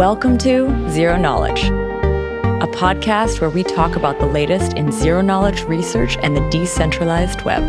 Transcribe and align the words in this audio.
Welcome 0.00 0.38
to 0.38 0.88
Zero 0.88 1.18
Knowledge, 1.18 1.64
a 1.64 2.66
podcast 2.72 3.42
where 3.42 3.50
we 3.50 3.62
talk 3.62 3.96
about 3.96 4.18
the 4.18 4.24
latest 4.24 4.72
in 4.72 4.90
zero 4.90 5.20
knowledge 5.20 5.64
research 5.64 6.16
and 6.22 6.34
the 6.34 6.48
decentralized 6.48 7.42
web. 7.42 7.66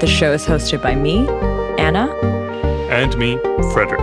The 0.00 0.08
show 0.08 0.32
is 0.32 0.44
hosted 0.44 0.82
by 0.82 0.96
me, 0.96 1.28
Anna, 1.78 2.12
and 2.90 3.16
me, 3.16 3.38
Frederick. 3.72 4.00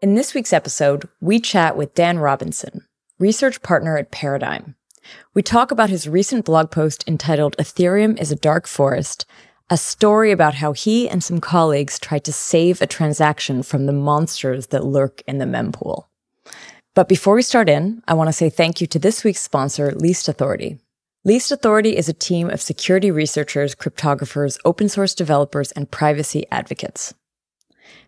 In 0.00 0.14
this 0.14 0.32
week's 0.32 0.52
episode, 0.52 1.08
we 1.20 1.40
chat 1.40 1.76
with 1.76 1.94
Dan 1.94 2.20
Robinson, 2.20 2.86
research 3.18 3.62
partner 3.62 3.98
at 3.98 4.12
Paradigm. 4.12 4.76
We 5.34 5.42
talk 5.42 5.72
about 5.72 5.90
his 5.90 6.08
recent 6.08 6.44
blog 6.44 6.70
post 6.70 7.02
entitled 7.08 7.56
Ethereum 7.56 8.16
is 8.20 8.30
a 8.30 8.36
Dark 8.36 8.68
Forest, 8.68 9.26
a 9.70 9.76
story 9.76 10.32
about 10.32 10.54
how 10.54 10.72
he 10.72 11.08
and 11.08 11.22
some 11.22 11.40
colleagues 11.40 11.98
tried 11.98 12.24
to 12.24 12.32
save 12.32 12.80
a 12.80 12.86
transaction 12.86 13.62
from 13.62 13.86
the 13.86 13.92
monsters 13.92 14.68
that 14.68 14.84
lurk 14.84 15.22
in 15.26 15.38
the 15.38 15.44
mempool. 15.44 16.06
But 16.94 17.08
before 17.08 17.34
we 17.34 17.42
start 17.42 17.68
in, 17.68 18.02
I 18.08 18.14
want 18.14 18.28
to 18.28 18.32
say 18.32 18.48
thank 18.48 18.80
you 18.80 18.86
to 18.88 18.98
this 18.98 19.24
week's 19.24 19.42
sponsor, 19.42 19.92
Least 19.92 20.28
Authority. 20.28 20.78
Least 21.24 21.52
Authority 21.52 21.96
is 21.96 22.08
a 22.08 22.14
team 22.14 22.48
of 22.48 22.62
security 22.62 23.10
researchers, 23.10 23.74
cryptographers, 23.74 24.58
open 24.64 24.88
source 24.88 25.14
developers, 25.14 25.70
and 25.72 25.90
privacy 25.90 26.46
advocates. 26.50 27.12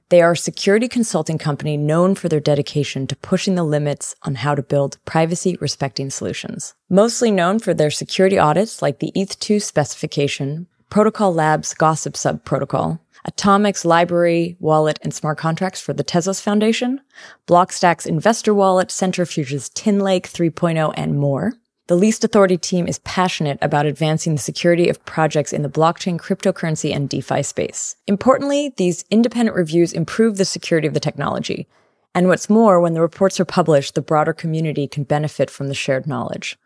They 0.08 0.22
are 0.22 0.32
a 0.32 0.36
security 0.36 0.88
consulting 0.88 1.38
company 1.38 1.76
known 1.76 2.16
for 2.16 2.28
their 2.28 2.40
dedication 2.40 3.06
to 3.06 3.16
pushing 3.16 3.54
the 3.54 3.62
limits 3.62 4.16
on 4.22 4.36
how 4.36 4.56
to 4.56 4.62
build 4.62 4.98
privacy 5.04 5.56
respecting 5.60 6.10
solutions. 6.10 6.74
Mostly 6.88 7.30
known 7.30 7.60
for 7.60 7.74
their 7.74 7.92
security 7.92 8.36
audits 8.36 8.82
like 8.82 8.98
the 8.98 9.12
ETH2 9.14 9.62
specification, 9.62 10.66
Protocol 10.90 11.32
Labs 11.32 11.72
Gossip 11.72 12.16
Sub 12.16 12.44
Protocol, 12.44 13.00
Atomic's 13.24 13.84
library, 13.84 14.56
wallet, 14.58 14.98
and 15.02 15.14
smart 15.14 15.38
contracts 15.38 15.80
for 15.80 15.92
the 15.92 16.02
Tezos 16.02 16.42
Foundation, 16.42 17.00
Blockstack's 17.46 18.06
investor 18.06 18.52
wallet, 18.52 18.90
Centrifuge's 18.90 19.70
TinLake 19.70 20.24
3.0, 20.24 20.92
and 20.96 21.16
more. 21.16 21.52
The 21.86 21.94
Least 21.94 22.24
Authority 22.24 22.56
team 22.56 22.88
is 22.88 22.98
passionate 23.00 23.58
about 23.62 23.86
advancing 23.86 24.34
the 24.34 24.40
security 24.40 24.88
of 24.88 25.04
projects 25.04 25.52
in 25.52 25.62
the 25.62 25.68
blockchain, 25.68 26.18
cryptocurrency, 26.18 26.92
and 26.92 27.08
DeFi 27.08 27.44
space. 27.44 27.94
Importantly, 28.08 28.74
these 28.76 29.04
independent 29.10 29.56
reviews 29.56 29.92
improve 29.92 30.38
the 30.38 30.44
security 30.44 30.88
of 30.88 30.94
the 30.94 31.00
technology. 31.00 31.68
And 32.16 32.26
what's 32.26 32.50
more, 32.50 32.80
when 32.80 32.94
the 32.94 33.00
reports 33.00 33.38
are 33.38 33.44
published, 33.44 33.94
the 33.94 34.02
broader 34.02 34.32
community 34.32 34.88
can 34.88 35.04
benefit 35.04 35.50
from 35.50 35.68
the 35.68 35.74
shared 35.74 36.08
knowledge. 36.08 36.58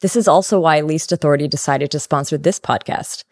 This 0.00 0.14
is 0.14 0.28
also 0.28 0.60
why 0.60 0.80
Least 0.80 1.10
Authority 1.10 1.48
decided 1.48 1.90
to 1.90 1.98
sponsor 1.98 2.38
this 2.38 2.60
podcast. 2.60 3.24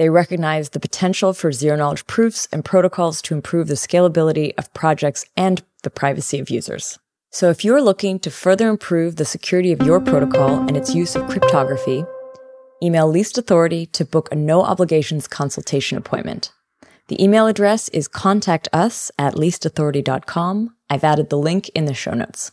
They 0.00 0.08
recognize 0.08 0.70
the 0.70 0.80
potential 0.80 1.34
for 1.34 1.52
zero 1.52 1.76
knowledge 1.76 2.06
proofs 2.06 2.48
and 2.50 2.64
protocols 2.64 3.20
to 3.20 3.34
improve 3.34 3.68
the 3.68 3.74
scalability 3.74 4.54
of 4.56 4.72
projects 4.72 5.26
and 5.36 5.62
the 5.82 5.90
privacy 5.90 6.38
of 6.38 6.48
users. 6.48 6.98
So 7.30 7.50
if 7.50 7.66
you're 7.66 7.82
looking 7.82 8.18
to 8.20 8.30
further 8.30 8.70
improve 8.70 9.16
the 9.16 9.26
security 9.26 9.72
of 9.72 9.82
your 9.82 10.00
protocol 10.00 10.60
and 10.60 10.74
its 10.74 10.94
use 10.94 11.16
of 11.16 11.28
cryptography, 11.28 12.02
email 12.82 13.08
Least 13.08 13.36
Authority 13.36 13.84
to 13.92 14.06
book 14.06 14.30
a 14.32 14.36
no 14.36 14.62
obligations 14.62 15.28
consultation 15.28 15.98
appointment. 15.98 16.50
The 17.08 17.22
email 17.22 17.46
address 17.46 17.90
is 17.90 18.08
contact 18.08 18.68
us 18.72 19.10
at 19.18 19.34
leastauthority.com. 19.34 20.76
I've 20.88 21.04
added 21.04 21.28
the 21.28 21.36
link 21.36 21.68
in 21.74 21.84
the 21.84 21.92
show 21.92 22.14
notes. 22.14 22.52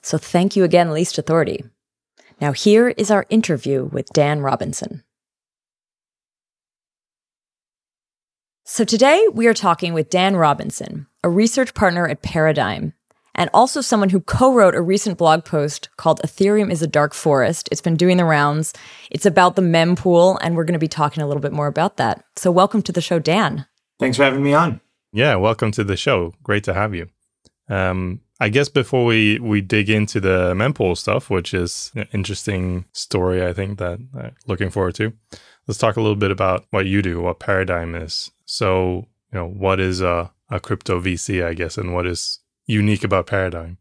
So 0.00 0.16
thank 0.16 0.54
you 0.54 0.62
again, 0.62 0.92
Least 0.92 1.18
Authority. 1.18 1.64
Now 2.40 2.52
here 2.52 2.90
is 2.90 3.10
our 3.10 3.26
interview 3.30 3.86
with 3.86 4.12
Dan 4.12 4.42
Robinson. 4.42 5.02
So 8.72 8.84
today 8.84 9.22
we 9.34 9.48
are 9.48 9.52
talking 9.52 9.92
with 9.92 10.08
Dan 10.08 10.34
Robinson, 10.34 11.06
a 11.22 11.28
research 11.28 11.74
partner 11.74 12.08
at 12.08 12.22
Paradigm, 12.22 12.94
and 13.34 13.50
also 13.52 13.82
someone 13.82 14.08
who 14.08 14.20
co-wrote 14.20 14.74
a 14.74 14.80
recent 14.80 15.18
blog 15.18 15.44
post 15.44 15.90
called 15.98 16.22
Ethereum 16.22 16.70
is 16.70 16.80
a 16.80 16.86
Dark 16.86 17.12
Forest. 17.12 17.68
It's 17.70 17.82
been 17.82 17.96
doing 17.96 18.16
the 18.16 18.24
rounds. 18.24 18.72
It's 19.10 19.26
about 19.26 19.56
the 19.56 19.62
mempool, 19.62 20.38
and 20.40 20.56
we're 20.56 20.64
going 20.64 20.72
to 20.72 20.78
be 20.78 20.88
talking 20.88 21.22
a 21.22 21.26
little 21.26 21.42
bit 21.42 21.52
more 21.52 21.66
about 21.66 21.98
that. 21.98 22.24
So 22.36 22.50
welcome 22.50 22.80
to 22.80 22.92
the 22.92 23.02
show, 23.02 23.18
Dan. 23.18 23.66
Thanks 24.00 24.16
for 24.16 24.24
having 24.24 24.42
me 24.42 24.54
on. 24.54 24.80
Yeah, 25.12 25.36
welcome 25.36 25.70
to 25.72 25.84
the 25.84 25.98
show. 25.98 26.32
Great 26.42 26.64
to 26.64 26.72
have 26.72 26.94
you. 26.94 27.10
Um, 27.68 28.22
I 28.40 28.48
guess 28.48 28.70
before 28.70 29.04
we, 29.04 29.38
we 29.38 29.60
dig 29.60 29.90
into 29.90 30.18
the 30.18 30.54
mempool 30.54 30.96
stuff, 30.96 31.28
which 31.28 31.52
is 31.52 31.92
an 31.94 32.08
interesting 32.14 32.86
story, 32.92 33.44
I 33.46 33.52
think 33.52 33.78
that 33.80 33.98
I'm 34.18 34.34
looking 34.46 34.70
forward 34.70 34.94
to, 34.94 35.12
let's 35.66 35.78
talk 35.78 35.98
a 35.98 36.00
little 36.00 36.16
bit 36.16 36.30
about 36.30 36.64
what 36.70 36.86
you 36.86 37.02
do, 37.02 37.20
what 37.20 37.38
Paradigm 37.38 37.94
is. 37.94 38.30
So, 38.52 39.06
you 39.32 39.38
know, 39.38 39.46
what 39.46 39.80
is 39.80 40.02
a, 40.02 40.30
a 40.50 40.60
crypto 40.60 41.00
VC, 41.00 41.42
I 41.42 41.54
guess, 41.54 41.78
and 41.78 41.94
what 41.94 42.06
is 42.06 42.40
unique 42.66 43.02
about 43.02 43.26
Paradigm? 43.26 43.78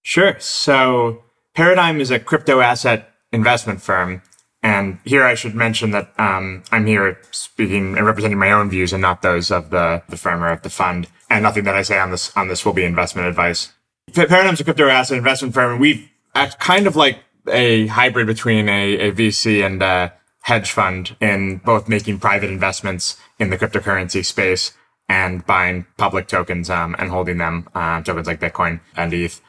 Sure. 0.00 0.36
So 0.38 1.22
Paradigm 1.52 2.00
is 2.00 2.10
a 2.10 2.18
crypto 2.18 2.60
asset 2.60 3.10
investment 3.30 3.82
firm. 3.82 4.22
And 4.62 4.98
here 5.04 5.22
I 5.22 5.34
should 5.34 5.54
mention 5.54 5.90
that 5.90 6.18
um, 6.18 6.62
I'm 6.72 6.86
here 6.86 7.20
speaking 7.30 7.98
and 7.98 8.06
representing 8.06 8.38
my 8.38 8.52
own 8.52 8.70
views 8.70 8.94
and 8.94 9.02
not 9.02 9.20
those 9.20 9.50
of 9.50 9.68
the, 9.68 10.02
the 10.08 10.16
firm 10.16 10.42
or 10.42 10.48
of 10.48 10.62
the 10.62 10.70
fund. 10.70 11.08
And 11.28 11.42
nothing 11.42 11.64
that 11.64 11.74
I 11.74 11.82
say 11.82 11.98
on 11.98 12.10
this 12.10 12.34
on 12.34 12.48
this 12.48 12.64
will 12.64 12.72
be 12.72 12.84
investment 12.84 13.28
advice. 13.28 13.74
Paradigm's 14.14 14.60
a 14.60 14.64
crypto 14.64 14.88
asset 14.88 15.18
investment 15.18 15.52
firm, 15.52 15.72
and 15.72 15.80
we 15.80 16.10
act 16.34 16.58
kind 16.58 16.86
of 16.86 16.96
like 16.96 17.18
a 17.48 17.88
hybrid 17.88 18.26
between 18.26 18.68
a, 18.68 19.08
a 19.08 19.12
VC 19.12 19.64
and 19.66 19.82
a 19.82 20.14
hedge 20.42 20.70
fund 20.70 21.16
in 21.20 21.56
both 21.58 21.88
making 21.88 22.20
private 22.20 22.48
investments 22.48 23.18
in 23.38 23.50
the 23.50 23.58
cryptocurrency 23.58 24.24
space 24.24 24.72
and 25.08 25.46
buying 25.46 25.86
public 25.96 26.26
tokens 26.26 26.68
um, 26.68 26.96
and 26.98 27.10
holding 27.10 27.38
them, 27.38 27.68
uh, 27.74 28.00
tokens 28.02 28.26
like 28.26 28.40
Bitcoin 28.40 28.80
and 28.96 29.12
ETH. 29.12 29.40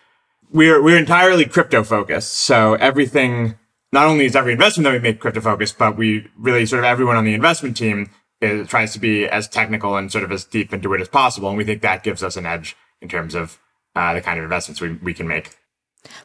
We're 0.51 0.81
we're 0.81 0.97
entirely 0.97 1.45
crypto 1.45 1.83
focused, 1.83 2.33
so 2.33 2.75
everything. 2.75 3.57
Not 3.93 4.05
only 4.05 4.25
is 4.25 4.35
every 4.35 4.51
investment 4.51 4.83
that 4.83 4.91
we 4.91 4.99
make 4.99 5.21
crypto 5.21 5.39
focused, 5.39 5.77
but 5.77 5.95
we 5.95 6.27
really 6.37 6.65
sort 6.65 6.79
of 6.79 6.85
everyone 6.85 7.15
on 7.15 7.23
the 7.23 7.33
investment 7.33 7.77
team 7.77 8.09
is, 8.41 8.67
tries 8.67 8.91
to 8.93 8.99
be 8.99 9.25
as 9.25 9.47
technical 9.47 9.95
and 9.95 10.11
sort 10.11 10.25
of 10.25 10.31
as 10.31 10.43
deep 10.43 10.73
into 10.73 10.93
it 10.93 11.01
as 11.01 11.07
possible, 11.07 11.47
and 11.49 11.57
we 11.57 11.63
think 11.63 11.81
that 11.81 12.03
gives 12.03 12.21
us 12.21 12.35
an 12.35 12.45
edge 12.45 12.75
in 13.01 13.07
terms 13.07 13.33
of 13.33 13.59
uh, 13.95 14.13
the 14.13 14.21
kind 14.21 14.39
of 14.39 14.43
investments 14.43 14.81
we, 14.81 14.93
we 14.93 15.13
can 15.13 15.27
make. 15.27 15.57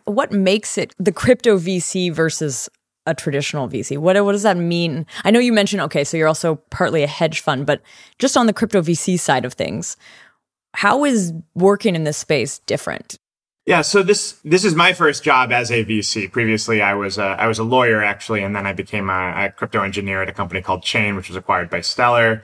What 0.04 0.32
makes 0.32 0.76
it 0.76 0.94
the 0.98 1.12
crypto 1.12 1.56
VC 1.56 2.12
versus 2.12 2.68
a 3.06 3.14
traditional 3.14 3.68
VC? 3.68 3.98
What 3.98 4.22
what 4.24 4.32
does 4.32 4.42
that 4.42 4.56
mean? 4.56 5.06
I 5.24 5.30
know 5.30 5.40
you 5.40 5.52
mentioned 5.52 5.82
okay, 5.82 6.04
so 6.04 6.16
you're 6.16 6.28
also 6.28 6.56
partly 6.70 7.02
a 7.02 7.06
hedge 7.06 7.40
fund, 7.40 7.66
but 7.66 7.82
just 8.18 8.36
on 8.36 8.46
the 8.46 8.52
crypto 8.52 8.82
VC 8.82 9.18
side 9.18 9.44
of 9.44 9.54
things, 9.54 9.96
how 10.74 11.04
is 11.04 11.32
working 11.54 11.94
in 11.94 12.04
this 12.04 12.16
space 12.16 12.58
different? 12.60 13.18
Yeah, 13.64 13.82
so 13.82 14.02
this 14.02 14.32
this 14.44 14.64
is 14.64 14.74
my 14.74 14.92
first 14.92 15.22
job 15.22 15.52
as 15.52 15.70
a 15.70 15.84
VC. 15.84 16.30
Previously, 16.30 16.82
I 16.82 16.94
was 16.94 17.16
a, 17.18 17.22
I 17.22 17.46
was 17.46 17.58
a 17.60 17.64
lawyer 17.64 18.02
actually, 18.02 18.42
and 18.42 18.56
then 18.56 18.66
I 18.66 18.72
became 18.72 19.08
a, 19.08 19.44
a 19.44 19.52
crypto 19.56 19.82
engineer 19.82 20.22
at 20.22 20.28
a 20.28 20.32
company 20.32 20.60
called 20.62 20.82
Chain, 20.82 21.14
which 21.14 21.28
was 21.28 21.36
acquired 21.36 21.70
by 21.70 21.80
Stellar. 21.80 22.42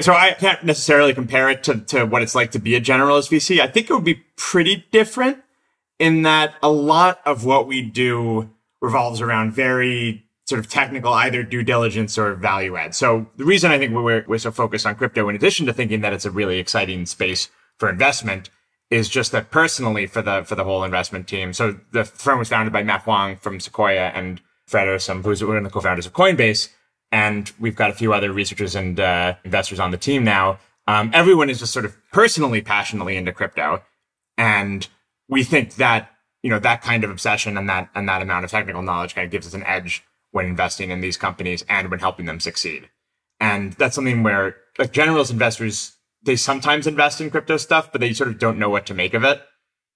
So 0.00 0.12
I 0.12 0.32
can't 0.32 0.62
necessarily 0.62 1.12
compare 1.12 1.48
it 1.48 1.64
to, 1.64 1.80
to 1.80 2.04
what 2.04 2.22
it's 2.22 2.34
like 2.34 2.52
to 2.52 2.60
be 2.60 2.76
a 2.76 2.80
generalist 2.80 3.30
VC. 3.30 3.60
I 3.60 3.66
think 3.66 3.90
it 3.90 3.94
would 3.94 4.04
be 4.04 4.22
pretty 4.36 4.86
different 4.92 5.42
in 5.98 6.22
that 6.22 6.54
a 6.62 6.70
lot 6.70 7.20
of 7.24 7.44
what 7.44 7.66
we 7.66 7.82
do 7.82 8.50
revolves 8.80 9.20
around 9.20 9.52
very 9.52 10.24
sort 10.46 10.58
of 10.58 10.68
technical, 10.68 11.12
either 11.12 11.42
due 11.42 11.62
diligence 11.62 12.16
or 12.16 12.34
value 12.34 12.76
add. 12.76 12.94
So 12.94 13.26
the 13.36 13.44
reason 13.44 13.70
I 13.70 13.78
think 13.78 13.94
we're, 13.94 14.24
we're 14.26 14.38
so 14.38 14.50
focused 14.50 14.86
on 14.86 14.94
crypto, 14.94 15.28
in 15.28 15.36
addition 15.36 15.66
to 15.66 15.72
thinking 15.72 16.00
that 16.00 16.12
it's 16.12 16.24
a 16.24 16.30
really 16.30 16.58
exciting 16.58 17.04
space 17.04 17.50
for 17.76 17.90
investment, 17.90 18.48
is 18.90 19.10
just 19.10 19.32
that 19.32 19.50
personally 19.50 20.06
for 20.06 20.22
the, 20.22 20.44
for 20.44 20.54
the 20.54 20.64
whole 20.64 20.84
investment 20.84 21.28
team. 21.28 21.52
So 21.52 21.78
the 21.92 22.04
firm 22.04 22.38
was 22.38 22.48
founded 22.48 22.72
by 22.72 22.82
Matt 22.82 23.02
Huang 23.02 23.36
from 23.36 23.60
Sequoia 23.60 24.10
and 24.14 24.40
Fred 24.66 24.88
Ehrsam, 24.88 25.22
who's 25.22 25.44
one 25.44 25.58
of 25.58 25.64
the 25.64 25.70
co-founders 25.70 26.06
of 26.06 26.14
Coinbase. 26.14 26.70
And 27.12 27.52
we've 27.58 27.76
got 27.76 27.90
a 27.90 27.94
few 27.94 28.14
other 28.14 28.32
researchers 28.32 28.74
and 28.74 28.98
uh, 28.98 29.34
investors 29.44 29.80
on 29.80 29.90
the 29.90 29.98
team 29.98 30.24
now. 30.24 30.58
Um, 30.86 31.10
everyone 31.12 31.50
is 31.50 31.58
just 31.58 31.72
sort 31.72 31.84
of 31.84 31.94
personally, 32.12 32.62
passionately 32.62 33.18
into 33.18 33.32
crypto. 33.32 33.82
And 34.38 34.88
we 35.28 35.44
think 35.44 35.74
that 35.74 36.10
you 36.48 36.54
know, 36.54 36.58
that 36.60 36.80
kind 36.80 37.04
of 37.04 37.10
obsession 37.10 37.58
and 37.58 37.68
that, 37.68 37.90
and 37.94 38.08
that 38.08 38.22
amount 38.22 38.42
of 38.42 38.50
technical 38.50 38.80
knowledge 38.80 39.14
kind 39.14 39.26
of 39.26 39.30
gives 39.30 39.46
us 39.46 39.52
an 39.52 39.62
edge 39.64 40.02
when 40.30 40.46
investing 40.46 40.88
in 40.88 41.02
these 41.02 41.18
companies 41.18 41.62
and 41.68 41.90
when 41.90 42.00
helping 42.00 42.24
them 42.24 42.40
succeed. 42.40 42.88
And 43.38 43.74
that's 43.74 43.94
something 43.94 44.22
where 44.22 44.56
like 44.78 44.94
generalist 44.94 45.30
investors, 45.30 45.98
they 46.22 46.36
sometimes 46.36 46.86
invest 46.86 47.20
in 47.20 47.28
crypto 47.28 47.58
stuff, 47.58 47.92
but 47.92 48.00
they 48.00 48.14
sort 48.14 48.30
of 48.30 48.38
don't 48.38 48.58
know 48.58 48.70
what 48.70 48.86
to 48.86 48.94
make 48.94 49.12
of 49.12 49.24
it. 49.24 49.42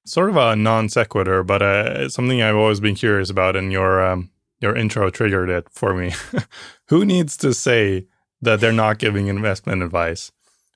Sort 0.05 0.29
of 0.29 0.37
a 0.37 0.55
non 0.55 0.91
sequitur, 0.91 1.43
but 1.43 1.63
uh, 1.63 2.11
something 2.11 2.43
I've 2.43 2.55
always 2.55 2.81
been 2.81 2.97
curious 2.97 3.31
about, 3.31 3.57
and 3.57 3.73
your 3.73 4.05
um, 4.05 4.31
your 4.61 4.77
intro 4.77 5.09
triggered 5.09 5.49
it 5.49 5.69
for 5.71 5.95
me. 5.95 6.13
Who 6.89 7.07
needs 7.07 7.35
to 7.39 7.55
say 7.55 8.09
that 8.43 8.61
they're 8.61 8.73
not 8.73 8.99
giving 8.99 9.29
investment 9.29 9.83
advice? 9.83 10.33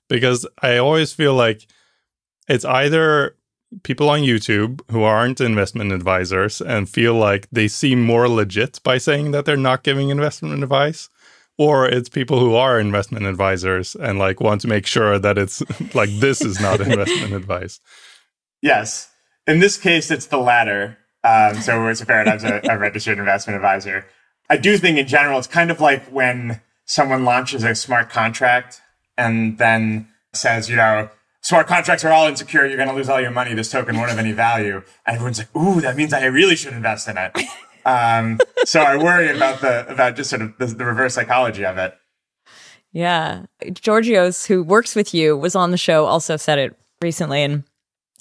Because 0.09 0.47
I 0.63 0.77
always 0.77 1.13
feel 1.13 1.35
like 1.35 1.67
it's 2.47 2.65
either 2.65 3.36
people 3.83 4.09
on 4.09 4.21
YouTube 4.21 4.81
who 4.91 5.03
aren't 5.03 5.41
investment 5.41 5.91
advisors 5.91 6.61
and 6.61 6.89
feel 6.89 7.13
like 7.15 7.47
they 7.51 7.67
seem 7.67 8.03
more 8.03 8.27
legit 8.27 8.79
by 8.83 8.97
saying 8.97 9.31
that 9.31 9.45
they're 9.45 9.57
not 9.57 9.83
giving 9.83 10.09
investment 10.09 10.63
advice, 10.63 11.09
or 11.57 11.87
it's 11.87 12.09
people 12.09 12.39
who 12.39 12.55
are 12.55 12.79
investment 12.79 13.25
advisors 13.25 13.95
and 13.95 14.19
like 14.19 14.39
want 14.39 14.61
to 14.61 14.67
make 14.67 14.85
sure 14.85 15.19
that 15.19 15.37
it's 15.37 15.61
like 15.95 16.09
this 16.19 16.41
is 16.41 16.59
not 16.59 16.79
investment 16.81 17.33
advice. 17.33 17.79
Yes. 18.61 19.09
In 19.45 19.59
this 19.59 19.77
case, 19.77 20.11
it's 20.11 20.27
the 20.27 20.37
latter. 20.37 20.97
Um, 21.23 21.55
so 21.61 21.87
it's 21.87 22.01
a 22.01 22.05
paradigm's 22.05 22.43
a, 22.43 22.61
a 22.69 22.77
registered 22.77 23.17
investment 23.17 23.55
advisor. 23.55 24.05
I 24.49 24.57
do 24.57 24.77
think 24.77 24.97
in 24.97 25.07
general, 25.07 25.39
it's 25.39 25.47
kind 25.47 25.71
of 25.71 25.81
like 25.81 26.05
when 26.05 26.61
someone 26.85 27.25
launches 27.25 27.63
a 27.63 27.75
smart 27.75 28.09
contract 28.09 28.81
and 29.17 29.57
then 29.57 30.07
says, 30.33 30.69
you 30.69 30.77
know, 30.77 31.09
smart 31.47 31.65
contracts 31.65 32.03
are 32.03 32.11
all 32.11 32.27
insecure. 32.27 32.65
You're 32.65 32.75
going 32.75 32.89
to 32.89 32.93
lose 32.95 33.07
all 33.07 33.21
your 33.21 33.31
money. 33.31 33.53
This 33.53 33.71
token 33.71 33.95
won't 33.95 34.09
have 34.09 34.19
any 34.19 34.33
value. 34.33 34.83
And 35.05 35.15
everyone's 35.15 35.37
like, 35.37 35.55
ooh, 35.55 35.79
that 35.79 35.95
means 35.95 36.11
I 36.11 36.25
really 36.25 36.57
should 36.57 36.73
invest 36.73 37.07
in 37.07 37.17
it. 37.17 37.31
Um, 37.85 38.37
so 38.65 38.81
I 38.81 38.97
worry 38.97 39.33
about 39.33 39.61
the, 39.61 39.87
about 39.87 40.17
just 40.17 40.29
sort 40.29 40.41
of 40.41 40.57
the, 40.57 40.65
the 40.65 40.83
reverse 40.83 41.13
psychology 41.13 41.65
of 41.65 41.77
it. 41.77 41.97
Yeah. 42.91 43.45
Georgios, 43.71 44.45
who 44.45 44.61
works 44.61 44.93
with 44.93 45.13
you, 45.13 45.37
was 45.37 45.55
on 45.55 45.71
the 45.71 45.77
show, 45.77 46.03
also 46.03 46.35
said 46.35 46.59
it 46.59 46.75
recently. 47.01 47.43
And 47.43 47.63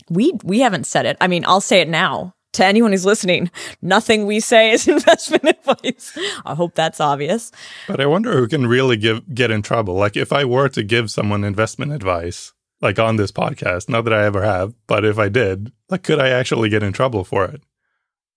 we, 0.09 0.33
we 0.45 0.61
haven't 0.61 0.87
said 0.87 1.05
it. 1.05 1.17
I 1.21 1.27
mean, 1.27 1.45
I'll 1.49 1.61
say 1.61 1.81
it 1.81 1.89
now 1.89 2.33
to 2.53 2.65
anyone 2.65 2.93
who's 2.93 3.05
listening, 3.05 3.51
nothing 3.83 4.25
we 4.25 4.39
say 4.39 4.71
is 4.71 4.87
investment 4.97 5.45
advice. 5.45 6.17
I 6.45 6.55
hope 6.55 6.77
that's 6.77 7.01
obvious. 7.01 7.51
But 7.89 8.01
I 8.01 8.07
wonder 8.07 8.37
who 8.37 8.47
can 8.47 8.69
really 8.69 8.97
give 8.97 9.35
get 9.35 9.51
in 9.51 9.63
trouble. 9.63 9.95
Like 9.95 10.17
if 10.17 10.33
I 10.33 10.45
were 10.45 10.69
to 10.69 10.85
give 10.85 11.11
someone 11.11 11.43
investment 11.43 11.91
advice, 11.91 12.53
like 12.81 12.99
on 12.99 13.17
this 13.17 13.33
podcast, 13.33 13.89
not 13.89 14.05
that 14.05 14.13
I 14.13 14.25
ever 14.25 14.43
have, 14.43 14.75
but 14.87 15.05
if 15.05 15.19
I 15.19 15.29
did, 15.29 15.73
like 15.89 16.03
could 16.03 16.19
I 16.19 16.29
actually 16.29 16.69
get 16.69 16.83
in 16.83 16.93
trouble 16.93 17.25
for 17.25 17.45
it? 17.45 17.63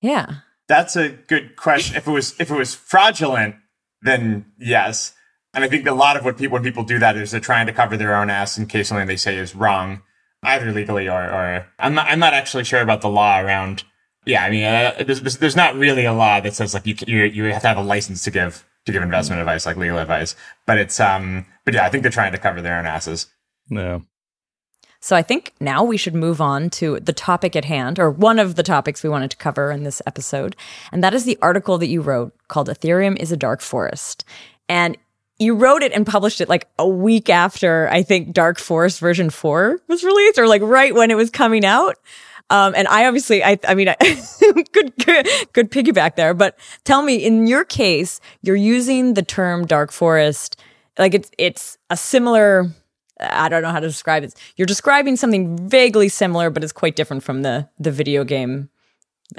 Yeah. 0.02 0.36
That's 0.68 0.96
a 0.96 1.10
good 1.10 1.56
question. 1.56 1.96
If 1.96 2.08
it 2.08 2.12
was 2.12 2.40
if 2.40 2.52
it 2.52 2.58
was 2.58 2.76
fraudulent, 2.76 3.56
then 4.02 4.46
yes. 4.60 5.14
And 5.54 5.64
I 5.64 5.68
think 5.68 5.88
a 5.88 5.94
lot 5.94 6.16
of 6.16 6.24
what 6.24 6.38
people 6.38 6.54
when 6.54 6.64
people 6.64 6.84
do 6.84 7.00
that 7.00 7.18
is 7.18 7.32
they're 7.32 7.40
trying 7.40 7.66
to 7.68 7.74
cover 7.74 7.98
their 7.98 8.16
own 8.16 8.30
ass 8.30 8.58
in 8.58 8.68
case 8.68 8.90
something 8.90 9.08
they 9.08 9.16
say 9.16 9.36
is 9.38 9.56
wrong, 9.56 10.04
either 10.44 10.72
legally 10.72 11.10
or 11.10 11.24
or 11.24 11.68
I'm 11.80 11.96
not 11.96 12.08
I'm 12.08 12.20
not 12.20 12.34
actually 12.34 12.66
sure 12.66 12.82
about 12.82 13.02
the 13.02 13.10
law 13.10 13.42
around 13.42 13.84
yeah, 14.26 14.44
I 14.44 14.50
mean, 14.50 14.64
uh, 14.64 15.04
there's, 15.06 15.38
there's 15.38 15.56
not 15.56 15.76
really 15.76 16.06
a 16.06 16.14
law 16.14 16.40
that 16.40 16.54
says 16.54 16.74
like 16.74 16.86
you, 16.86 16.96
you 17.08 17.24
you 17.24 17.44
have 17.46 17.62
to 17.62 17.68
have 17.68 17.78
a 17.78 17.82
license 17.82 18.24
to 18.26 18.32
give 18.32 18.66
to 18.86 18.92
give 18.92 19.02
investment 19.02 19.40
advice, 19.40 19.66
like 19.66 19.78
legal 19.78 19.98
advice. 19.98 20.36
But 20.66 20.78
it's 20.78 21.00
um, 21.00 21.46
but 21.66 21.74
yeah, 21.74 21.86
I 21.86 21.90
think 21.90 22.04
they're 22.04 22.12
trying 22.12 22.34
to 22.34 22.38
cover 22.38 22.62
their 22.62 22.78
own 22.78 22.86
asses. 22.86 23.28
Yeah. 23.70 24.00
So 25.02 25.16
I 25.16 25.22
think 25.22 25.54
now 25.60 25.84
we 25.84 25.98
should 25.98 26.14
move 26.14 26.42
on 26.42 26.70
to 26.72 27.00
the 27.00 27.14
topic 27.14 27.56
at 27.56 27.66
hand, 27.66 28.00
or 28.00 28.12
one 28.12 28.38
of 28.38 28.56
the 28.56 28.64
topics 28.64 29.02
we 29.02 29.10
wanted 29.10 29.32
to 29.32 29.38
cover 29.38 29.72
in 29.72 29.84
this 29.84 30.02
episode, 30.06 30.56
and 30.92 31.04
that 31.04 31.14
is 31.14 31.24
the 31.24 31.38
article 31.42 31.78
that 31.78 31.88
you 31.88 32.02
wrote 32.02 32.34
called 32.48 32.68
"Ethereum 32.68 33.18
is 33.18 33.32
a 33.32 33.38
Dark 33.38 33.62
Forest," 33.62 34.26
and 34.68 34.98
you 35.38 35.56
wrote 35.56 35.84
it 35.84 35.94
and 35.94 36.06
published 36.06 36.42
it 36.42 36.50
like 36.50 36.68
a 36.78 36.88
week 36.88 37.30
after 37.30 37.88
I 37.90 38.04
think 38.04 38.34
Dark 38.34 38.60
Forest 38.60 39.00
version 39.00 39.30
four 39.30 39.80
was 39.88 40.04
released, 40.04 40.38
or 40.38 40.48
like 40.48 40.62
right 40.62 40.94
when 40.94 41.12
it 41.12 41.16
was 41.16 41.30
coming 41.30 41.64
out. 41.64 41.96
Um, 42.52 42.74
and 42.76 42.88
I 42.88 43.06
obviously, 43.06 43.44
I, 43.44 43.60
I 43.68 43.76
mean, 43.76 43.90
I, 43.90 43.96
good, 44.74 44.94
good, 44.98 45.28
good 45.54 45.72
piggyback 45.72 46.16
there. 46.16 46.34
But 46.34 46.58
tell 46.84 47.04
me, 47.04 47.16
in 47.16 47.46
your 47.46 47.64
case, 47.64 48.20
you're 48.42 48.56
using 48.56 49.14
the 49.14 49.22
term 49.22 49.66
dark 49.68 49.92
forest, 49.92 50.60
like 50.98 51.14
it's 51.14 51.32
it's 51.38 51.78
a 51.90 51.96
similar. 51.98 52.70
I 53.20 53.50
don't 53.50 53.62
know 53.62 53.72
how 53.72 53.80
to 53.80 53.88
describe 53.88 54.24
it. 54.24 54.34
You're 54.56 54.66
describing 54.66 55.16
something 55.16 55.70
vaguely 55.70 56.10
similar, 56.10 56.50
but 56.50 56.64
it's 56.64 56.74
quite 56.74 56.96
different 56.96 57.24
from 57.24 57.42
the 57.42 57.70
the 57.80 57.92
video 57.92 58.24
game, 58.24 58.70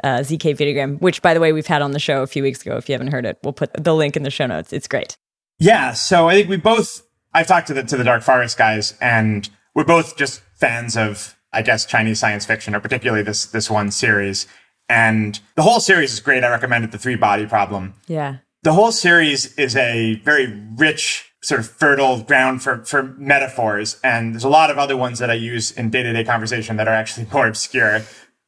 uh, 0.05 0.19
ZK 0.19 0.56
video 0.56 0.75
game, 0.75 0.99
which 0.99 1.23
by 1.23 1.35
the 1.35 1.41
way 1.41 1.53
we've 1.53 1.67
had 1.67 1.82
on 1.82 1.93
the 1.93 1.99
show 1.99 2.23
a 2.23 2.27
few 2.27 2.43
weeks 2.43 2.62
ago. 2.62 2.77
If 2.77 2.88
you 2.88 2.93
haven't 2.93 3.12
heard 3.12 3.27
it, 3.27 3.38
we'll 3.43 3.53
put 3.53 3.73
the 3.75 3.94
link 3.94 4.17
in 4.17 4.23
the 4.23 4.31
show 4.31 4.47
notes. 4.47 4.73
It's 4.73 4.88
great. 4.88 5.17
Yeah, 5.59 5.93
so 5.93 6.29
I 6.29 6.35
think 6.35 6.49
we 6.49 6.56
both. 6.56 7.03
I've 7.32 7.47
talked 7.47 7.69
to 7.69 7.75
the 7.75 7.82
to 7.85 7.97
the 7.97 8.05
Dark 8.05 8.23
Forest 8.23 8.59
guys, 8.59 8.97
and 9.00 9.49
we're 9.75 9.85
both 9.85 10.17
just 10.17 10.43
fans 10.55 10.97
of 10.97 11.37
I 11.53 11.62
guess, 11.62 11.85
Chinese 11.85 12.21
science 12.21 12.47
fiction, 12.47 12.75
or 12.75 12.81
particularly 12.81 13.23
this 13.23 13.47
this 13.47 13.71
one 13.71 13.91
series. 13.91 14.47
And 14.88 15.38
the 15.55 15.62
whole 15.62 15.81
series 15.81 16.12
is 16.12 16.21
great. 16.21 16.43
I 16.43 16.49
recommend 16.49 16.85
it, 16.85 16.93
The 16.93 16.99
Three 16.99 17.17
Body 17.17 17.47
Problem. 17.47 17.94
Yeah. 18.09 18.38
The 18.62 18.73
whole 18.73 18.93
series 18.93 19.55
is 19.56 19.76
a 19.76 20.17
very 20.25 20.61
rich, 20.76 21.30
sort 21.43 21.61
of 21.61 21.69
fertile 21.69 22.23
ground 22.23 22.63
for, 22.63 22.85
for 22.85 23.03
metaphors. 23.03 23.99
And 24.05 24.35
there's 24.35 24.45
a 24.45 24.49
lot 24.49 24.71
of 24.71 24.79
other 24.79 24.97
ones 24.97 25.19
that 25.21 25.31
I 25.31 25.35
use 25.35 25.71
in 25.73 25.91
day 25.91 26.03
to 26.03 26.13
day 26.13 26.25
conversation 26.25 26.77
that 26.77 26.89
are 26.89 26.95
actually 26.95 27.27
more 27.33 27.47
obscure. 27.47 28.03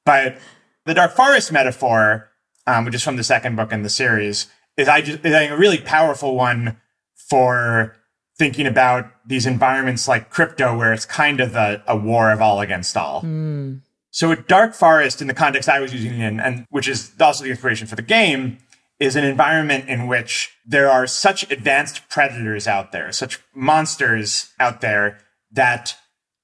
But 0.05 0.39
the 0.85 0.94
Dark 0.94 1.12
Forest 1.12 1.53
metaphor, 1.53 2.31
um, 2.67 2.85
which 2.85 2.94
is 2.94 3.03
from 3.03 3.17
the 3.17 3.25
second 3.25 3.56
book 3.56 3.73
in 3.73 3.83
the 3.83 3.89
series, 3.89 4.49
is 4.77 4.89
I 4.89 5.00
just, 5.00 5.25
is 5.25 5.35
a 5.35 5.56
really 5.56 5.79
powerful 5.79 6.35
one 6.35 6.81
for 7.15 7.97
thinking 8.37 8.67
about 8.67 9.11
these 9.27 9.47
environments 9.47 10.09
like 10.09 10.31
crypto, 10.31 10.77
where 10.77 10.93
it's 10.93 11.05
kind 11.05 11.41
of 11.41 11.55
a, 11.55 11.83
a 11.87 11.97
war 11.97 12.31
of 12.31 12.41
all 12.41 12.61
against 12.61 12.97
all. 12.97 13.23
Mm. 13.23 13.83
So 14.11 14.31
a 14.31 14.37
dark 14.37 14.75
forest 14.75 15.23
in 15.23 15.29
the 15.29 15.35
context 15.35 15.69
I 15.69 15.81
was 15.81 15.95
using 15.95 16.12
it 16.12 16.27
in, 16.27 16.41
and 16.41 16.67
which 16.71 16.88
is 16.88 17.12
also 17.21 17.45
the 17.45 17.50
inspiration 17.50 17.87
for 17.87 17.97
the 17.97 18.03
game, 18.03 18.59
is 19.02 19.16
an 19.16 19.25
environment 19.25 19.88
in 19.88 20.06
which 20.06 20.56
there 20.64 20.88
are 20.88 21.08
such 21.08 21.50
advanced 21.50 22.08
predators 22.08 22.69
out 22.69 22.93
there, 22.93 23.10
such 23.10 23.40
monsters 23.52 24.52
out 24.60 24.81
there 24.81 25.19
that 25.50 25.96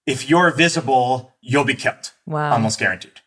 if 0.07 0.29
you're 0.29 0.51
visible, 0.51 1.33
you'll 1.41 1.65
be 1.65 1.75
killed. 1.75 2.11
Wow. 2.27 2.51
Almost 2.51 2.81
guaranteed. 2.81 3.21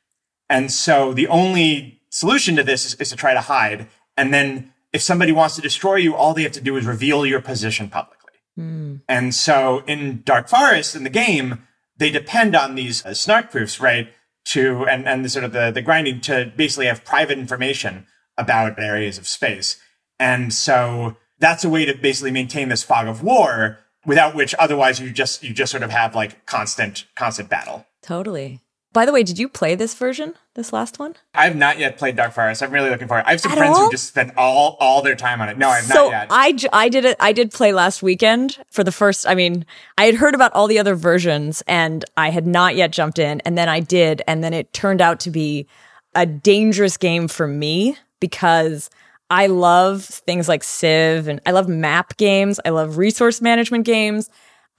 And 0.49 0.69
so 0.69 1.13
the 1.13 1.29
only 1.29 2.01
solution 2.09 2.57
to 2.57 2.63
this 2.63 2.85
is, 2.85 2.95
is 2.95 3.09
to 3.11 3.15
try 3.15 3.33
to 3.33 3.39
hide. 3.39 3.87
And 4.17 4.33
then 4.33 4.73
if 4.91 5.01
somebody 5.01 5.31
wants 5.31 5.55
to 5.55 5.61
destroy 5.61 5.95
you, 5.95 6.13
all 6.13 6.33
they 6.33 6.43
have 6.43 6.51
to 6.51 6.61
do 6.61 6.75
is 6.75 6.85
reveal 6.85 7.25
your 7.25 7.41
position 7.41 7.87
publicly. 7.87 8.33
Mm. 8.59 8.99
And 9.07 9.33
so 9.33 9.81
in 9.87 10.23
Dark 10.25 10.49
Forest 10.49 10.93
in 10.93 11.05
the 11.05 11.09
game, 11.09 11.65
they 11.95 12.09
depend 12.09 12.53
on 12.53 12.75
these 12.75 13.05
uh, 13.05 13.13
snark 13.13 13.49
proofs, 13.49 13.79
right? 13.79 14.09
To, 14.47 14.85
and, 14.87 15.07
and 15.07 15.23
the 15.23 15.29
sort 15.29 15.45
of 15.45 15.53
the, 15.53 15.71
the 15.71 15.81
grinding 15.81 16.19
to 16.21 16.51
basically 16.57 16.87
have 16.87 17.05
private 17.05 17.39
information 17.39 18.07
about 18.37 18.79
areas 18.79 19.17
of 19.17 19.27
space. 19.27 19.81
And 20.19 20.53
so 20.53 21.17
that's 21.39 21.63
a 21.63 21.69
way 21.69 21.85
to 21.85 21.95
basically 21.95 22.31
maintain 22.31 22.69
this 22.69 22.83
fog 22.83 23.07
of 23.07 23.23
war 23.23 23.79
without 24.05 24.35
which 24.35 24.55
otherwise 24.59 24.99
you 24.99 25.09
just, 25.11 25.43
you 25.43 25.53
just 25.53 25.71
sort 25.71 25.83
of 25.83 25.91
have 25.91 26.15
like 26.15 26.45
constant, 26.45 27.05
constant 27.15 27.49
battle. 27.49 27.85
Totally. 28.01 28.61
By 28.93 29.05
the 29.05 29.13
way, 29.13 29.23
did 29.23 29.39
you 29.39 29.47
play 29.47 29.75
this 29.75 29.93
version, 29.93 30.33
this 30.53 30.73
last 30.73 30.99
one? 30.99 31.15
I've 31.33 31.55
not 31.55 31.79
yet 31.79 31.97
played 31.97 32.17
Dark 32.17 32.33
Forest. 32.33 32.61
I'm 32.61 32.71
really 32.71 32.89
looking 32.89 33.07
forward. 33.07 33.23
I 33.25 33.31
have 33.31 33.39
some 33.39 33.53
At 33.53 33.57
friends 33.57 33.77
all? 33.77 33.85
who 33.85 33.91
just 33.91 34.09
spent 34.09 34.33
all 34.35 34.75
all 34.81 35.01
their 35.01 35.15
time 35.15 35.39
on 35.39 35.47
it. 35.47 35.57
No, 35.57 35.69
I've 35.69 35.85
so 35.85 35.93
not 35.93 36.11
yet. 36.11 36.27
I, 36.29 36.51
j- 36.51 36.67
I 36.73 36.89
did 36.89 37.05
it. 37.05 37.15
I 37.21 37.31
did 37.31 37.51
play 37.51 37.71
last 37.71 38.03
weekend 38.03 38.57
for 38.69 38.83
the 38.83 38.91
first. 38.91 39.25
I 39.25 39.33
mean, 39.33 39.65
I 39.97 40.05
had 40.05 40.15
heard 40.15 40.35
about 40.35 40.51
all 40.51 40.67
the 40.67 40.77
other 40.77 40.95
versions 40.95 41.63
and 41.67 42.03
I 42.17 42.31
had 42.31 42.45
not 42.45 42.75
yet 42.75 42.91
jumped 42.91 43.17
in. 43.17 43.39
And 43.41 43.57
then 43.57 43.69
I 43.69 43.79
did. 43.79 44.23
And 44.27 44.43
then 44.43 44.53
it 44.53 44.73
turned 44.73 44.99
out 44.99 45.21
to 45.21 45.31
be 45.31 45.67
a 46.13 46.25
dangerous 46.25 46.97
game 46.97 47.29
for 47.29 47.47
me 47.47 47.95
because 48.21 48.89
I 49.29 49.47
love 49.47 50.05
things 50.05 50.47
like 50.47 50.63
Civ 50.63 51.27
and 51.27 51.41
I 51.45 51.51
love 51.51 51.67
map 51.67 52.15
games. 52.15 52.59
I 52.63 52.69
love 52.69 52.97
resource 52.97 53.41
management 53.41 53.85
games. 53.85 54.29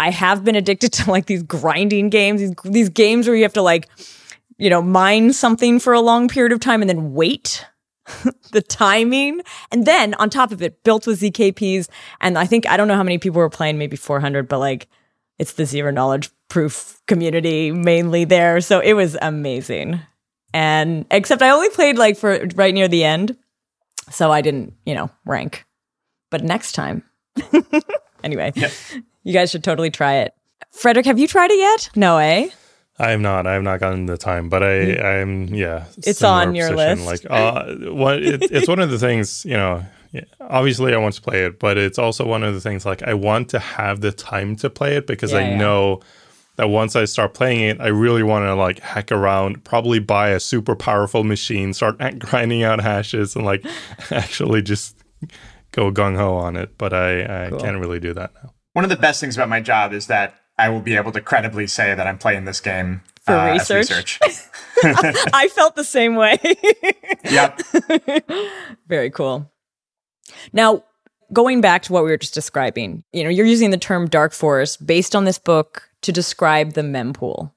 I 0.01 0.11
have 0.11 0.45
been 0.45 0.57
addicted 0.57 0.93
to 0.95 1.11
like 1.11 1.27
these 1.27 1.43
grinding 1.43 2.09
games, 2.09 2.41
these, 2.41 2.55
these 2.65 2.89
games 2.89 3.27
where 3.27 3.37
you 3.37 3.43
have 3.43 3.53
to 3.55 3.63
like, 3.63 3.91
you 4.57 4.71
know, 4.71 4.81
mine 4.81 5.33
something 5.33 5.79
for 5.79 5.93
a 5.93 6.01
long 6.01 6.29
period 6.29 6.53
of 6.53 6.61
time 6.61 6.83
and 6.83 6.89
then 6.89 7.13
wait 7.13 7.67
the 8.53 8.63
timing. 8.63 9.41
And 9.71 9.85
then 9.87 10.15
on 10.15 10.31
top 10.31 10.53
of 10.53 10.63
it, 10.63 10.83
built 10.85 11.07
with 11.07 11.21
ZKPs. 11.21 11.89
And 12.21 12.39
I 12.39 12.47
think, 12.47 12.67
I 12.69 12.77
don't 12.77 12.89
know 12.89 12.97
how 12.97 13.03
many 13.03 13.19
people 13.19 13.39
were 13.39 13.51
playing, 13.51 13.79
maybe 13.79 13.97
400, 13.97 14.49
but 14.49 14.59
like 14.59 14.89
it's 15.39 15.55
the 15.55 15.67
zero 15.67 15.91
knowledge 15.91 16.31
proof 16.49 17.01
community 17.07 17.73
mainly 17.73 18.25
there. 18.25 18.61
So 18.61 18.81
it 18.81 18.93
was 18.93 19.17
amazing. 19.23 20.01
And 20.55 21.07
except 21.11 21.43
I 21.43 21.51
only 21.51 21.71
played 21.71 21.97
like 21.99 22.17
for 22.17 22.47
right 22.55 22.75
near 22.75 22.89
the 22.89 23.05
end. 23.05 23.37
So 24.11 24.31
I 24.33 24.41
didn't, 24.43 24.75
you 24.85 24.95
know, 24.95 25.11
rank. 25.25 25.65
But 26.31 26.43
next 26.43 26.73
time. 26.73 27.03
anyway, 28.25 28.53
Yep. 28.55 28.73
you 29.23 29.33
guys 29.33 29.51
should 29.51 29.65
totally 29.65 29.91
try 29.91 30.17
it. 30.17 30.35
Frederick, 30.73 31.07
have 31.07 31.19
you 31.19 31.27
tried 31.29 31.51
it 31.51 31.59
yet? 31.59 31.91
No, 31.97 32.19
eh? 32.19 32.49
I 32.99 33.11
have 33.11 33.21
not. 33.21 33.47
I 33.47 33.55
have 33.55 33.63
not 33.63 33.81
gotten 33.81 34.07
the 34.07 34.17
time, 34.19 34.49
but 34.49 34.63
I, 34.63 34.95
I'm 35.21 35.47
yeah. 35.55 35.85
It's 35.99 36.23
on 36.23 36.55
your 36.55 36.71
position. 36.71 37.07
list. 37.07 37.25
Like, 37.25 37.31
uh, 37.33 37.75
what 37.93 38.23
it, 38.23 38.43
it's 38.51 38.69
one 38.69 38.79
of 38.81 38.91
the 38.91 38.99
things 38.99 39.45
you 39.45 39.57
know. 39.57 39.85
yeah, 40.13 40.25
Obviously, 40.41 40.95
I 40.95 40.99
want 40.99 41.15
to 41.15 41.23
play 41.23 41.45
it, 41.47 41.59
but 41.59 41.79
it's 41.79 41.99
also 41.99 42.27
one 42.27 42.43
of 42.45 42.55
the 42.55 42.61
things 42.61 42.85
like 42.87 43.03
I 43.03 43.15
want 43.15 43.49
to 43.51 43.59
have 43.59 44.03
the 44.03 44.13
time 44.13 44.57
to 44.57 44.69
play 44.71 44.97
it 44.97 45.07
because 45.07 45.33
Yeah, 45.33 45.39
I 45.39 45.43
yeah. 45.43 45.57
know 45.57 46.01
that 46.57 46.69
once 46.69 46.95
I 46.97 47.05
start 47.07 47.35
playing 47.35 47.61
it, 47.61 47.81
I 47.81 47.89
really 47.89 48.23
want 48.23 48.45
to 48.45 48.55
like 48.55 48.79
hack 48.81 49.11
around, 49.11 49.65
probably 49.65 49.99
buy 49.99 50.31
a 50.31 50.41
super 50.41 50.77
powerful 50.77 51.25
machine, 51.25 51.73
start 51.73 51.99
grinding 52.19 52.63
out 52.63 52.81
hashes, 52.81 53.35
and 53.37 53.45
like 53.45 53.65
actually 54.11 54.63
just 54.63 54.97
go 55.73 55.91
gung 55.91 56.17
ho 56.17 56.35
on 56.35 56.57
it. 56.57 56.77
But 56.79 56.93
I, 56.93 57.47
I 57.47 57.51
Cool. 57.51 57.61
can't 57.61 57.79
really 57.79 58.01
do 58.01 58.13
that 58.15 58.33
now. 58.43 58.53
One 58.75 58.85
of 58.85 58.91
the 58.91 58.97
best 58.97 59.21
things 59.21 59.37
about 59.37 59.49
my 59.49 59.61
job 59.61 59.93
is 59.93 60.07
that 60.09 60.35
I 60.59 60.69
will 60.69 60.81
be 60.83 60.97
able 60.97 61.13
to 61.13 61.21
credibly 61.21 61.67
say 61.67 61.95
that 61.95 62.07
I'm 62.07 62.19
playing 62.19 62.45
this 62.45 62.61
game 62.61 63.03
For 63.25 63.33
uh, 63.35 63.55
as 63.57 63.71
research? 63.71 64.19
research. 64.25 64.49
I 65.33 65.49
felt 65.49 65.77
the 65.77 65.85
same 65.85 66.17
way. 66.17 66.39
yep. 67.31 67.61
Very 68.89 69.11
cool. 69.11 69.51
Now, 70.53 70.85
going 71.33 71.61
back 71.61 71.83
to 71.85 71.93
what 71.93 72.05
we 72.05 72.11
were 72.11 72.17
just 72.17 72.35
describing, 72.35 73.05
you 73.13 73.25
know, 73.25 73.31
you're 73.31 73.47
using 73.47 73.71
the 73.71 73.79
term 73.79 74.07
dark 74.09 74.33
forest 74.33 74.87
based 74.87 75.15
on 75.17 75.25
this 75.25 75.39
book 75.39 75.89
to 76.03 76.13
describe 76.13 76.73
the 76.73 76.83
mempool. 76.83 77.51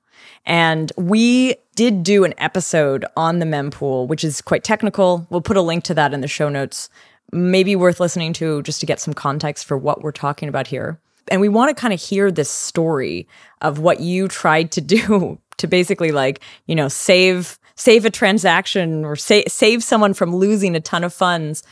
And 0.46 0.92
we 0.98 1.56
did 1.76 2.04
do 2.04 2.24
an 2.24 2.34
episode 2.38 3.06
on 3.18 3.40
the 3.40 3.46
mempool, 3.46 4.08
which 4.08 4.24
is 4.24 4.42
quite 4.42 4.64
technical. 4.64 5.28
We'll 5.30 5.42
put 5.42 5.58
a 5.58 5.62
link 5.62 5.84
to 5.86 5.94
that 5.96 6.14
in 6.14 6.22
the 6.22 6.28
show 6.28 6.50
notes. 6.50 6.90
Maybe 7.32 7.76
worth 7.76 8.00
listening 8.00 8.34
to 8.34 8.62
just 8.62 8.80
to 8.80 8.86
get 8.86 9.00
some 9.00 9.14
context 9.14 9.66
for 9.66 9.78
what 9.78 10.02
we're 10.02 10.12
talking 10.12 10.48
about 10.48 10.68
here. 10.68 11.00
And 11.30 11.42
we 11.42 11.50
want 11.50 11.76
to 11.76 11.80
kind 11.80 11.94
of 11.94 12.02
hear 12.02 12.32
this 12.32 12.50
story 12.50 13.28
of 13.62 13.80
what 13.80 14.00
you 14.00 14.28
tried 14.28 14.72
to 14.74 14.82
do 14.82 15.40
to 15.58 15.68
basically 15.68 16.12
like, 16.12 16.42
you 16.68 16.76
know, 16.76 16.88
save 16.88 17.60
save 17.78 18.06
a 18.06 18.10
transaction 18.10 19.04
or 19.04 19.16
sa- 19.16 19.42
save 19.48 19.84
someone 19.84 20.14
from 20.14 20.36
losing 20.36 20.76
a 20.76 20.80
ton 20.80 21.04
of 21.04 21.14
funds. 21.14 21.64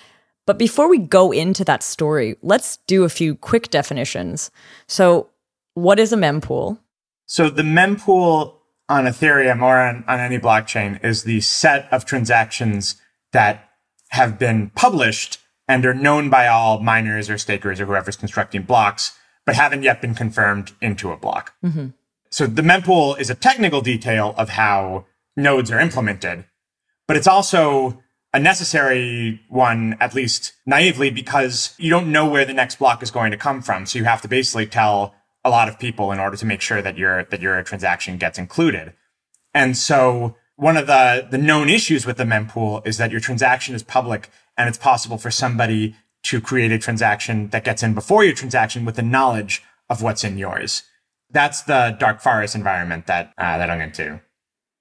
But 0.46 0.60
before 0.60 0.90
we 0.90 0.98
go 0.98 1.32
into 1.32 1.64
that 1.64 1.82
story, 1.82 2.36
let's 2.42 2.78
do 2.88 3.06
a 3.06 3.10
few 3.10 3.36
quick 3.36 3.70
definitions. 3.70 4.52
So, 4.88 5.30
what 5.74 6.00
is 6.00 6.14
a 6.14 6.18
mempool? 6.18 6.80
So, 7.26 7.50
the 7.50 7.64
mempool 7.64 8.56
on 8.90 9.06
Ethereum 9.06 9.62
or 9.62 9.80
on, 9.80 10.04
on 10.08 10.20
any 10.20 10.38
blockchain 10.38 11.04
is 11.04 11.24
the 11.24 11.42
set 11.42 11.92
of 11.92 12.06
transactions 12.06 12.96
that 13.32 13.70
have 14.10 14.38
been 14.38 14.70
published 14.72 15.40
and 15.68 15.86
are 15.86 15.94
known 15.94 16.30
by 16.30 16.48
all 16.48 16.80
miners 16.80 17.30
or 17.30 17.38
stakers 17.38 17.80
or 17.80 17.86
whoever's 17.86 18.18
constructing 18.18 18.64
blocks, 18.64 19.18
but 19.46 19.56
haven't 19.56 19.84
yet 19.84 20.02
been 20.02 20.14
confirmed 20.14 20.74
into 20.82 21.12
a 21.12 21.18
block. 21.18 21.54
Mm-hmm. 21.64 21.88
So 22.30 22.46
the 22.46 22.62
mempool 22.62 23.20
is 23.20 23.30
a 23.30 23.36
technical 23.36 23.82
detail 23.82 24.36
of 24.38 24.50
how 24.50 25.06
nodes 25.36 25.72
are 25.72 25.80
implemented, 25.80 26.46
but 27.08 27.18
it's 27.18 27.28
also 27.28 28.02
a 28.34 28.40
necessary 28.40 29.42
one, 29.50 29.96
at 30.00 30.16
least 30.16 30.54
naively, 30.66 31.12
because 31.12 31.76
you 31.78 31.90
don't 31.90 32.12
know 32.12 32.28
where 32.28 32.46
the 32.46 32.54
next 32.54 32.80
block 32.80 33.04
is 33.04 33.12
going 33.12 33.32
to 33.32 33.38
come 33.38 33.62
from. 33.62 33.86
So 33.86 34.00
you 34.00 34.06
have 34.06 34.22
to 34.24 34.28
basically 34.28 34.66
tell 34.66 35.14
a 35.44 35.50
lot 35.50 35.68
of 35.68 35.80
people 35.80 36.12
in 36.12 36.20
order 36.20 36.38
to 36.38 36.46
make 36.46 36.62
sure 36.62 36.82
that 36.82 36.98
your 36.98 37.26
that 37.26 37.42
your 37.42 37.62
transaction 37.64 38.18
gets 38.18 38.38
included. 38.38 38.94
And 39.54 39.78
so 39.78 40.36
one 40.56 40.78
of 40.78 40.88
the 40.88 41.28
the 41.30 41.38
known 41.38 41.70
issues 41.70 42.06
with 42.06 42.18
the 42.18 42.24
mempool 42.24 42.86
is 42.86 42.98
that 42.98 43.12
your 43.12 43.20
transaction 43.20 43.76
is 43.76 43.84
public 43.84 44.30
and 44.58 44.70
it's 44.70 44.78
possible 44.78 45.18
for 45.18 45.32
somebody 45.32 45.96
to 46.24 46.40
create 46.40 46.72
a 46.72 46.80
transaction 46.80 47.50
that 47.50 47.66
gets 47.66 47.84
in 47.84 47.94
before 47.94 48.24
your 48.24 48.34
transaction 48.34 48.86
with 48.86 48.96
the 48.96 49.02
knowledge 49.02 49.62
of 49.90 50.02
what's 50.02 50.24
in 50.24 50.38
yours. 50.38 50.84
That's 51.30 51.64
the 51.64 51.96
dark 52.00 52.22
forest 52.22 52.56
environment 52.56 53.08
that 53.08 53.34
uh, 53.38 53.58
that 53.58 53.70
I'm 53.70 53.82
into. 53.82 54.22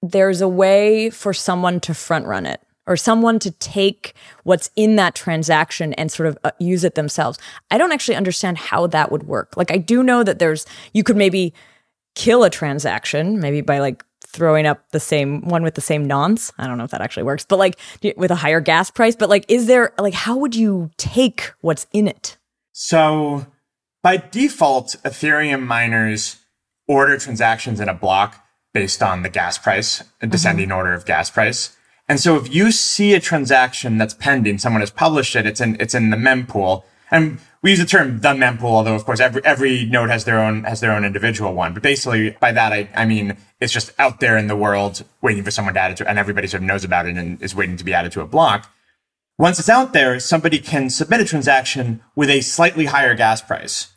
There's 0.01 0.41
a 0.41 0.49
way 0.49 1.09
for 1.09 1.33
someone 1.33 1.79
to 1.81 1.93
front 1.93 2.25
run 2.25 2.45
it 2.45 2.61
or 2.85 2.97
someone 2.97 3.39
to 3.39 3.51
take 3.51 4.13
what's 4.43 4.69
in 4.75 4.95
that 4.97 5.15
transaction 5.15 5.93
and 5.93 6.11
sort 6.11 6.27
of 6.27 6.37
uh, 6.43 6.51
use 6.59 6.83
it 6.83 6.95
themselves. 6.95 7.39
I 7.71 7.77
don't 7.77 7.91
actually 7.91 8.15
understand 8.15 8.57
how 8.57 8.87
that 8.87 9.11
would 9.11 9.23
work. 9.23 9.55
Like 9.55 9.71
I 9.71 9.77
do 9.77 10.03
know 10.03 10.23
that 10.23 10.39
there's 10.39 10.65
you 10.93 11.03
could 11.03 11.17
maybe 11.17 11.53
kill 12.15 12.43
a 12.43 12.49
transaction 12.49 13.39
maybe 13.39 13.61
by 13.61 13.79
like 13.79 14.03
throwing 14.25 14.65
up 14.65 14.89
the 14.91 14.99
same 14.99 15.41
one 15.47 15.63
with 15.63 15.75
the 15.75 15.81
same 15.81 16.05
nonce. 16.05 16.51
I 16.57 16.67
don't 16.67 16.77
know 16.77 16.83
if 16.83 16.91
that 16.91 17.01
actually 17.01 17.23
works, 17.23 17.45
but 17.45 17.59
like 17.59 17.79
with 18.17 18.31
a 18.31 18.35
higher 18.35 18.59
gas 18.59 18.89
price, 18.89 19.15
but 19.15 19.29
like 19.29 19.45
is 19.47 19.67
there 19.67 19.93
like 19.97 20.13
how 20.13 20.37
would 20.37 20.55
you 20.55 20.91
take 20.97 21.51
what's 21.61 21.87
in 21.93 22.07
it? 22.07 22.37
So 22.71 23.45
by 24.01 24.17
default, 24.17 24.95
Ethereum 25.03 25.65
miners 25.65 26.37
order 26.87 27.17
transactions 27.17 27.79
in 27.79 27.87
a 27.87 27.93
block 27.93 28.43
based 28.73 29.03
on 29.03 29.21
the 29.21 29.29
gas 29.29 29.57
price, 29.57 30.03
a 30.21 30.27
descending 30.27 30.69
mm-hmm. 30.69 30.77
order 30.77 30.93
of 30.93 31.05
gas 31.05 31.29
price. 31.29 31.77
And 32.07 32.19
so 32.19 32.35
if 32.35 32.53
you 32.53 32.71
see 32.71 33.13
a 33.13 33.19
transaction 33.19 33.97
that's 33.97 34.13
pending, 34.13 34.57
someone 34.57 34.81
has 34.81 34.91
published 34.91 35.35
it, 35.35 35.45
it's 35.45 35.61
in, 35.61 35.77
it's 35.79 35.95
in 35.95 36.09
the 36.09 36.17
mempool. 36.17 36.83
And 37.09 37.39
we 37.61 37.69
use 37.69 37.79
the 37.79 37.85
term 37.85 38.19
the 38.19 38.29
mempool, 38.29 38.63
although 38.63 38.95
of 38.95 39.05
course 39.05 39.19
every, 39.19 39.43
every 39.45 39.85
node 39.85 40.09
has 40.09 40.25
their 40.25 40.39
own, 40.39 40.65
has 40.65 40.81
their 40.81 40.91
own 40.91 41.05
individual 41.05 41.53
one. 41.53 41.73
But 41.73 41.83
basically 41.83 42.31
by 42.31 42.51
that, 42.51 42.73
I, 42.73 42.89
I 42.93 43.05
mean, 43.05 43.37
it's 43.61 43.71
just 43.71 43.93
out 43.99 44.19
there 44.19 44.37
in 44.37 44.47
the 44.47 44.55
world 44.55 45.03
waiting 45.21 45.43
for 45.43 45.51
someone 45.51 45.75
to 45.75 45.79
add 45.79 45.91
it 45.91 45.97
to, 45.97 46.09
and 46.09 46.19
everybody 46.19 46.47
sort 46.47 46.61
of 46.61 46.67
knows 46.67 46.83
about 46.83 47.05
it 47.05 47.15
and 47.15 47.41
is 47.41 47.55
waiting 47.55 47.77
to 47.77 47.85
be 47.85 47.93
added 47.93 48.11
to 48.13 48.21
a 48.21 48.27
block. 48.27 48.69
Once 49.37 49.57
it's 49.57 49.69
out 49.69 49.93
there, 49.93 50.19
somebody 50.19 50.59
can 50.59 50.89
submit 50.89 51.21
a 51.21 51.25
transaction 51.25 52.01
with 52.15 52.29
a 52.29 52.41
slightly 52.41 52.85
higher 52.85 53.15
gas 53.15 53.41
price. 53.41 53.93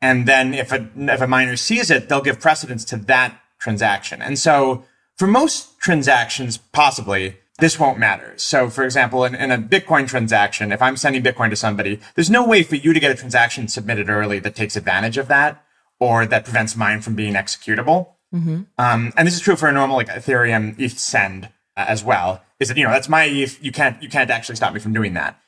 And 0.00 0.26
then 0.26 0.54
if 0.54 0.72
a, 0.72 0.88
if 0.96 1.20
a 1.20 1.26
miner 1.26 1.56
sees 1.56 1.90
it, 1.90 2.08
they'll 2.08 2.20
give 2.20 2.40
precedence 2.40 2.84
to 2.86 2.96
that 2.96 3.40
transaction. 3.58 4.22
And 4.22 4.38
so 4.38 4.84
for 5.16 5.26
most 5.26 5.78
transactions, 5.80 6.56
possibly, 6.56 7.36
this 7.58 7.78
won't 7.78 7.98
matter. 7.98 8.34
So, 8.36 8.70
for 8.70 8.84
example, 8.84 9.24
in, 9.24 9.34
in, 9.34 9.50
a 9.50 9.58
Bitcoin 9.58 10.06
transaction, 10.06 10.70
if 10.70 10.80
I'm 10.80 10.96
sending 10.96 11.22
Bitcoin 11.22 11.50
to 11.50 11.56
somebody, 11.56 12.00
there's 12.14 12.30
no 12.30 12.46
way 12.46 12.62
for 12.62 12.76
you 12.76 12.92
to 12.92 13.00
get 13.00 13.10
a 13.10 13.14
transaction 13.14 13.66
submitted 13.66 14.08
early 14.08 14.38
that 14.40 14.54
takes 14.54 14.76
advantage 14.76 15.18
of 15.18 15.28
that 15.28 15.64
or 15.98 16.24
that 16.24 16.44
prevents 16.44 16.76
mine 16.76 17.00
from 17.00 17.16
being 17.16 17.34
executable. 17.34 18.10
Mm-hmm. 18.32 18.62
Um, 18.78 19.12
and 19.16 19.26
this 19.26 19.34
is 19.34 19.40
true 19.40 19.56
for 19.56 19.68
a 19.68 19.72
normal 19.72 19.96
like 19.96 20.08
Ethereum 20.08 20.78
ETH 20.78 20.98
send 20.98 21.46
uh, 21.76 21.86
as 21.88 22.04
well. 22.04 22.42
Is 22.60 22.68
that 22.68 22.76
you 22.76 22.84
know 22.84 22.90
that's 22.90 23.08
my 23.08 23.24
ETH. 23.24 23.62
You 23.62 23.72
can't 23.72 24.00
you 24.02 24.08
can't 24.08 24.30
actually 24.30 24.56
stop 24.56 24.74
me 24.74 24.80
from 24.80 24.92
doing 24.92 25.14
that. 25.14 25.40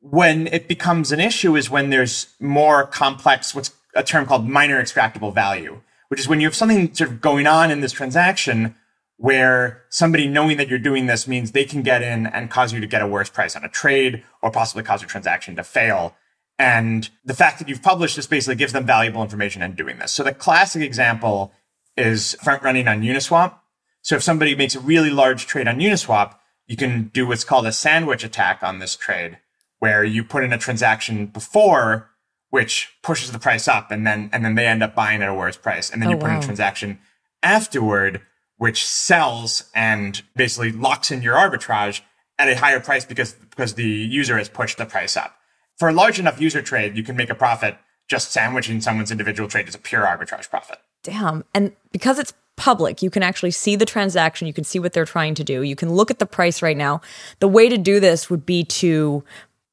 When 0.00 0.46
it 0.48 0.68
becomes 0.68 1.12
an 1.12 1.20
issue 1.20 1.56
is 1.56 1.70
when 1.70 1.90
there's 1.90 2.34
more 2.40 2.86
complex 2.86 3.54
what's 3.54 3.72
a 3.94 4.02
term 4.02 4.26
called 4.26 4.48
miner 4.48 4.82
extractable 4.82 5.32
value, 5.32 5.80
which 6.08 6.20
is 6.20 6.28
when 6.28 6.40
you 6.40 6.46
have 6.46 6.54
something 6.54 6.92
sort 6.94 7.10
of 7.10 7.20
going 7.20 7.46
on 7.46 7.70
in 7.70 7.80
this 7.80 7.92
transaction 7.92 8.74
where 9.18 9.84
somebody 9.90 10.28
knowing 10.28 10.56
that 10.56 10.68
you're 10.68 10.78
doing 10.78 11.06
this 11.06 11.26
means 11.26 11.50
they 11.50 11.64
can 11.64 11.82
get 11.82 12.02
in 12.02 12.26
and 12.26 12.50
cause 12.50 12.72
you 12.72 12.80
to 12.80 12.86
get 12.86 13.02
a 13.02 13.06
worse 13.06 13.28
price 13.28 13.56
on 13.56 13.64
a 13.64 13.68
trade 13.68 14.22
or 14.42 14.50
possibly 14.50 14.84
cause 14.84 15.02
your 15.02 15.08
transaction 15.08 15.56
to 15.56 15.64
fail. 15.64 16.14
And 16.56 17.10
the 17.24 17.34
fact 17.34 17.58
that 17.58 17.68
you've 17.68 17.82
published 17.82 18.14
this 18.14 18.26
basically 18.28 18.54
gives 18.54 18.72
them 18.72 18.86
valuable 18.86 19.22
information 19.22 19.60
in 19.60 19.74
doing 19.74 19.98
this. 19.98 20.12
So 20.12 20.22
the 20.22 20.32
classic 20.32 20.82
example 20.82 21.52
is 21.96 22.34
front 22.42 22.62
running 22.62 22.86
on 22.86 23.02
Uniswap. 23.02 23.58
So 24.02 24.14
if 24.14 24.22
somebody 24.22 24.54
makes 24.54 24.76
a 24.76 24.80
really 24.80 25.10
large 25.10 25.46
trade 25.46 25.66
on 25.66 25.78
Uniswap, 25.78 26.36
you 26.68 26.76
can 26.76 27.08
do 27.08 27.26
what's 27.26 27.44
called 27.44 27.66
a 27.66 27.72
sandwich 27.72 28.22
attack 28.22 28.62
on 28.62 28.78
this 28.78 28.94
trade, 28.94 29.38
where 29.80 30.04
you 30.04 30.22
put 30.22 30.44
in 30.44 30.52
a 30.52 30.58
transaction 30.58 31.26
before 31.26 32.10
which 32.50 32.96
pushes 33.02 33.30
the 33.30 33.38
price 33.38 33.68
up 33.68 33.90
and 33.90 34.06
then 34.06 34.30
and 34.32 34.44
then 34.44 34.54
they 34.54 34.66
end 34.66 34.82
up 34.82 34.94
buying 34.94 35.22
at 35.22 35.28
a 35.28 35.34
worse 35.34 35.56
price. 35.56 35.90
And 35.90 36.00
then 36.00 36.08
oh, 36.08 36.12
you 36.12 36.16
put 36.16 36.28
wow. 36.28 36.36
in 36.36 36.42
a 36.42 36.46
transaction 36.46 36.98
afterward 37.42 38.22
which 38.58 38.86
sells 38.86 39.70
and 39.74 40.22
basically 40.36 40.70
locks 40.70 41.10
in 41.10 41.22
your 41.22 41.34
arbitrage 41.34 42.02
at 42.38 42.48
a 42.48 42.56
higher 42.56 42.80
price 42.80 43.04
because 43.04 43.32
because 43.32 43.74
the 43.74 43.84
user 43.84 44.36
has 44.38 44.48
pushed 44.48 44.78
the 44.78 44.86
price 44.86 45.16
up. 45.16 45.34
For 45.78 45.88
a 45.88 45.92
large 45.92 46.18
enough 46.18 46.40
user 46.40 46.62
trade, 46.62 46.96
you 46.96 47.02
can 47.02 47.16
make 47.16 47.30
a 47.30 47.34
profit 47.34 47.76
just 48.08 48.32
sandwiching 48.32 48.80
someone's 48.80 49.10
individual 49.10 49.48
trade 49.48 49.68
as 49.68 49.74
a 49.74 49.78
pure 49.78 50.04
arbitrage 50.04 50.48
profit. 50.48 50.78
Damn. 51.02 51.44
And 51.54 51.72
because 51.92 52.18
it's 52.18 52.32
public, 52.56 53.02
you 53.02 53.10
can 53.10 53.22
actually 53.22 53.52
see 53.52 53.76
the 53.76 53.84
transaction, 53.84 54.46
you 54.46 54.52
can 54.52 54.64
see 54.64 54.78
what 54.78 54.92
they're 54.92 55.04
trying 55.04 55.34
to 55.36 55.44
do. 55.44 55.62
You 55.62 55.76
can 55.76 55.92
look 55.92 56.10
at 56.10 56.18
the 56.18 56.26
price 56.26 56.62
right 56.62 56.76
now. 56.76 57.00
The 57.38 57.48
way 57.48 57.68
to 57.68 57.78
do 57.78 58.00
this 58.00 58.28
would 58.28 58.44
be 58.44 58.64
to 58.64 59.22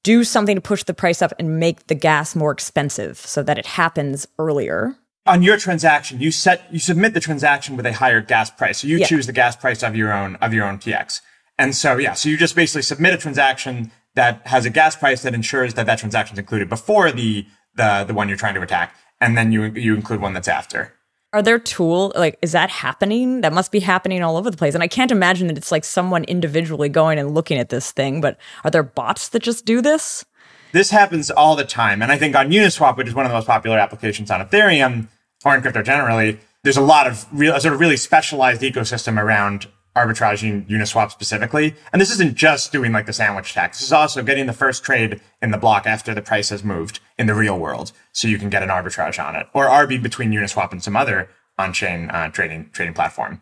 do 0.04 0.24
something 0.24 0.56
to 0.56 0.62
push 0.62 0.84
the 0.84 0.94
price 0.94 1.22
up 1.22 1.34
and 1.39 1.60
make 1.60 1.88
the 1.88 1.96
gas 1.96 2.36
more 2.36 2.51
expensive 2.51 3.18
so 3.18 3.42
that 3.42 3.58
it 3.58 3.65
happens 3.65 4.27
earlier 4.38 4.96
on 5.25 5.41
your 5.41 5.58
transaction, 5.58 6.20
you 6.20 6.32
set, 6.32 6.72
you 6.72 6.79
submit 6.79 7.13
the 7.13 7.20
transaction 7.20 7.75
with 7.75 7.86
a 7.86 7.94
higher 7.94 8.22
gas 8.22 8.51
price. 8.51 8.79
So 8.79 8.88
you 8.88 8.98
yeah. 8.98 9.08
choose 9.08 9.25
the 9.25 9.34
gas 9.34 9.55
price 9.55 9.84
of 9.84 9.96
your 9.96 10.13
own, 10.13 10.36
of 10.38 10.53
your 10.53 10.65
own 10.65 10.77
TX. 10.77 11.22
And 11.58 11.75
so, 11.75 11.98
yeah, 11.98 12.13
so 12.13 12.29
you 12.29 12.38
just 12.38 12.55
basically 12.55 12.84
submit 12.84 13.13
a 13.13 13.17
transaction 13.17 13.91
that 14.13 14.46
has 14.48 14.65
a 14.65 14.70
gas 14.70 14.96
price 14.96 15.24
that 15.24 15.34
ensures 15.34 15.74
that 15.74 15.86
that 15.88 16.00
transaction 16.00 16.36
is 16.36 16.39
included 16.39 16.70
before 16.70 17.12
the, 17.12 17.46
the, 17.75 18.03
the 18.08 18.13
one 18.13 18.27
you're 18.27 18.38
trying 18.38 18.55
to 18.55 18.62
attack. 18.62 18.96
And 19.20 19.38
then 19.38 19.51
you, 19.51 19.63
you 19.65 19.96
include 19.96 20.22
one 20.22 20.34
that's 20.34 20.48
after. 20.48 20.94
Are 21.34 21.41
there 21.41 21.60
tool 21.60 22.13
like 22.15 22.38
is 22.41 22.53
that 22.53 22.70
happening? 22.70 23.41
That 23.41 23.51
must 23.51 23.70
be 23.70 23.82
happening 23.82 24.24
all 24.24 24.38
over 24.38 24.50
the 24.50 24.55
place. 24.55 24.74
And 24.74 24.82
I 24.82 24.88
can't 24.88 25.12
imagine 25.12 25.48
that 25.48 25.58
it's 25.58 25.72
like 25.72 25.84
someone 25.84 26.24
individually 26.25 26.88
going 26.88 27.20
and 27.20 27.34
looking 27.34 27.58
at 27.58 27.67
this 27.67 27.91
thing, 27.91 28.22
but 28.22 28.38
are 28.63 28.72
there 28.72 28.84
bots 28.84 29.27
that 29.29 29.44
just 29.44 29.65
do 29.65 29.82
this? 29.82 30.24
This 30.72 30.91
happens 30.91 31.29
all 31.29 31.58
the 31.58 31.65
time. 31.65 32.01
And 32.01 32.10
I 32.10 32.17
think 32.17 32.38
on 32.38 32.51
Uniswap, 32.51 32.96
which 32.96 33.08
is 33.08 33.13
one 33.13 33.25
of 33.25 33.32
the 33.32 33.38
most 33.38 33.48
popular 33.48 33.77
applications 33.77 34.32
on 34.32 34.46
Ethereum, 34.46 35.08
or 35.46 35.56
in 35.56 35.62
crypto 35.62 35.84
generally, 35.84 36.40
there's 36.64 36.78
a 36.78 36.82
lot 36.82 37.08
of 37.08 37.25
real, 37.32 37.58
sort 37.60 37.74
of 37.74 37.80
really 37.80 37.96
specialized 37.96 38.62
ecosystem 38.62 39.22
around 39.22 39.68
arbitraging 39.96 40.68
Uniswap 40.68 41.12
specifically. 41.12 41.74
And 41.94 42.02
this 42.02 42.12
isn't 42.12 42.36
just 42.36 42.72
doing 42.72 42.92
like 42.92 43.06
the 43.06 43.14
sandwich 43.14 43.52
attack. 43.52 43.72
This 43.74 43.84
is 43.84 43.94
also 43.94 44.24
getting 44.24 44.46
the 44.46 44.54
first 44.54 44.84
trade 44.84 45.22
in 45.42 45.52
the 45.52 45.58
block 45.58 45.86
after 45.86 46.14
the 46.14 46.22
price 46.22 46.50
has 46.50 46.64
moved 46.64 47.00
in 47.18 47.28
the 47.28 47.36
real 47.36 47.58
world. 47.58 47.94
So 48.12 48.28
you 48.28 48.38
can 48.38 48.50
get 48.50 48.64
an 48.64 48.70
arbitrage 48.70 49.24
on 49.24 49.36
it 49.36 49.48
or 49.54 49.68
arb 49.68 50.04
between 50.04 50.32
Uniswap 50.32 50.72
and 50.74 50.84
some 50.84 50.98
other 50.98 51.30
on-chain 51.58 52.10
uh, 52.10 52.30
trading, 52.30 52.70
trading 52.74 52.94
platform. 52.94 53.40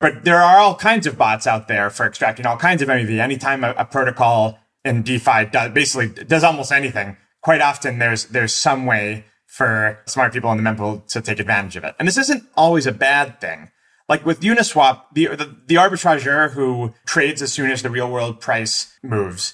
But 0.00 0.24
there 0.24 0.40
are 0.40 0.58
all 0.58 0.74
kinds 0.74 1.06
of 1.06 1.18
bots 1.18 1.46
out 1.46 1.68
there 1.68 1.90
for 1.90 2.06
extracting 2.06 2.46
all 2.46 2.56
kinds 2.56 2.80
of 2.80 2.88
MEV. 2.88 3.18
Anytime 3.18 3.62
a, 3.62 3.74
a 3.76 3.84
protocol 3.84 4.58
in 4.84 5.02
DeFi 5.02 5.46
does, 5.46 5.72
basically 5.72 6.24
does 6.24 6.42
almost 6.42 6.72
anything, 6.72 7.18
quite 7.42 7.60
often 7.60 7.98
there's, 7.98 8.24
there's 8.26 8.54
some 8.54 8.86
way 8.86 9.26
for 9.52 10.00
smart 10.06 10.32
people 10.32 10.50
in 10.50 10.56
the 10.56 10.62
mempool 10.62 11.06
to 11.06 11.20
take 11.20 11.38
advantage 11.38 11.76
of 11.76 11.84
it. 11.84 11.94
And 11.98 12.08
this 12.08 12.16
isn't 12.16 12.42
always 12.56 12.86
a 12.86 12.92
bad 12.92 13.38
thing. 13.38 13.70
Like 14.08 14.24
with 14.24 14.40
Uniswap, 14.40 15.02
the, 15.12 15.26
the, 15.26 15.54
the 15.66 15.74
arbitrageur 15.74 16.52
who 16.52 16.94
trades 17.04 17.42
as 17.42 17.52
soon 17.52 17.70
as 17.70 17.82
the 17.82 17.90
real 17.90 18.10
world 18.10 18.40
price 18.40 18.96
moves, 19.02 19.52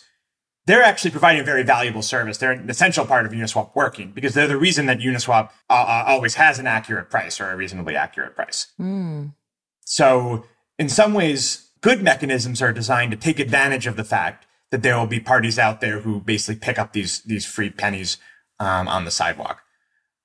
they're 0.66 0.84
actually 0.84 1.10
providing 1.10 1.40
a 1.40 1.44
very 1.44 1.64
valuable 1.64 2.02
service. 2.02 2.38
They're 2.38 2.52
an 2.52 2.70
essential 2.70 3.06
part 3.06 3.26
of 3.26 3.32
Uniswap 3.32 3.74
working 3.74 4.12
because 4.12 4.34
they're 4.34 4.46
the 4.46 4.56
reason 4.56 4.86
that 4.86 5.00
Uniswap 5.00 5.50
uh, 5.68 5.72
uh, 5.72 6.04
always 6.06 6.36
has 6.36 6.60
an 6.60 6.68
accurate 6.68 7.10
price 7.10 7.40
or 7.40 7.50
a 7.50 7.56
reasonably 7.56 7.96
accurate 7.96 8.36
price. 8.36 8.68
Mm. 8.80 9.34
So, 9.84 10.44
in 10.78 10.88
some 10.88 11.12
ways, 11.12 11.70
good 11.80 12.04
mechanisms 12.04 12.62
are 12.62 12.72
designed 12.72 13.10
to 13.10 13.16
take 13.16 13.40
advantage 13.40 13.88
of 13.88 13.96
the 13.96 14.04
fact 14.04 14.46
that 14.70 14.84
there 14.84 14.96
will 14.96 15.08
be 15.08 15.18
parties 15.18 15.58
out 15.58 15.80
there 15.80 16.00
who 16.00 16.20
basically 16.20 16.60
pick 16.60 16.78
up 16.78 16.92
these 16.92 17.20
these 17.22 17.44
free 17.44 17.70
pennies 17.70 18.16
um, 18.60 18.86
on 18.86 19.04
the 19.04 19.10
sidewalk. 19.10 19.62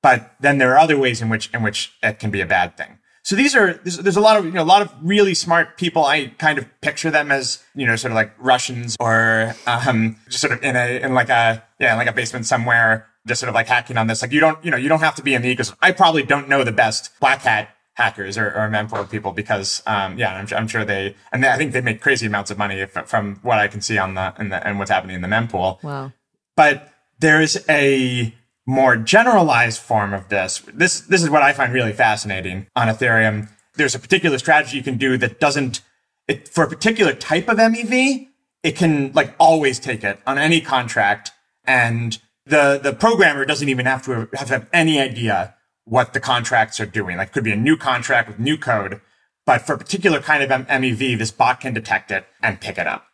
But 0.04 0.36
then 0.40 0.60
there 0.60 0.74
are 0.74 0.78
other 0.78 1.00
ways 1.00 1.22
in 1.22 1.30
which 1.30 1.50
in 1.54 1.64
which 1.64 1.94
it 2.04 2.20
can 2.20 2.30
be 2.30 2.42
a 2.42 2.46
bad 2.46 2.78
thing. 2.78 3.00
So 3.24 3.38
these 3.38 3.56
are 3.56 3.74
there's, 3.74 3.98
there's, 3.98 4.18
a 4.18 4.22
lot 4.22 4.36
of 4.36 4.46
you 4.46 4.52
know 4.52 4.62
a 4.62 4.66
lot 4.66 4.82
of 4.82 4.94
really 5.02 5.34
smart 5.34 5.78
people. 5.78 6.04
I 6.04 6.28
kind 6.38 6.58
of 6.58 6.68
picture 6.82 7.10
them 7.10 7.32
as 7.32 7.64
you 7.74 7.88
know 7.88 7.96
sort 7.96 8.12
of 8.12 8.16
like 8.16 8.34
Russians 8.38 8.98
or 9.00 9.56
um, 9.66 10.18
just 10.28 10.42
sort 10.42 10.52
of 10.52 10.62
in 10.62 10.76
a 10.76 11.02
in 11.02 11.14
like 11.14 11.30
a 11.30 11.64
yeah 11.80 11.96
like 11.96 12.10
a 12.10 12.12
basement 12.12 12.46
somewhere, 12.46 13.08
just 13.26 13.40
sort 13.40 13.48
of 13.48 13.56
like 13.56 13.68
hacking 13.68 13.98
on 13.98 14.08
this. 14.08 14.22
Like 14.22 14.34
you 14.34 14.42
don't 14.42 14.64
you 14.64 14.72
know 14.72 14.78
you 14.78 14.90
don't 14.90 15.00
have 15.00 15.16
to 15.16 15.24
be 15.24 15.34
in 15.34 15.42
the 15.42 15.56
ecosystem. 15.56 15.78
I 15.82 15.94
probably 15.94 16.24
don't 16.24 16.50
know 16.50 16.66
the 16.66 16.74
best 16.74 17.18
black 17.22 17.42
hat 17.44 17.70
hackers 17.94 18.38
or, 18.38 18.48
or 18.48 18.70
mempool 18.70 19.10
people 19.10 19.32
because 19.32 19.84
um, 19.86 20.18
yeah 20.18 20.36
I'm, 20.36 20.48
I'm, 20.54 20.68
sure 20.68 20.84
they 20.84 21.16
and 21.32 21.46
I 21.46 21.56
think 21.58 21.72
they 21.72 21.82
make 21.82 22.02
crazy 22.02 22.26
amounts 22.26 22.52
of 22.52 22.58
money 22.58 22.82
if, 22.82 22.92
from 22.92 23.36
what 23.44 23.60
I 23.60 23.68
can 23.68 23.82
see 23.82 23.98
on 24.00 24.16
the, 24.16 24.34
and 24.38 24.80
what's 24.80 24.92
happening 24.92 25.16
in 25.16 25.22
the 25.22 25.28
mempool. 25.30 25.82
Wow. 25.82 26.12
But 26.58 26.92
there's 27.20 27.58
a 27.70 28.34
more 28.66 28.96
generalized 28.96 29.82
form 29.82 30.14
of 30.14 30.30
this. 30.30 30.64
This, 30.74 31.02
this 31.02 31.22
is 31.22 31.30
what 31.30 31.44
I 31.44 31.54
find 31.54 31.74
really 31.74 31.94
fascinating 31.94 32.68
on 32.76 32.88
Ethereum. 32.88 33.50
There's 33.76 33.96
a 33.96 34.00
particular 34.00 34.38
strategy 34.38 34.78
you 34.78 34.84
can 34.84 34.98
do 34.98 35.18
that 35.18 35.40
doesn't, 35.40 35.82
it, 36.28 36.48
for 36.48 36.64
a 36.64 36.70
particular 36.70 37.14
type 37.14 37.50
of 37.50 37.58
MEV, 37.58 38.28
it 38.64 38.76
can 38.78 39.12
like 39.14 39.34
always 39.40 39.80
take 39.80 40.04
it 40.04 40.20
on 40.26 40.38
any 40.38 40.62
contract. 40.62 41.32
And 41.66 42.18
the, 42.46 42.80
the 42.82 42.94
programmer 42.94 43.46
doesn't 43.46 43.68
even 43.68 43.86
have 43.86 44.04
to 44.06 44.30
have, 44.34 44.50
have, 44.50 44.70
any 44.72 45.00
idea 45.00 45.56
what 45.86 46.14
the 46.14 46.20
contracts 46.20 46.80
are 46.80 46.86
doing. 46.86 47.18
Like 47.18 47.34
could 47.34 47.44
be 47.44 47.52
a 47.52 47.58
new 47.58 47.76
contract 47.76 48.30
with 48.30 48.40
new 48.40 48.58
code, 48.58 49.02
but 49.46 49.62
for 49.62 49.74
a 49.74 49.78
particular 49.78 50.22
kind 50.22 50.44
of 50.44 50.50
MEV, 50.68 51.18
this 51.18 51.32
bot 51.32 51.60
can 51.60 51.74
detect 51.74 52.12
it 52.12 52.26
and 52.42 52.62
pick 52.62 52.78
it 52.78 52.88
up 52.88 53.06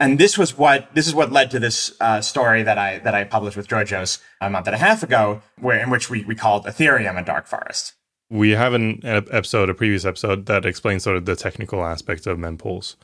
and 0.00 0.18
this 0.18 0.38
was 0.38 0.56
what 0.56 0.94
this 0.94 1.06
is 1.06 1.14
what 1.14 1.32
led 1.32 1.50
to 1.50 1.58
this 1.58 1.92
uh, 2.00 2.20
story 2.20 2.62
that 2.62 2.78
I 2.78 2.98
that 3.00 3.14
I 3.14 3.24
published 3.24 3.56
with 3.56 3.68
Georgios 3.68 4.18
a 4.40 4.48
month 4.48 4.66
and 4.66 4.74
a 4.74 4.78
half 4.78 5.02
ago, 5.02 5.42
where 5.58 5.78
in 5.78 5.90
which 5.90 6.08
we 6.10 6.24
we 6.24 6.34
called 6.34 6.64
Ethereum 6.66 7.18
a 7.18 7.24
dark 7.24 7.46
forest. 7.46 7.94
We 8.30 8.50
have 8.50 8.74
an 8.74 9.00
episode, 9.04 9.70
a 9.70 9.74
previous 9.74 10.04
episode 10.04 10.46
that 10.46 10.66
explains 10.66 11.02
sort 11.02 11.16
of 11.16 11.24
the 11.24 11.34
technical 11.34 11.82
aspects 11.84 12.26
of 12.26 12.36
mempools. 12.36 12.96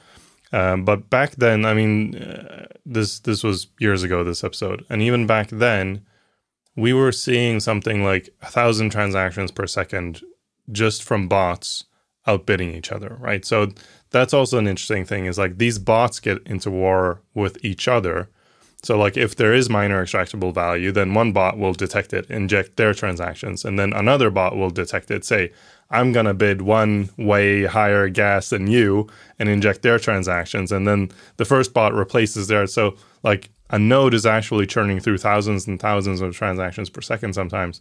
Um, 0.53 0.85
but 0.85 1.09
back 1.09 1.37
then, 1.37 1.65
I 1.65 1.73
mean, 1.73 2.17
uh, 2.17 2.67
this 2.85 3.19
this 3.21 3.43
was 3.43 3.69
years 3.81 4.03
ago. 4.03 4.23
This 4.23 4.45
episode, 4.45 4.85
and 4.89 5.03
even 5.03 5.27
back 5.27 5.49
then, 5.49 6.05
we 6.77 6.93
were 6.93 7.13
seeing 7.13 7.59
something 7.59 8.05
like 8.05 8.31
a 8.43 8.47
thousand 8.47 8.91
transactions 8.91 9.51
per 9.51 9.67
second 9.67 10.23
just 10.71 11.03
from 11.03 11.29
bots 11.29 11.85
outbidding 12.27 12.75
each 12.75 12.93
other, 12.93 13.17
right? 13.21 13.45
So 13.45 13.73
that's 14.15 14.33
also 14.33 14.59
an 14.59 14.69
interesting 14.69 15.05
thing 15.05 15.27
is 15.27 15.39
like 15.39 15.59
these 15.59 15.79
bots 15.79 16.21
get 16.21 16.39
into 16.47 16.71
war 16.71 17.21
with 17.35 17.63
each 17.65 17.89
other. 17.89 18.29
So 18.85 18.97
like 18.97 19.17
if 19.17 19.35
there 19.35 19.53
is 19.53 19.69
miner 19.69 20.05
extractable 20.05 20.55
value, 20.55 20.93
then 20.93 21.15
one 21.15 21.33
bot 21.33 21.59
will 21.59 21.73
detect 21.73 22.13
it, 22.13 22.31
inject 22.31 22.77
their 22.77 22.95
transactions, 22.95 23.65
and 23.65 23.77
then 23.79 23.93
another 23.93 24.31
bot 24.31 24.57
will 24.57 24.71
detect 24.71 25.11
it, 25.11 25.25
say, 25.25 25.51
I'm 25.91 26.13
gonna 26.13 26.33
bid 26.33 26.63
one 26.63 27.11
way 27.19 27.65
higher 27.65 28.09
gas 28.09 28.51
than 28.51 28.69
you 28.69 29.09
and 29.39 29.49
inject 29.49 29.83
their 29.83 29.99
transactions. 29.99 30.71
And 30.71 30.87
then 30.87 31.11
the 31.37 31.45
first 31.45 31.75
bot 31.75 31.93
replaces 31.93 32.47
theirs. 32.47 32.73
So 32.73 32.97
like 33.25 33.51
a 33.71 33.79
node 33.81 34.15
is 34.15 34.27
actually 34.27 34.67
churning 34.67 35.01
through 35.01 35.19
thousands 35.19 35.67
and 35.67 35.81
thousands 35.81 36.21
of 36.21 36.37
transactions 36.37 36.89
per 36.89 37.01
second 37.01 37.35
sometimes 37.35 37.81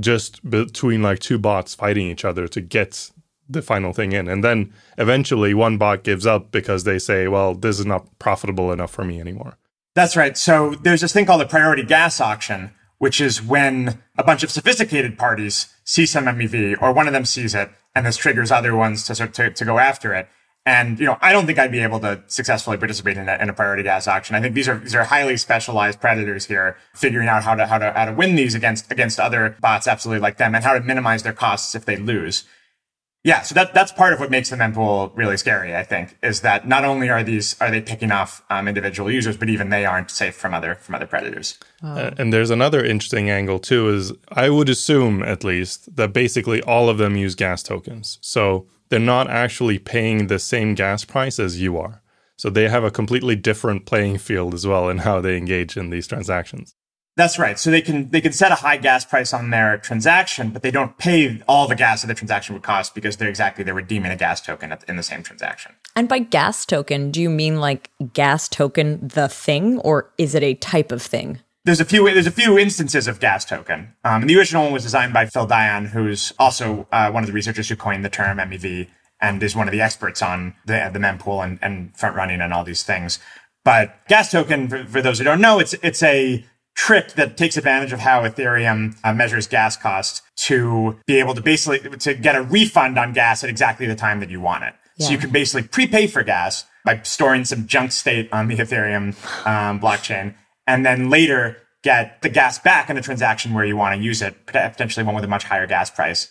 just 0.00 0.48
between 0.48 1.02
like 1.02 1.20
two 1.20 1.38
bots 1.38 1.74
fighting 1.74 2.08
each 2.08 2.24
other 2.24 2.48
to 2.48 2.60
get 2.60 3.10
the 3.48 3.62
final 3.62 3.92
thing 3.92 4.12
in. 4.12 4.28
And 4.28 4.42
then 4.42 4.72
eventually 4.98 5.54
one 5.54 5.78
bot 5.78 6.02
gives 6.02 6.26
up 6.26 6.50
because 6.50 6.84
they 6.84 6.98
say, 6.98 7.28
well, 7.28 7.54
this 7.54 7.78
is 7.78 7.86
not 7.86 8.18
profitable 8.18 8.72
enough 8.72 8.90
for 8.90 9.04
me 9.04 9.20
anymore. 9.20 9.58
That's 9.94 10.16
right. 10.16 10.36
So 10.36 10.74
there's 10.82 11.00
this 11.00 11.12
thing 11.12 11.26
called 11.26 11.42
a 11.42 11.46
priority 11.46 11.84
gas 11.84 12.20
auction, 12.20 12.72
which 12.98 13.20
is 13.20 13.42
when 13.42 14.02
a 14.18 14.24
bunch 14.24 14.42
of 14.42 14.50
sophisticated 14.50 15.18
parties 15.18 15.72
see 15.84 16.06
some 16.06 16.24
MEV 16.24 16.80
or 16.80 16.92
one 16.92 17.06
of 17.06 17.12
them 17.12 17.24
sees 17.24 17.54
it 17.54 17.70
and 17.94 18.04
this 18.04 18.16
triggers 18.16 18.50
other 18.50 18.74
ones 18.74 19.04
to, 19.04 19.14
sort 19.14 19.34
to, 19.34 19.50
to 19.50 19.64
go 19.64 19.78
after 19.78 20.14
it. 20.14 20.28
And, 20.66 20.98
you 20.98 21.04
know, 21.04 21.18
I 21.20 21.32
don't 21.32 21.44
think 21.44 21.58
I'd 21.58 21.70
be 21.70 21.80
able 21.80 22.00
to 22.00 22.22
successfully 22.26 22.78
participate 22.78 23.18
in 23.18 23.28
a, 23.28 23.36
in 23.36 23.50
a 23.50 23.52
priority 23.52 23.82
gas 23.82 24.08
auction. 24.08 24.34
I 24.34 24.40
think 24.40 24.54
these 24.54 24.66
are, 24.66 24.78
these 24.78 24.94
are 24.94 25.04
highly 25.04 25.36
specialized 25.36 26.00
predators 26.00 26.46
here, 26.46 26.78
figuring 26.94 27.28
out 27.28 27.44
how 27.44 27.54
to, 27.54 27.66
how 27.66 27.76
to, 27.76 27.92
how 27.92 28.06
to 28.06 28.12
win 28.12 28.34
these 28.34 28.54
against, 28.54 28.90
against 28.90 29.20
other 29.20 29.56
bots 29.60 29.86
absolutely 29.86 30.22
like 30.22 30.38
them 30.38 30.54
and 30.54 30.64
how 30.64 30.72
to 30.72 30.80
minimize 30.80 31.22
their 31.22 31.34
costs 31.34 31.74
if 31.74 31.84
they 31.84 31.96
lose. 31.96 32.44
Yeah, 33.24 33.40
so 33.40 33.54
that 33.54 33.72
that's 33.72 33.90
part 33.90 34.12
of 34.12 34.20
what 34.20 34.30
makes 34.30 34.50
the 34.50 34.56
mempool 34.56 35.10
really 35.14 35.38
scary. 35.38 35.74
I 35.74 35.82
think 35.82 36.18
is 36.22 36.42
that 36.42 36.68
not 36.68 36.84
only 36.84 37.08
are 37.08 37.22
these 37.22 37.58
are 37.58 37.70
they 37.70 37.80
picking 37.80 38.12
off 38.12 38.44
um, 38.50 38.68
individual 38.68 39.10
users, 39.10 39.38
but 39.38 39.48
even 39.48 39.70
they 39.70 39.86
aren't 39.86 40.10
safe 40.10 40.36
from 40.36 40.52
other 40.52 40.74
from 40.74 40.94
other 40.94 41.06
predators. 41.06 41.58
Uh, 41.82 42.10
and 42.18 42.34
there's 42.34 42.50
another 42.50 42.84
interesting 42.84 43.30
angle 43.30 43.58
too. 43.58 43.88
Is 43.88 44.12
I 44.30 44.50
would 44.50 44.68
assume 44.68 45.22
at 45.22 45.42
least 45.42 45.96
that 45.96 46.12
basically 46.12 46.60
all 46.62 46.90
of 46.90 46.98
them 46.98 47.16
use 47.16 47.34
gas 47.34 47.62
tokens, 47.62 48.18
so 48.20 48.66
they're 48.90 49.00
not 49.00 49.30
actually 49.30 49.78
paying 49.78 50.26
the 50.26 50.38
same 50.38 50.74
gas 50.74 51.06
price 51.06 51.38
as 51.38 51.58
you 51.58 51.78
are. 51.78 52.02
So 52.36 52.50
they 52.50 52.68
have 52.68 52.84
a 52.84 52.90
completely 52.90 53.36
different 53.36 53.86
playing 53.86 54.18
field 54.18 54.52
as 54.52 54.66
well 54.66 54.90
in 54.90 54.98
how 54.98 55.22
they 55.22 55.38
engage 55.38 55.78
in 55.78 55.88
these 55.88 56.06
transactions. 56.06 56.74
That's 57.16 57.38
right. 57.38 57.58
So 57.58 57.70
they 57.70 57.80
can 57.80 58.10
they 58.10 58.20
can 58.20 58.32
set 58.32 58.50
a 58.50 58.56
high 58.56 58.76
gas 58.76 59.04
price 59.04 59.32
on 59.32 59.50
their 59.50 59.78
transaction, 59.78 60.50
but 60.50 60.62
they 60.62 60.72
don't 60.72 60.98
pay 60.98 61.40
all 61.46 61.68
the 61.68 61.76
gas 61.76 62.02
that 62.02 62.08
the 62.08 62.14
transaction 62.14 62.54
would 62.54 62.64
cost 62.64 62.94
because 62.94 63.16
they're 63.16 63.28
exactly 63.28 63.62
they're 63.62 63.74
redeeming 63.74 64.10
a 64.10 64.16
gas 64.16 64.40
token 64.40 64.76
in 64.88 64.96
the 64.96 65.02
same 65.02 65.22
transaction. 65.22 65.72
And 65.94 66.08
by 66.08 66.18
gas 66.18 66.66
token, 66.66 67.12
do 67.12 67.22
you 67.22 67.30
mean 67.30 67.60
like 67.60 67.90
gas 68.12 68.48
token 68.48 69.06
the 69.06 69.28
thing, 69.28 69.78
or 69.80 70.10
is 70.18 70.34
it 70.34 70.42
a 70.42 70.54
type 70.54 70.90
of 70.90 71.02
thing? 71.02 71.38
There's 71.64 71.80
a 71.80 71.84
few 71.84 72.04
there's 72.12 72.26
a 72.26 72.32
few 72.32 72.58
instances 72.58 73.06
of 73.06 73.20
gas 73.20 73.44
token. 73.44 73.94
Um, 74.02 74.22
and 74.22 74.30
the 74.30 74.36
original 74.36 74.64
one 74.64 74.72
was 74.72 74.82
designed 74.82 75.12
by 75.12 75.26
Phil 75.26 75.46
Daian, 75.46 75.86
who's 75.86 76.32
also 76.38 76.88
uh, 76.90 77.12
one 77.12 77.22
of 77.22 77.28
the 77.28 77.32
researchers 77.32 77.68
who 77.68 77.76
coined 77.76 78.04
the 78.04 78.10
term 78.10 78.38
MEV 78.38 78.88
and 79.20 79.40
is 79.40 79.54
one 79.54 79.68
of 79.68 79.72
the 79.72 79.80
experts 79.80 80.20
on 80.20 80.54
the 80.66 80.90
the 80.92 80.98
mempool 80.98 81.44
and, 81.44 81.60
and 81.62 81.96
front 81.96 82.16
running 82.16 82.40
and 82.40 82.52
all 82.52 82.64
these 82.64 82.82
things. 82.82 83.20
But 83.64 83.96
gas 84.08 84.30
token, 84.30 84.68
for, 84.68 84.84
for 84.84 85.00
those 85.00 85.18
who 85.18 85.24
don't 85.24 85.40
know, 85.40 85.60
it's 85.60 85.74
it's 85.74 86.02
a 86.02 86.44
trick 86.74 87.12
that 87.12 87.36
takes 87.36 87.56
advantage 87.56 87.92
of 87.92 88.00
how 88.00 88.22
Ethereum 88.22 88.96
uh, 89.04 89.12
measures 89.12 89.46
gas 89.46 89.76
cost 89.76 90.22
to 90.36 90.98
be 91.06 91.18
able 91.18 91.34
to 91.34 91.40
basically 91.40 91.78
to 91.98 92.14
get 92.14 92.36
a 92.36 92.42
refund 92.42 92.98
on 92.98 93.12
gas 93.12 93.44
at 93.44 93.50
exactly 93.50 93.86
the 93.86 93.94
time 93.94 94.20
that 94.20 94.30
you 94.30 94.40
want 94.40 94.64
it. 94.64 94.74
Yeah. 94.96 95.06
So 95.06 95.12
you 95.12 95.18
can 95.18 95.30
basically 95.30 95.68
prepay 95.68 96.06
for 96.06 96.22
gas 96.22 96.64
by 96.84 97.00
storing 97.02 97.44
some 97.44 97.66
junk 97.66 97.92
state 97.92 98.28
on 98.32 98.48
the 98.48 98.56
Ethereum 98.56 99.14
um, 99.46 99.80
blockchain, 99.80 100.34
and 100.66 100.84
then 100.84 101.10
later 101.10 101.56
get 101.82 102.20
the 102.22 102.28
gas 102.28 102.58
back 102.58 102.90
in 102.90 102.96
the 102.96 103.02
transaction 103.02 103.54
where 103.54 103.64
you 103.64 103.76
want 103.76 103.96
to 103.96 104.02
use 104.02 104.22
it, 104.22 104.46
potentially 104.46 105.04
one 105.04 105.14
with 105.14 105.24
a 105.24 105.28
much 105.28 105.44
higher 105.44 105.66
gas 105.66 105.90
price. 105.90 106.30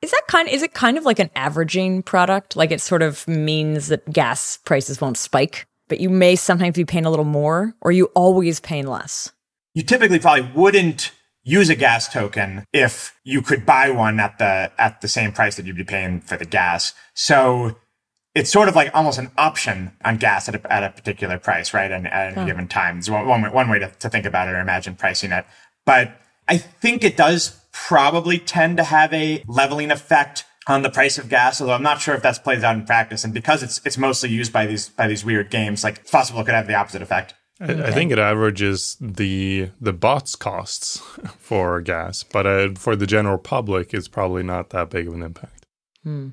Is 0.00 0.10
that 0.10 0.22
kind? 0.26 0.48
Is 0.48 0.62
it 0.62 0.74
kind 0.74 0.98
of 0.98 1.04
like 1.04 1.20
an 1.20 1.30
averaging 1.36 2.02
product? 2.02 2.56
Like 2.56 2.72
it 2.72 2.80
sort 2.80 3.02
of 3.02 3.26
means 3.28 3.88
that 3.88 4.10
gas 4.12 4.58
prices 4.64 5.00
won't 5.00 5.16
spike, 5.16 5.66
but 5.88 6.00
you 6.00 6.10
may 6.10 6.34
sometimes 6.34 6.74
be 6.74 6.84
paying 6.84 7.04
a 7.04 7.10
little 7.10 7.24
more, 7.24 7.74
or 7.80 7.92
you 7.92 8.06
always 8.14 8.58
paying 8.58 8.86
less 8.86 9.30
you 9.74 9.82
typically 9.82 10.18
probably 10.18 10.50
wouldn't 10.54 11.12
use 11.44 11.68
a 11.68 11.74
gas 11.74 12.08
token 12.08 12.64
if 12.72 13.18
you 13.24 13.42
could 13.42 13.66
buy 13.66 13.90
one 13.90 14.20
at 14.20 14.38
the 14.38 14.70
at 14.78 15.00
the 15.00 15.08
same 15.08 15.32
price 15.32 15.56
that 15.56 15.66
you'd 15.66 15.76
be 15.76 15.84
paying 15.84 16.20
for 16.20 16.36
the 16.36 16.44
gas. 16.44 16.94
So 17.14 17.76
it's 18.34 18.50
sort 18.50 18.68
of 18.68 18.76
like 18.76 18.94
almost 18.94 19.18
an 19.18 19.30
option 19.36 19.92
on 20.04 20.16
gas 20.16 20.48
at 20.48 20.54
a, 20.54 20.72
at 20.72 20.82
a 20.82 20.90
particular 20.90 21.38
price, 21.38 21.74
right? 21.74 21.90
And 21.90 22.06
at 22.06 22.36
any 22.36 22.46
given 22.46 22.66
time. 22.66 22.98
It's 22.98 23.10
one, 23.10 23.26
one, 23.26 23.52
one 23.52 23.68
way 23.68 23.78
to, 23.78 23.88
to 23.88 24.08
think 24.08 24.24
about 24.24 24.48
it 24.48 24.52
or 24.52 24.60
imagine 24.60 24.94
pricing 24.94 25.32
it. 25.32 25.44
But 25.84 26.18
I 26.48 26.56
think 26.56 27.04
it 27.04 27.16
does 27.16 27.60
probably 27.72 28.38
tend 28.38 28.78
to 28.78 28.84
have 28.84 29.12
a 29.12 29.42
leveling 29.46 29.90
effect 29.90 30.44
on 30.66 30.82
the 30.82 30.90
price 30.90 31.18
of 31.18 31.28
gas, 31.28 31.60
although 31.60 31.74
I'm 31.74 31.82
not 31.82 32.00
sure 32.00 32.14
if 32.14 32.22
that's 32.22 32.38
played 32.38 32.62
out 32.62 32.76
in 32.76 32.86
practice. 32.86 33.24
And 33.24 33.34
because 33.34 33.62
it's 33.62 33.80
it's 33.84 33.98
mostly 33.98 34.30
used 34.30 34.52
by 34.52 34.66
these 34.66 34.88
by 34.88 35.08
these 35.08 35.24
weird 35.24 35.50
games, 35.50 35.84
like 35.84 35.98
it's 35.98 36.10
possible 36.10 36.40
it 36.40 36.44
could 36.44 36.54
have 36.54 36.66
the 36.66 36.74
opposite 36.74 37.02
effect. 37.02 37.34
Okay. 37.62 37.82
I, 37.82 37.92
think 37.92 38.10
it 38.10 38.18
averages 38.18 38.96
the 39.00 39.70
the 39.80 39.92
bots 39.92 40.34
costs 40.34 40.96
for 41.38 41.80
gas, 41.80 42.24
but 42.24 42.46
uh, 42.46 42.70
for 42.74 42.96
the 42.96 43.06
general 43.06 43.38
public, 43.38 43.94
it's 43.94 44.08
probably 44.08 44.42
not 44.42 44.70
that 44.70 44.90
big 44.90 45.06
of 45.06 45.14
an 45.14 45.22
impact. 45.22 45.66
Hmm. 46.02 46.30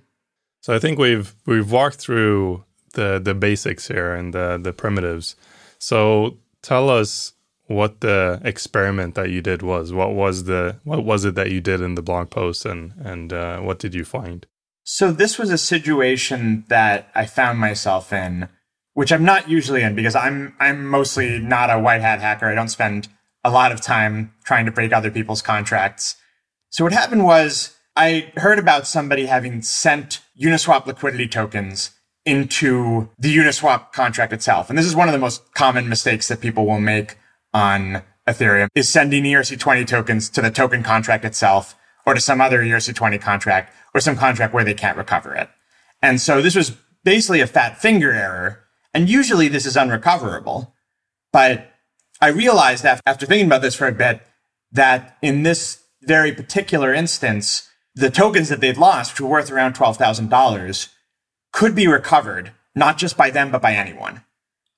So 0.62 0.74
I 0.74 0.80
think 0.80 0.98
we've 0.98 1.36
we've 1.46 1.72
walked 1.72 1.98
through 1.98 2.64
the 2.94 3.20
the 3.24 3.36
basics 3.36 3.88
here 3.88 4.14
and 4.14 4.34
the 4.34 4.60
the 4.62 4.74
primitives. 4.74 5.36
So 5.78 6.38
tell 6.62 6.90
us 6.90 7.34
what 7.68 8.02
the 8.02 8.42
experiment 8.44 9.14
that 9.14 9.30
you 9.30 9.42
did 9.42 9.62
was. 9.62 9.94
What 9.94 10.14
was 10.14 10.46
the 10.46 10.78
what 10.84 11.06
was 11.06 11.26
it 11.26 11.36
that 11.36 11.52
you 11.52 11.62
did 11.62 11.82
in 11.82 11.94
the 11.96 12.02
blog 12.02 12.32
post, 12.32 12.66
and 12.66 12.94
and 13.00 13.32
uh, 13.32 13.60
what 13.60 13.78
did 13.78 13.94
you 13.94 14.04
find? 14.04 14.48
So 14.84 15.12
this 15.12 15.38
was 15.38 15.52
a 15.52 15.58
situation 15.58 16.66
that 16.70 17.12
I 17.14 17.28
found 17.28 17.60
myself 17.60 18.12
in 18.12 18.50
which 19.00 19.14
I'm 19.14 19.24
not 19.24 19.48
usually 19.48 19.82
in 19.82 19.96
because 19.96 20.14
I'm 20.14 20.54
I'm 20.60 20.86
mostly 20.86 21.40
not 21.40 21.70
a 21.70 21.80
white 21.80 22.02
hat 22.02 22.20
hacker. 22.20 22.48
I 22.48 22.54
don't 22.54 22.68
spend 22.68 23.08
a 23.46 23.50
lot 23.50 23.72
of 23.72 23.80
time 23.80 24.34
trying 24.44 24.66
to 24.66 24.74
break 24.74 24.92
other 24.92 25.10
people's 25.10 25.42
contracts. 25.42 26.18
So 26.70 26.84
what 26.84 26.92
happened 26.92 27.24
was 27.24 27.78
I 27.96 28.34
heard 28.36 28.60
about 28.60 28.88
somebody 28.88 29.28
having 29.28 29.62
sent 29.62 30.20
Uniswap 30.38 30.86
liquidity 30.86 31.30
tokens 31.30 31.92
into 32.26 33.10
the 33.18 33.34
Uniswap 33.34 33.94
contract 33.94 34.34
itself. 34.34 34.70
And 34.70 34.78
this 34.78 34.86
is 34.86 34.98
one 34.98 35.08
of 35.08 35.14
the 35.14 35.18
most 35.18 35.54
common 35.54 35.88
mistakes 35.88 36.28
that 36.28 36.42
people 36.42 36.66
will 36.66 36.82
make 36.82 37.16
on 37.54 38.04
Ethereum 38.28 38.68
is 38.76 38.90
sending 38.90 39.24
ERC20 39.24 39.88
tokens 39.88 40.30
to 40.32 40.42
the 40.42 40.52
token 40.52 40.84
contract 40.84 41.24
itself 41.24 41.74
or 42.06 42.16
to 42.16 42.20
some 42.20 42.42
other 42.42 42.60
ERC20 42.60 43.22
contract 43.22 43.74
or 43.96 44.02
some 44.02 44.18
contract 44.18 44.54
where 44.54 44.66
they 44.66 44.74
can't 44.74 44.98
recover 44.98 45.34
it. 45.36 45.50
And 46.02 46.20
so 46.20 46.42
this 46.42 46.56
was 46.56 46.76
basically 47.06 47.40
a 47.40 47.48
fat 47.48 47.80
finger 47.80 48.12
error. 48.12 48.66
And 48.94 49.10
usually 49.10 49.48
this 49.48 49.66
is 49.66 49.78
unrecoverable. 49.78 50.74
But 51.32 51.72
I 52.22 52.30
realized 52.30 52.86
after 52.86 53.26
thinking 53.26 53.48
about 53.48 53.62
this 53.62 53.76
for 53.76 53.88
a 53.88 53.94
bit 53.94 54.22
that 54.72 55.18
in 55.22 55.44
this 55.44 55.84
very 56.04 56.32
particular 56.32 56.94
instance, 56.94 57.70
the 57.96 58.10
tokens 58.10 58.50
that 58.50 58.62
they'd 58.62 58.78
lost, 58.78 59.14
which 59.14 59.22
were 59.22 59.30
worth 59.30 59.52
around 59.52 59.76
$12,000, 59.76 60.90
could 61.52 61.76
be 61.76 61.88
recovered, 61.88 62.52
not 62.76 62.98
just 62.98 63.18
by 63.18 63.30
them, 63.30 63.52
but 63.52 63.62
by 63.62 63.74
anyone. 63.74 64.24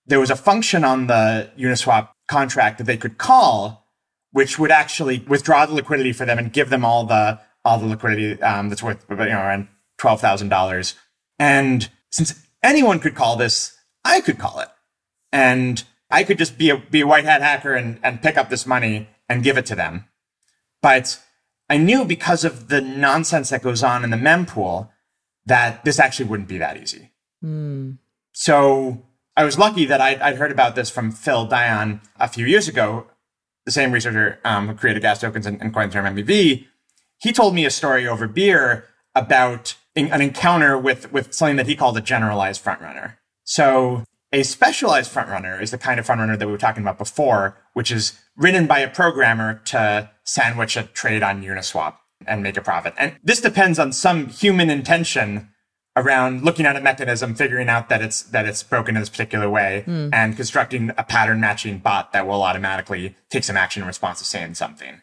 There 0.06 0.20
was 0.20 0.32
a 0.32 0.36
function 0.36 0.84
on 0.84 1.08
the 1.08 1.52
Uniswap 1.58 2.10
contract 2.28 2.78
that 2.78 2.86
they 2.86 2.98
could 2.98 3.18
call, 3.18 3.88
which 4.32 4.58
would 4.58 4.72
actually 4.72 5.20
withdraw 5.28 5.66
the 5.66 5.74
liquidity 5.74 6.14
for 6.14 6.26
them 6.26 6.40
and 6.40 6.54
give 6.54 6.70
them 6.70 6.86
all 6.86 7.06
the 7.06 7.40
all 7.64 7.78
the 7.78 7.86
liquidity 7.86 8.42
um, 8.42 8.70
that's 8.70 8.82
worth 8.82 9.06
you 9.10 9.16
know 9.16 9.24
around 9.24 9.68
twelve 9.98 10.20
thousand 10.20 10.50
dollars. 10.50 10.96
And 11.38 11.90
since 12.10 12.34
anyone 12.64 13.00
could 13.00 13.14
call 13.14 13.36
this, 13.36 13.78
I 14.04 14.22
could 14.22 14.40
call 14.40 14.60
it, 14.60 14.70
and 15.32 15.84
I 16.10 16.24
could 16.24 16.38
just 16.38 16.58
be 16.58 16.70
a 16.70 16.78
be 16.78 17.02
a 17.02 17.08
white 17.08 17.26
hat 17.26 17.42
hacker 17.42 17.74
and 17.74 18.00
and 18.04 18.22
pick 18.22 18.38
up 18.38 18.50
this 18.50 18.66
money 18.66 19.10
and 19.30 19.44
give 19.44 19.58
it 19.58 19.66
to 19.68 19.76
them. 19.76 20.06
But 20.82 21.20
I 21.70 21.78
knew 21.78 22.04
because 22.04 22.44
of 22.44 22.68
the 22.68 22.82
nonsense 22.82 23.50
that 23.50 23.64
goes 23.64 23.84
on 23.84 24.04
in 24.04 24.10
the 24.10 24.18
mempool 24.18 24.90
that 25.46 25.86
this 25.86 26.00
actually 26.00 26.28
wouldn't 26.28 26.50
be 26.50 26.58
that 26.58 26.78
easy. 26.78 27.12
Mm. 27.44 27.98
So 28.34 29.04
I 29.38 29.44
was 29.46 29.58
lucky 29.58 29.86
that 29.86 30.02
I'd, 30.02 30.22
I'd, 30.22 30.36
heard 30.36 30.52
about 30.52 30.76
this 30.76 30.90
from 30.90 31.12
Phil 31.12 31.46
Daian 31.46 32.02
a 32.20 32.28
few 32.28 32.46
years 32.46 32.68
ago, 32.68 33.08
the 33.66 33.72
same 33.72 33.92
researcher 33.92 34.40
um, 34.44 34.68
who 34.68 34.74
created 34.76 35.02
gas 35.02 35.22
tokens 35.22 35.46
and, 35.46 35.62
and 35.62 35.74
coined 35.74 35.92
the 35.92 35.94
term 35.94 36.16
MEV. 36.16 36.68
He 37.20 37.32
told 37.32 37.56
me 37.56 37.66
a 37.66 37.72
story 37.72 38.08
over 38.08 38.28
beer 38.28 38.86
about 39.16 39.76
in, 39.96 40.12
an 40.12 40.22
encounter 40.22 40.78
with, 40.78 41.12
with 41.12 41.34
something 41.34 41.56
that 41.58 41.68
he 41.68 41.76
called 41.76 41.98
a 41.98 42.02
generalized 42.02 42.64
frontrunner. 42.64 43.16
So 43.44 44.04
a 44.32 44.44
specialized 44.44 45.12
frontrunner 45.12 45.62
is 45.62 45.72
the 45.72 45.78
kind 45.78 46.00
of 46.00 46.08
frontrunner 46.08 46.38
that 46.38 46.46
we 46.46 46.52
were 46.52 46.58
talking 46.58 46.84
about 46.84 46.98
before, 46.98 47.58
which 47.74 47.92
is 47.92 48.20
written 48.38 48.66
by 48.68 48.80
a 48.80 48.90
programmer 48.90 49.62
to 49.66 50.10
sandwich 50.24 50.78
a 50.78 50.84
trade 50.84 51.24
on 51.24 51.44
Uniswap 51.44 51.96
and 52.26 52.44
make 52.44 52.58
a 52.58 52.62
profit. 52.62 52.94
And 52.98 53.18
this 53.24 53.42
depends 53.42 53.80
on 53.80 53.92
some 53.92 54.28
human 54.28 54.70
intention 54.70 55.50
around 55.98 56.44
looking 56.44 56.66
at 56.66 56.76
a 56.76 56.82
mechanism, 56.82 57.36
figuring 57.36 57.68
out 57.68 57.90
that 57.90 58.02
it's 58.02 58.24
that 58.24 58.46
it's 58.46 58.64
broken 58.64 58.96
in 58.96 59.02
this 59.02 59.10
particular 59.10 59.50
way, 59.50 59.84
mm. 59.86 60.10
and 60.14 60.36
constructing 60.36 60.92
a 60.98 61.04
pattern 61.04 61.42
matching 61.42 61.80
bot 61.80 62.14
that 62.14 62.26
will 62.26 62.44
automatically 62.44 63.16
take 63.30 63.44
some 63.44 63.58
action 63.58 63.82
in 63.82 63.88
response 63.88 64.20
to 64.20 64.26
saying 64.26 64.54
something. 64.54 65.02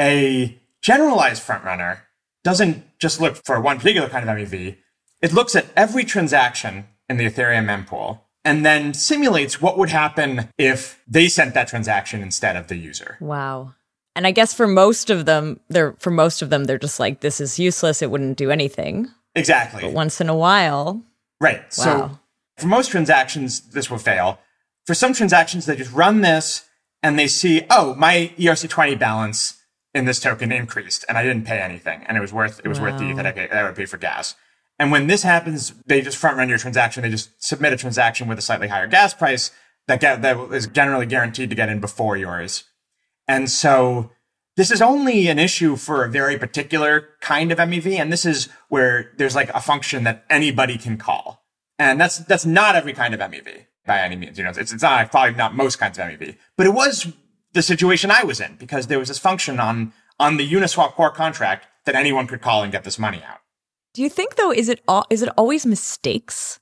A 0.00 0.58
generalized 0.80 1.46
frontrunner 1.46 1.98
doesn't 2.42 2.98
just 2.98 3.20
look 3.20 3.36
for 3.44 3.60
one 3.60 3.76
particular 3.76 4.08
kind 4.08 4.28
of 4.28 4.34
MEV. 4.34 4.78
It 5.20 5.34
looks 5.34 5.54
at 5.54 5.66
every 5.76 6.04
transaction 6.04 6.86
in 7.10 7.18
the 7.18 7.26
Ethereum 7.26 7.66
mempool 7.66 8.20
and 8.44 8.64
then 8.64 8.94
simulates 8.94 9.60
what 9.60 9.76
would 9.76 9.90
happen 9.90 10.48
if 10.56 11.02
they 11.06 11.28
sent 11.28 11.52
that 11.54 11.68
transaction 11.68 12.22
instead 12.22 12.56
of 12.56 12.68
the 12.68 12.76
user. 12.76 13.18
Wow. 13.20 13.74
And 14.16 14.26
I 14.26 14.30
guess 14.30 14.54
for 14.54 14.66
most 14.66 15.10
of 15.10 15.26
them, 15.26 15.60
they're 15.68 15.92
for 15.98 16.10
most 16.10 16.40
of 16.40 16.50
them, 16.50 16.64
they're 16.64 16.78
just 16.78 17.00
like, 17.00 17.20
this 17.20 17.40
is 17.40 17.58
useless. 17.58 18.00
It 18.00 18.10
wouldn't 18.10 18.38
do 18.38 18.50
anything. 18.50 19.08
Exactly. 19.34 19.82
But 19.82 19.92
once 19.92 20.20
in 20.20 20.28
a 20.28 20.36
while. 20.36 21.02
Right. 21.40 21.62
Wow. 21.62 21.68
So 21.70 22.18
for 22.58 22.66
most 22.68 22.90
transactions, 22.90 23.60
this 23.60 23.90
will 23.90 23.98
fail. 23.98 24.38
For 24.86 24.94
some 24.94 25.12
transactions, 25.12 25.66
they 25.66 25.76
just 25.76 25.92
run 25.92 26.20
this 26.20 26.68
and 27.02 27.18
they 27.18 27.26
see, 27.26 27.66
oh, 27.70 27.94
my 27.96 28.32
ERC20 28.38 28.98
balance 28.98 29.62
in 29.94 30.04
this 30.04 30.20
token 30.20 30.52
increased 30.52 31.04
and 31.08 31.18
I 31.18 31.22
didn't 31.22 31.44
pay 31.44 31.58
anything. 31.58 32.04
And 32.06 32.16
it 32.16 32.20
was 32.20 32.32
worth, 32.32 32.60
it 32.64 32.68
was 32.68 32.78
wow. 32.80 32.90
worth 32.90 33.00
the 33.00 33.12
that 33.14 33.26
I, 33.26 33.32
pay, 33.32 33.46
that 33.48 33.56
I 33.56 33.64
would 33.64 33.76
pay 33.76 33.86
for 33.86 33.98
gas. 33.98 34.36
And 34.80 34.90
when 34.90 35.08
this 35.08 35.24
happens, 35.24 35.74
they 35.84 36.00
just 36.00 36.16
front 36.16 36.38
run 36.38 36.48
your 36.48 36.56
transaction. 36.56 37.02
They 37.02 37.10
just 37.10 37.30
submit 37.38 37.74
a 37.74 37.76
transaction 37.76 38.28
with 38.28 38.38
a 38.38 38.42
slightly 38.42 38.68
higher 38.68 38.86
gas 38.86 39.12
price 39.12 39.50
that 39.88 40.00
that 40.00 40.38
is 40.54 40.66
generally 40.68 41.04
guaranteed 41.04 41.50
to 41.50 41.56
get 41.56 41.68
in 41.68 41.80
before 41.80 42.16
yours. 42.16 42.64
And 43.28 43.50
so 43.50 44.10
this 44.56 44.70
is 44.70 44.80
only 44.80 45.28
an 45.28 45.38
issue 45.38 45.76
for 45.76 46.02
a 46.02 46.08
very 46.08 46.38
particular 46.38 47.10
kind 47.20 47.52
of 47.52 47.58
MEV. 47.58 47.98
And 47.98 48.10
this 48.10 48.24
is 48.24 48.48
where 48.70 49.12
there's 49.18 49.34
like 49.34 49.50
a 49.50 49.60
function 49.60 50.04
that 50.04 50.24
anybody 50.30 50.78
can 50.78 50.96
call. 50.96 51.44
And 51.78 52.00
that's, 52.00 52.16
that's 52.16 52.46
not 52.46 52.74
every 52.74 52.94
kind 52.94 53.12
of 53.12 53.20
MEV 53.20 53.66
by 53.84 54.00
any 54.00 54.16
means. 54.16 54.38
You 54.38 54.44
know, 54.44 54.50
it's, 54.56 54.72
it's 54.72 54.82
not 54.82 55.10
probably 55.10 55.34
not 55.34 55.54
most 55.54 55.76
kinds 55.76 55.98
of 55.98 56.06
MEV, 56.06 56.38
but 56.56 56.66
it 56.66 56.72
was 56.72 57.06
the 57.52 57.60
situation 57.60 58.10
I 58.10 58.24
was 58.24 58.40
in 58.40 58.56
because 58.56 58.86
there 58.86 58.98
was 58.98 59.08
this 59.08 59.18
function 59.18 59.60
on, 59.60 59.92
on 60.18 60.38
the 60.38 60.50
Uniswap 60.50 60.92
core 60.92 61.10
contract 61.10 61.66
that 61.84 61.94
anyone 61.94 62.26
could 62.26 62.40
call 62.40 62.62
and 62.62 62.72
get 62.72 62.84
this 62.84 62.98
money 62.98 63.22
out. 63.22 63.40
Do 63.92 64.02
you 64.02 64.08
think 64.08 64.36
though, 64.36 64.52
is 64.52 64.68
it, 64.68 64.80
all, 64.86 65.04
is 65.10 65.22
it 65.22 65.28
always 65.36 65.66
mistakes? 65.66 66.60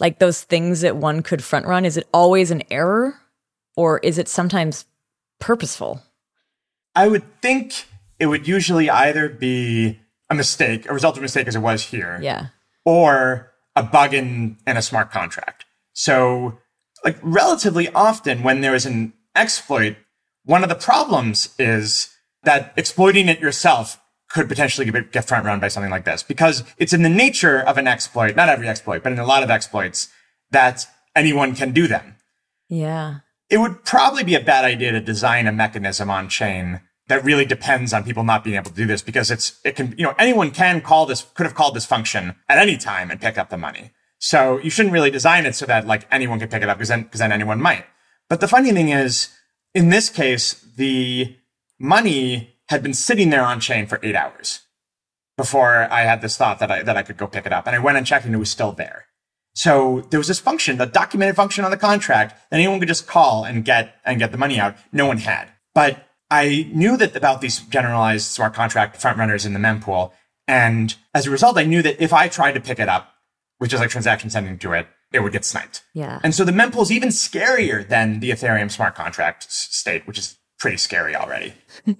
Like 0.00 0.18
those 0.18 0.42
things 0.42 0.80
that 0.80 0.96
one 0.96 1.22
could 1.22 1.44
front 1.44 1.66
run? 1.66 1.84
Is 1.84 1.96
it 1.96 2.08
always 2.12 2.50
an 2.50 2.62
error 2.70 3.20
or 3.76 3.98
is 3.98 4.18
it 4.18 4.28
sometimes 4.28 4.86
purposeful? 5.38 6.02
I 6.94 7.08
would 7.08 7.40
think 7.40 7.86
it 8.18 8.26
would 8.26 8.48
usually 8.48 8.88
either 8.88 9.28
be 9.28 10.00
a 10.30 10.34
mistake, 10.34 10.88
a 10.88 10.94
result 10.94 11.16
of 11.16 11.20
a 11.20 11.22
mistake 11.22 11.46
as 11.46 11.56
it 11.56 11.60
was 11.60 11.82
here. 11.82 12.18
Yeah. 12.22 12.46
Or 12.84 13.52
a 13.76 13.82
bug 13.82 14.14
in, 14.14 14.56
in 14.66 14.76
a 14.76 14.82
smart 14.82 15.10
contract. 15.10 15.66
So 15.92 16.58
like 17.04 17.18
relatively 17.22 17.88
often 17.90 18.42
when 18.42 18.60
there 18.60 18.74
is 18.74 18.86
an 18.86 19.12
exploit, 19.34 19.96
one 20.44 20.62
of 20.62 20.68
the 20.68 20.74
problems 20.74 21.54
is 21.58 22.16
that 22.44 22.72
exploiting 22.76 23.28
it 23.28 23.40
yourself 23.40 24.01
could 24.32 24.48
potentially 24.48 24.90
get 25.12 25.24
front 25.26 25.44
run 25.44 25.60
by 25.60 25.68
something 25.68 25.90
like 25.90 26.04
this 26.04 26.22
because 26.22 26.64
it's 26.78 26.92
in 26.92 27.02
the 27.02 27.08
nature 27.08 27.60
of 27.60 27.78
an 27.78 27.86
exploit, 27.86 28.34
not 28.34 28.48
every 28.48 28.68
exploit, 28.68 29.02
but 29.02 29.12
in 29.12 29.18
a 29.18 29.26
lot 29.26 29.42
of 29.42 29.50
exploits 29.50 30.08
that 30.50 30.86
anyone 31.14 31.54
can 31.54 31.72
do 31.72 31.86
them. 31.86 32.16
Yeah 32.68 33.18
it 33.52 33.60
would 33.60 33.84
probably 33.84 34.24
be 34.24 34.34
a 34.34 34.40
bad 34.40 34.64
idea 34.64 34.92
to 34.92 35.00
design 35.00 35.46
a 35.46 35.52
mechanism 35.52 36.08
on 36.08 36.26
chain 36.26 36.80
that 37.08 37.22
really 37.22 37.44
depends 37.44 37.92
on 37.92 38.02
people 38.02 38.24
not 38.24 38.42
being 38.42 38.56
able 38.56 38.70
to 38.70 38.76
do 38.76 38.86
this 38.86 39.02
because 39.02 39.30
it's, 39.30 39.60
it 39.62 39.76
can, 39.76 39.94
you 39.98 40.04
know, 40.04 40.14
anyone 40.18 40.50
can 40.50 40.80
call 40.80 41.04
this, 41.04 41.26
could 41.34 41.44
have 41.44 41.54
called 41.54 41.76
this 41.76 41.84
function 41.84 42.34
at 42.48 42.56
any 42.56 42.78
time 42.78 43.10
and 43.10 43.20
pick 43.20 43.36
up 43.36 43.50
the 43.50 43.58
money. 43.58 43.90
So 44.18 44.58
you 44.60 44.70
shouldn't 44.70 44.94
really 44.94 45.10
design 45.10 45.44
it 45.44 45.54
so 45.54 45.66
that 45.66 45.86
like 45.86 46.06
anyone 46.10 46.38
can 46.38 46.48
pick 46.48 46.62
it 46.62 46.70
up 46.70 46.78
because 46.78 46.88
then, 46.88 47.02
because 47.02 47.20
then 47.20 47.30
anyone 47.30 47.60
might. 47.60 47.84
But 48.30 48.40
the 48.40 48.48
funny 48.48 48.72
thing 48.72 48.88
is, 48.88 49.28
in 49.74 49.90
this 49.90 50.08
case, 50.08 50.54
the 50.78 51.36
money 51.78 52.51
had 52.72 52.82
been 52.82 52.94
sitting 52.94 53.30
there 53.30 53.44
on 53.44 53.60
chain 53.60 53.86
for 53.86 54.00
eight 54.02 54.16
hours 54.16 54.60
before 55.36 55.88
I 55.90 56.02
had 56.02 56.20
this 56.20 56.36
thought 56.36 56.58
that 56.58 56.70
I, 56.70 56.82
that 56.82 56.96
I 56.96 57.02
could 57.02 57.16
go 57.16 57.26
pick 57.26 57.46
it 57.46 57.52
up. 57.52 57.66
And 57.66 57.76
I 57.76 57.78
went 57.78 57.96
and 57.96 58.06
checked 58.06 58.26
and 58.26 58.34
it 58.34 58.38
was 58.38 58.50
still 58.50 58.72
there. 58.72 59.06
So 59.54 60.06
there 60.10 60.18
was 60.18 60.28
this 60.28 60.40
function, 60.40 60.80
a 60.80 60.86
documented 60.86 61.36
function 61.36 61.64
on 61.64 61.70
the 61.70 61.76
contract 61.76 62.34
that 62.50 62.56
anyone 62.56 62.78
could 62.78 62.88
just 62.88 63.06
call 63.06 63.44
and 63.44 63.64
get 63.64 63.94
and 64.04 64.18
get 64.18 64.32
the 64.32 64.38
money 64.38 64.58
out. 64.58 64.76
No 64.92 65.06
one 65.06 65.18
had. 65.18 65.48
But 65.74 66.08
I 66.30 66.68
knew 66.72 66.96
that 66.96 67.14
about 67.14 67.40
these 67.40 67.60
generalized 67.60 68.26
smart 68.26 68.54
contract 68.54 68.96
front 68.96 69.18
runners 69.18 69.44
in 69.44 69.52
the 69.52 69.58
mempool. 69.58 70.12
And 70.48 70.94
as 71.14 71.26
a 71.26 71.30
result, 71.30 71.58
I 71.58 71.64
knew 71.64 71.82
that 71.82 72.02
if 72.02 72.12
I 72.12 72.28
tried 72.28 72.52
to 72.52 72.60
pick 72.60 72.78
it 72.78 72.88
up, 72.88 73.12
which 73.58 73.72
is 73.72 73.80
like 73.80 73.90
transaction 73.90 74.30
sending 74.30 74.58
to 74.58 74.72
it, 74.72 74.86
it 75.12 75.20
would 75.20 75.32
get 75.32 75.44
sniped. 75.44 75.82
Yeah. 75.92 76.20
And 76.24 76.34
so 76.34 76.44
the 76.44 76.52
mempool 76.52 76.82
is 76.82 76.90
even 76.90 77.10
scarier 77.10 77.86
than 77.86 78.20
the 78.20 78.30
Ethereum 78.30 78.70
smart 78.70 78.94
contract 78.94 79.52
state, 79.52 80.06
which 80.06 80.18
is 80.18 80.38
pretty 80.58 80.78
scary 80.78 81.14
already. 81.14 81.54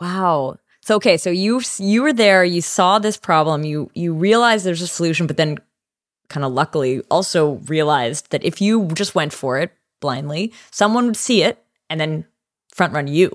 wow. 0.00 0.58
So 0.82 0.96
okay, 0.96 1.16
so 1.16 1.30
you 1.30 1.60
you 1.78 2.02
were 2.02 2.12
there, 2.12 2.44
you 2.44 2.60
saw 2.60 2.98
this 2.98 3.16
problem, 3.16 3.64
you 3.64 3.90
you 3.94 4.14
realized 4.14 4.64
there's 4.64 4.82
a 4.82 4.86
solution, 4.86 5.26
but 5.26 5.36
then 5.36 5.58
kind 6.28 6.44
of 6.44 6.52
luckily 6.52 7.02
also 7.10 7.54
realized 7.66 8.30
that 8.30 8.44
if 8.44 8.60
you 8.60 8.88
just 8.94 9.14
went 9.14 9.32
for 9.32 9.58
it 9.58 9.72
blindly, 10.00 10.52
someone 10.70 11.06
would 11.06 11.16
see 11.16 11.42
it 11.42 11.62
and 11.88 12.00
then 12.00 12.24
front 12.72 12.92
run 12.92 13.06
you, 13.06 13.30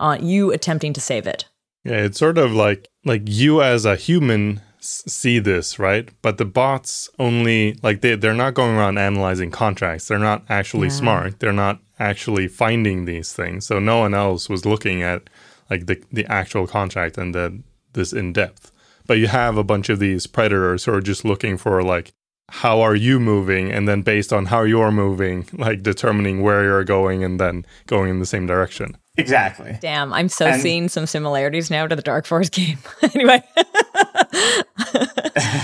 uh, 0.00 0.18
you 0.20 0.52
attempting 0.52 0.92
to 0.92 1.00
save 1.00 1.26
it. 1.26 1.44
Yeah, 1.84 2.04
it's 2.04 2.18
sort 2.18 2.38
of 2.38 2.52
like 2.52 2.88
like 3.04 3.22
you 3.24 3.62
as 3.62 3.84
a 3.84 3.96
human 3.96 4.60
see 4.80 5.38
this, 5.38 5.78
right? 5.78 6.08
But 6.22 6.38
the 6.38 6.44
bots 6.44 7.08
only 7.18 7.78
like 7.82 8.00
they 8.00 8.14
they're 8.14 8.34
not 8.34 8.54
going 8.54 8.76
around 8.76 8.98
analyzing 8.98 9.50
contracts. 9.50 10.08
They're 10.08 10.18
not 10.18 10.44
actually 10.48 10.88
yeah. 10.88 10.94
smart. 10.94 11.40
They're 11.40 11.52
not 11.52 11.80
actually 11.98 12.48
finding 12.48 13.04
these 13.04 13.32
things. 13.32 13.66
So 13.66 13.78
no 13.78 14.00
one 14.00 14.14
else 14.14 14.48
was 14.48 14.64
looking 14.64 15.02
at 15.02 15.28
like 15.70 15.86
the 15.86 16.02
the 16.12 16.26
actual 16.26 16.66
contract 16.66 17.18
and 17.18 17.34
the 17.34 17.62
this 17.92 18.12
in 18.12 18.32
depth. 18.32 18.72
But 19.06 19.18
you 19.18 19.28
have 19.28 19.56
a 19.56 19.64
bunch 19.64 19.88
of 19.88 19.98
these 19.98 20.26
predators 20.26 20.84
who 20.84 20.92
are 20.92 21.00
just 21.00 21.24
looking 21.24 21.56
for 21.56 21.82
like 21.82 22.12
how 22.50 22.80
are 22.80 22.94
you 22.94 23.20
moving? 23.20 23.70
And 23.70 23.86
then 23.86 24.00
based 24.02 24.32
on 24.32 24.46
how 24.46 24.62
you're 24.62 24.90
moving 24.90 25.46
like 25.52 25.82
determining 25.82 26.42
where 26.42 26.64
you're 26.64 26.84
going 26.84 27.22
and 27.22 27.38
then 27.38 27.66
going 27.86 28.10
in 28.10 28.20
the 28.20 28.26
same 28.26 28.46
direction. 28.46 28.96
Exactly. 29.16 29.76
Damn 29.80 30.12
i'm 30.12 30.28
so 30.28 30.46
and, 30.46 30.62
seeing 30.62 30.88
some 30.88 31.06
similarities 31.06 31.70
now 31.70 31.86
to 31.86 31.96
the 31.96 32.02
dark 32.02 32.24
forest 32.26 32.52
game. 32.52 32.78
Anyway. 33.14 33.42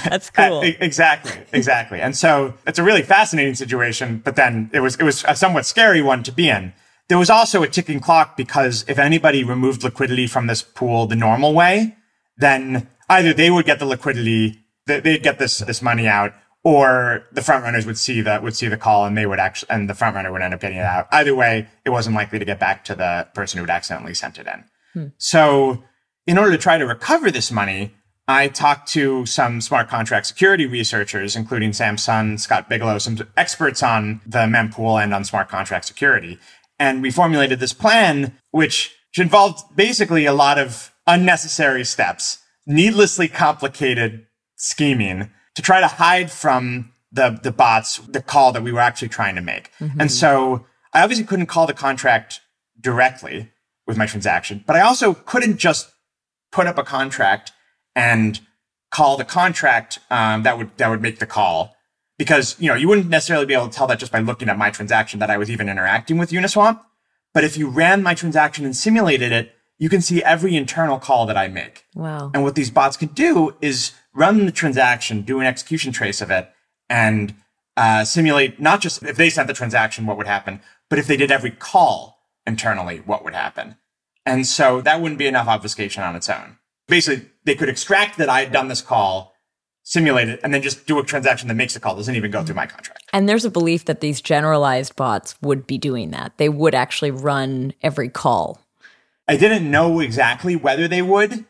That's 0.04 0.30
uh, 0.36 0.48
cool. 0.48 0.62
exactly 0.62 1.32
exactly. 1.52 2.00
And 2.00 2.16
so 2.16 2.54
it's 2.66 2.78
a 2.78 2.82
really 2.82 3.02
fascinating 3.02 3.54
situation 3.54 4.20
but 4.24 4.36
then 4.36 4.70
it 4.72 4.80
was 4.80 4.96
it 4.96 5.04
was 5.04 5.24
a 5.26 5.36
somewhat 5.36 5.66
scary 5.66 6.02
one 6.02 6.22
to 6.24 6.32
be 6.32 6.48
in 6.48 6.72
there 7.08 7.18
was 7.18 7.30
also 7.30 7.62
a 7.62 7.68
ticking 7.68 8.00
clock 8.00 8.36
because 8.36 8.84
if 8.88 8.98
anybody 8.98 9.44
removed 9.44 9.82
liquidity 9.82 10.26
from 10.26 10.46
this 10.46 10.62
pool 10.62 11.06
the 11.06 11.16
normal 11.16 11.54
way 11.54 11.96
then 12.36 12.88
either 13.08 13.32
they 13.32 13.50
would 13.50 13.66
get 13.66 13.78
the 13.78 13.86
liquidity 13.86 14.64
they'd 14.86 15.22
get 15.22 15.38
this 15.38 15.58
this 15.58 15.82
money 15.82 16.06
out 16.06 16.32
or 16.64 17.26
the 17.30 17.42
front 17.42 17.62
runners 17.62 17.84
would 17.86 17.98
see 17.98 18.22
that 18.22 18.42
would 18.42 18.56
see 18.56 18.68
the 18.68 18.76
call 18.76 19.04
and 19.04 19.16
they 19.16 19.26
would 19.26 19.38
actually 19.38 19.70
and 19.70 19.88
the 19.88 19.94
front 19.94 20.16
runner 20.16 20.32
would 20.32 20.42
end 20.42 20.54
up 20.54 20.60
getting 20.60 20.78
it 20.78 20.84
out. 20.84 21.06
Either 21.12 21.34
way, 21.34 21.68
it 21.84 21.90
wasn't 21.90 22.16
likely 22.16 22.38
to 22.38 22.44
get 22.44 22.58
back 22.58 22.84
to 22.86 22.94
the 22.94 23.28
person 23.34 23.58
who 23.58 23.64
had 23.64 23.70
accidentally 23.70 24.14
sent 24.14 24.38
it 24.38 24.46
in. 24.46 24.64
Hmm. 24.94 25.08
So 25.18 25.84
in 26.26 26.38
order 26.38 26.52
to 26.52 26.58
try 26.58 26.78
to 26.78 26.86
recover 26.86 27.30
this 27.30 27.52
money, 27.52 27.94
I 28.26 28.48
talked 28.48 28.88
to 28.92 29.26
some 29.26 29.60
smart 29.60 29.88
contract 29.88 30.26
security 30.26 30.64
researchers, 30.64 31.36
including 31.36 31.74
Sam 31.74 31.98
Sun, 31.98 32.38
Scott 32.38 32.70
Bigelow, 32.70 32.96
some 32.96 33.18
experts 33.36 33.82
on 33.82 34.22
the 34.26 34.46
mempool 34.46 35.02
and 35.02 35.12
on 35.12 35.24
smart 35.24 35.50
contract 35.50 35.84
security. 35.84 36.38
And 36.78 37.02
we 37.02 37.10
formulated 37.10 37.60
this 37.60 37.72
plan, 37.72 38.38
which 38.50 38.94
involved 39.16 39.76
basically 39.76 40.26
a 40.26 40.32
lot 40.32 40.58
of 40.58 40.92
unnecessary 41.06 41.84
steps, 41.84 42.38
needlessly 42.66 43.28
complicated 43.28 44.26
scheming 44.56 45.30
to 45.54 45.62
try 45.62 45.80
to 45.80 45.86
hide 45.86 46.30
from 46.30 46.92
the 47.12 47.38
the 47.42 47.52
bots 47.52 47.98
the 47.98 48.20
call 48.20 48.52
that 48.52 48.62
we 48.62 48.72
were 48.72 48.80
actually 48.80 49.08
trying 49.08 49.36
to 49.36 49.40
make. 49.40 49.70
Mm-hmm. 49.78 50.00
And 50.00 50.10
so 50.10 50.66
I 50.92 51.02
obviously 51.02 51.24
couldn't 51.24 51.46
call 51.46 51.66
the 51.66 51.74
contract 51.74 52.40
directly 52.80 53.52
with 53.86 53.96
my 53.96 54.06
transaction, 54.06 54.64
but 54.66 54.76
I 54.76 54.80
also 54.80 55.14
couldn't 55.14 55.58
just 55.58 55.90
put 56.50 56.66
up 56.66 56.78
a 56.78 56.82
contract 56.82 57.52
and 57.94 58.40
call 58.90 59.16
the 59.16 59.24
contract 59.24 59.98
um, 60.10 60.42
that 60.42 60.58
would 60.58 60.76
that 60.78 60.88
would 60.88 61.02
make 61.02 61.18
the 61.18 61.26
call 61.26 61.73
because 62.18 62.56
you 62.58 62.68
know 62.68 62.74
you 62.74 62.88
wouldn't 62.88 63.08
necessarily 63.08 63.46
be 63.46 63.54
able 63.54 63.68
to 63.68 63.76
tell 63.76 63.86
that 63.86 63.98
just 63.98 64.12
by 64.12 64.20
looking 64.20 64.48
at 64.48 64.58
my 64.58 64.70
transaction 64.70 65.20
that 65.20 65.30
I 65.30 65.36
was 65.36 65.50
even 65.50 65.68
interacting 65.68 66.18
with 66.18 66.30
Uniswap. 66.30 66.80
But 67.32 67.44
if 67.44 67.56
you 67.56 67.68
ran 67.68 68.02
my 68.02 68.14
transaction 68.14 68.64
and 68.64 68.76
simulated 68.76 69.32
it, 69.32 69.52
you 69.78 69.88
can 69.88 70.00
see 70.00 70.22
every 70.22 70.56
internal 70.56 70.98
call 70.98 71.26
that 71.26 71.36
I 71.36 71.48
make. 71.48 71.84
Wow. 71.94 72.30
And 72.32 72.44
what 72.44 72.54
these 72.54 72.70
bots 72.70 72.96
can 72.96 73.08
do 73.08 73.56
is 73.60 73.92
run 74.14 74.46
the 74.46 74.52
transaction, 74.52 75.22
do 75.22 75.40
an 75.40 75.46
execution 75.46 75.92
trace 75.92 76.20
of 76.20 76.30
it, 76.30 76.48
and 76.88 77.34
uh, 77.76 78.04
simulate 78.04 78.60
not 78.60 78.80
just 78.80 79.02
if 79.02 79.16
they 79.16 79.30
sent 79.30 79.48
the 79.48 79.54
transaction, 79.54 80.06
what 80.06 80.16
would 80.16 80.28
happen, 80.28 80.60
but 80.88 80.98
if 80.98 81.06
they 81.06 81.16
did 81.16 81.32
every 81.32 81.50
call 81.50 82.18
internally, 82.46 82.98
what 82.98 83.24
would 83.24 83.34
happen. 83.34 83.76
And 84.24 84.46
so 84.46 84.80
that 84.82 85.00
wouldn't 85.00 85.18
be 85.18 85.26
enough 85.26 85.48
obfuscation 85.48 86.02
on 86.02 86.16
its 86.16 86.30
own. 86.30 86.58
Basically, 86.86 87.28
they 87.44 87.54
could 87.54 87.68
extract 87.68 88.16
that 88.18 88.28
I 88.28 88.40
had 88.40 88.52
done 88.52 88.68
this 88.68 88.80
call, 88.80 89.33
simulate 89.84 90.28
it, 90.28 90.40
and 90.42 90.52
then 90.52 90.62
just 90.62 90.86
do 90.86 90.98
a 90.98 91.04
transaction 91.04 91.48
that 91.48 91.54
makes 91.54 91.74
the 91.74 91.80
call, 91.80 91.94
doesn't 91.94 92.16
even 92.16 92.30
go 92.30 92.42
through 92.42 92.56
my 92.56 92.66
contract. 92.66 93.04
And 93.12 93.28
there's 93.28 93.44
a 93.44 93.50
belief 93.50 93.84
that 93.84 94.00
these 94.00 94.20
generalized 94.20 94.96
bots 94.96 95.36
would 95.40 95.66
be 95.66 95.78
doing 95.78 96.10
that. 96.10 96.36
They 96.38 96.48
would 96.48 96.74
actually 96.74 97.10
run 97.12 97.72
every 97.82 98.08
call. 98.08 98.60
I 99.28 99.36
didn't 99.36 99.70
know 99.70 100.00
exactly 100.00 100.56
whether 100.56 100.88
they 100.88 101.02
would, 101.02 101.44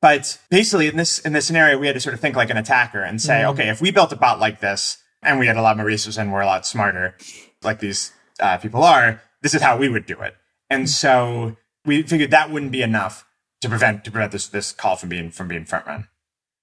but 0.00 0.38
basically, 0.50 0.88
in 0.88 0.96
this 0.96 1.18
in 1.18 1.32
this 1.34 1.46
scenario, 1.46 1.78
we 1.78 1.86
had 1.86 1.94
to 1.94 2.00
sort 2.00 2.14
of 2.14 2.20
think 2.20 2.36
like 2.36 2.50
an 2.50 2.56
attacker 2.56 3.02
and 3.02 3.20
say, 3.20 3.42
mm. 3.42 3.50
okay, 3.50 3.68
if 3.68 3.80
we 3.80 3.90
built 3.90 4.12
a 4.12 4.16
bot 4.16 4.40
like 4.40 4.60
this, 4.60 4.98
and 5.22 5.38
we 5.38 5.46
had 5.46 5.56
a 5.56 5.62
lot 5.62 5.76
more 5.76 5.86
resources 5.86 6.18
and 6.18 6.32
we're 6.32 6.40
a 6.40 6.46
lot 6.46 6.66
smarter, 6.66 7.16
like 7.62 7.80
these 7.80 8.12
uh, 8.40 8.56
people 8.58 8.82
are, 8.82 9.22
this 9.42 9.54
is 9.54 9.62
how 9.62 9.76
we 9.76 9.88
would 9.88 10.06
do 10.06 10.20
it. 10.20 10.34
And 10.68 10.88
so 10.88 11.56
we 11.84 12.02
figured 12.02 12.30
that 12.30 12.50
wouldn't 12.50 12.72
be 12.72 12.82
enough 12.82 13.26
to 13.60 13.68
prevent 13.68 14.04
to 14.04 14.10
prevent 14.10 14.32
this 14.32 14.48
this 14.48 14.72
call 14.72 14.96
from 14.96 15.08
being 15.08 15.30
from 15.30 15.48
being 15.48 15.64
front 15.64 15.86
run. 15.86 16.08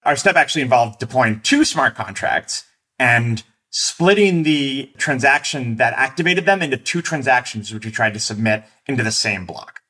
Our 0.07 0.15
step 0.15 0.37
actually 0.37 0.61
involved 0.61 0.99
deploying 0.99 1.41
two 1.41 1.65
smart 1.65 1.93
contracts 1.95 2.63
and 2.97 3.43
splitting 3.69 4.43
the 4.43 4.89
transaction 4.97 5.75
that 5.75 5.93
activated 5.93 6.45
them 6.45 6.61
into 6.61 6.77
two 6.77 7.01
transactions, 7.01 7.73
which 7.73 7.85
we 7.85 7.91
tried 7.91 8.13
to 8.13 8.19
submit 8.19 8.63
into 8.87 9.03
the 9.03 9.11
same 9.11 9.45
block. 9.45 9.81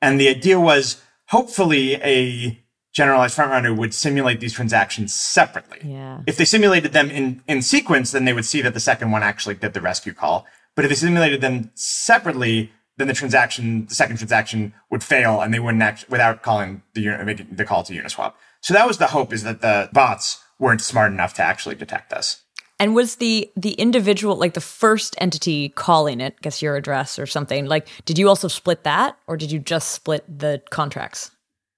And 0.00 0.20
the 0.20 0.28
idea 0.28 0.60
was 0.60 1.02
hopefully 1.26 1.96
a 1.96 2.62
generalized 2.92 3.34
front 3.34 3.50
runner 3.50 3.74
would 3.74 3.92
simulate 3.92 4.38
these 4.38 4.52
transactions 4.52 5.12
separately. 5.12 5.80
Yeah. 5.82 6.20
If 6.24 6.36
they 6.36 6.44
simulated 6.44 6.92
them 6.92 7.10
in, 7.10 7.42
in 7.48 7.60
sequence, 7.60 8.12
then 8.12 8.26
they 8.26 8.32
would 8.32 8.44
see 8.44 8.62
that 8.62 8.74
the 8.74 8.80
second 8.80 9.10
one 9.10 9.24
actually 9.24 9.56
did 9.56 9.74
the 9.74 9.80
rescue 9.80 10.14
call. 10.14 10.46
But 10.76 10.84
if 10.84 10.90
they 10.90 10.94
simulated 10.94 11.40
them 11.40 11.72
separately, 11.74 12.70
then 12.96 13.08
the 13.08 13.14
transaction, 13.14 13.86
the 13.86 13.94
second 13.94 14.16
transaction 14.16 14.72
would 14.90 15.02
fail 15.02 15.40
and 15.40 15.52
they 15.52 15.58
wouldn't 15.58 15.82
act 15.82 16.06
without 16.08 16.42
calling 16.42 16.82
the, 16.94 17.24
making 17.24 17.48
the 17.50 17.64
call 17.64 17.82
to 17.82 17.92
Uniswap. 17.92 18.34
So 18.60 18.72
that 18.74 18.86
was 18.86 18.98
the 18.98 19.08
hope 19.08 19.32
is 19.32 19.42
that 19.42 19.60
the 19.60 19.88
bots 19.92 20.42
weren't 20.58 20.80
smart 20.80 21.12
enough 21.12 21.34
to 21.34 21.42
actually 21.42 21.74
detect 21.74 22.10
this. 22.10 22.42
And 22.80 22.94
was 22.94 23.16
the 23.16 23.50
the 23.56 23.72
individual 23.74 24.36
like 24.36 24.54
the 24.54 24.60
first 24.60 25.14
entity 25.18 25.68
calling 25.68 26.20
it, 26.20 26.40
guess 26.40 26.60
your 26.60 26.74
address 26.74 27.18
or 27.18 27.26
something, 27.26 27.66
like 27.66 27.88
did 28.04 28.18
you 28.18 28.28
also 28.28 28.48
split 28.48 28.82
that 28.82 29.16
or 29.26 29.36
did 29.36 29.52
you 29.52 29.60
just 29.60 29.92
split 29.92 30.24
the 30.26 30.60
contracts? 30.70 31.30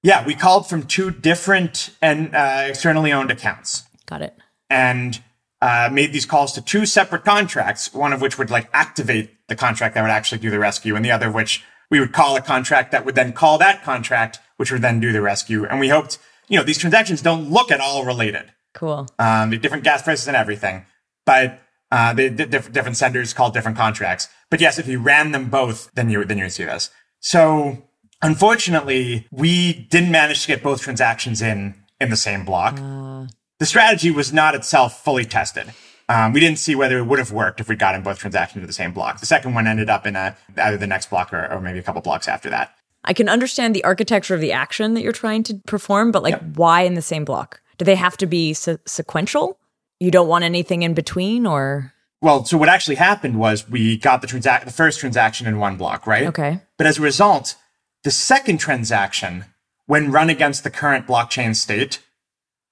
Yeah, 0.02 0.24
we 0.24 0.34
called 0.34 0.68
from 0.68 0.84
two 0.84 1.10
different 1.10 1.90
and 2.00 2.34
uh, 2.34 2.64
externally 2.68 3.12
owned 3.12 3.30
accounts. 3.30 3.82
Got 4.06 4.22
it. 4.22 4.36
And 4.70 5.20
uh, 5.60 5.90
made 5.92 6.12
these 6.12 6.26
calls 6.26 6.52
to 6.52 6.62
two 6.62 6.86
separate 6.86 7.24
contracts, 7.24 7.92
one 7.92 8.12
of 8.12 8.20
which 8.20 8.38
would 8.38 8.50
like 8.50 8.68
activate 8.72 9.35
the 9.48 9.56
contract 9.56 9.94
that 9.94 10.02
would 10.02 10.10
actually 10.10 10.38
do 10.38 10.50
the 10.50 10.58
rescue, 10.58 10.96
and 10.96 11.04
the 11.04 11.10
other 11.10 11.30
which 11.30 11.64
we 11.90 12.00
would 12.00 12.12
call 12.12 12.36
a 12.36 12.40
contract 12.40 12.92
that 12.92 13.04
would 13.04 13.14
then 13.14 13.32
call 13.32 13.58
that 13.58 13.82
contract, 13.82 14.38
which 14.56 14.72
would 14.72 14.82
then 14.82 15.00
do 15.00 15.12
the 15.12 15.22
rescue. 15.22 15.64
And 15.66 15.78
we 15.78 15.88
hoped, 15.88 16.18
you 16.48 16.58
know, 16.58 16.64
these 16.64 16.78
transactions 16.78 17.22
don't 17.22 17.50
look 17.50 17.70
at 17.70 17.80
all 17.80 18.04
related. 18.04 18.52
Cool. 18.74 19.06
Um, 19.18 19.50
different 19.50 19.84
gas 19.84 20.02
prices 20.02 20.26
and 20.28 20.36
everything, 20.36 20.84
but 21.24 21.60
uh, 21.90 22.12
the 22.12 22.30
different 22.30 22.72
different 22.72 22.96
senders 22.96 23.32
called 23.32 23.54
different 23.54 23.76
contracts. 23.76 24.28
But 24.50 24.60
yes, 24.60 24.78
if 24.78 24.86
you 24.88 25.00
ran 25.00 25.32
them 25.32 25.48
both, 25.48 25.90
then 25.94 26.10
you 26.10 26.24
then 26.24 26.38
you 26.38 26.44
would 26.44 26.52
see 26.52 26.64
this. 26.64 26.90
So 27.20 27.82
Unfortunately, 28.22 29.26
we 29.30 29.72
didn't 29.72 30.10
manage 30.10 30.42
to 30.42 30.48
get 30.48 30.62
both 30.62 30.80
transactions 30.80 31.42
in 31.42 31.74
in 32.00 32.10
the 32.10 32.16
same 32.16 32.44
block. 32.44 32.78
Uh. 32.80 33.26
The 33.58 33.66
strategy 33.66 34.10
was 34.10 34.32
not 34.32 34.54
itself 34.54 35.02
fully 35.02 35.24
tested. 35.24 35.72
Um, 36.08 36.32
we 36.32 36.40
didn't 36.40 36.58
see 36.58 36.74
whether 36.74 36.98
it 36.98 37.04
would 37.04 37.18
have 37.18 37.32
worked 37.32 37.60
if 37.60 37.68
we'd 37.68 37.78
gotten 37.78 38.02
both 38.02 38.18
transactions 38.18 38.62
to 38.62 38.66
the 38.66 38.72
same 38.72 38.92
block. 38.92 39.18
The 39.18 39.26
second 39.26 39.54
one 39.54 39.66
ended 39.66 39.90
up 39.90 40.06
in 40.06 40.14
a, 40.14 40.36
either 40.56 40.76
the 40.76 40.86
next 40.86 41.10
block 41.10 41.32
or, 41.32 41.52
or 41.52 41.60
maybe 41.60 41.78
a 41.78 41.82
couple 41.82 42.00
blocks 42.00 42.28
after 42.28 42.48
that. 42.50 42.76
I 43.04 43.12
can 43.12 43.28
understand 43.28 43.74
the 43.74 43.84
architecture 43.84 44.34
of 44.34 44.40
the 44.40 44.52
action 44.52 44.94
that 44.94 45.02
you're 45.02 45.12
trying 45.12 45.42
to 45.44 45.54
perform, 45.66 46.12
but 46.12 46.22
like, 46.22 46.32
yep. 46.32 46.42
why 46.54 46.82
in 46.82 46.94
the 46.94 47.02
same 47.02 47.24
block? 47.24 47.60
Do 47.78 47.84
they 47.84 47.94
have 47.94 48.16
to 48.18 48.26
be 48.26 48.54
se- 48.54 48.78
sequential? 48.86 49.58
You 50.00 50.10
don't 50.10 50.28
want 50.28 50.44
anything 50.44 50.82
in 50.82 50.94
between, 50.94 51.46
or? 51.46 51.92
Well, 52.20 52.44
so 52.44 52.58
what 52.58 52.68
actually 52.68 52.96
happened 52.96 53.38
was 53.38 53.68
we 53.68 53.96
got 53.96 54.20
the 54.22 54.26
transact 54.26 54.64
the 54.64 54.72
first 54.72 55.00
transaction 55.00 55.46
in 55.46 55.58
one 55.58 55.76
block, 55.76 56.06
right? 56.06 56.26
Okay. 56.26 56.60
But 56.76 56.86
as 56.86 56.98
a 56.98 57.02
result, 57.02 57.56
the 58.02 58.10
second 58.10 58.58
transaction, 58.58 59.44
when 59.86 60.10
run 60.10 60.30
against 60.30 60.64
the 60.64 60.70
current 60.70 61.06
blockchain 61.06 61.54
state, 61.54 62.00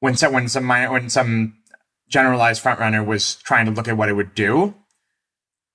when 0.00 0.16
some, 0.16 0.32
when 0.32 0.48
some, 0.48 0.68
when 0.68 1.08
some 1.08 1.56
generalized 2.08 2.62
frontrunner 2.62 3.04
was 3.04 3.36
trying 3.36 3.66
to 3.66 3.72
look 3.72 3.88
at 3.88 3.96
what 3.96 4.08
it 4.08 4.14
would 4.14 4.34
do, 4.34 4.74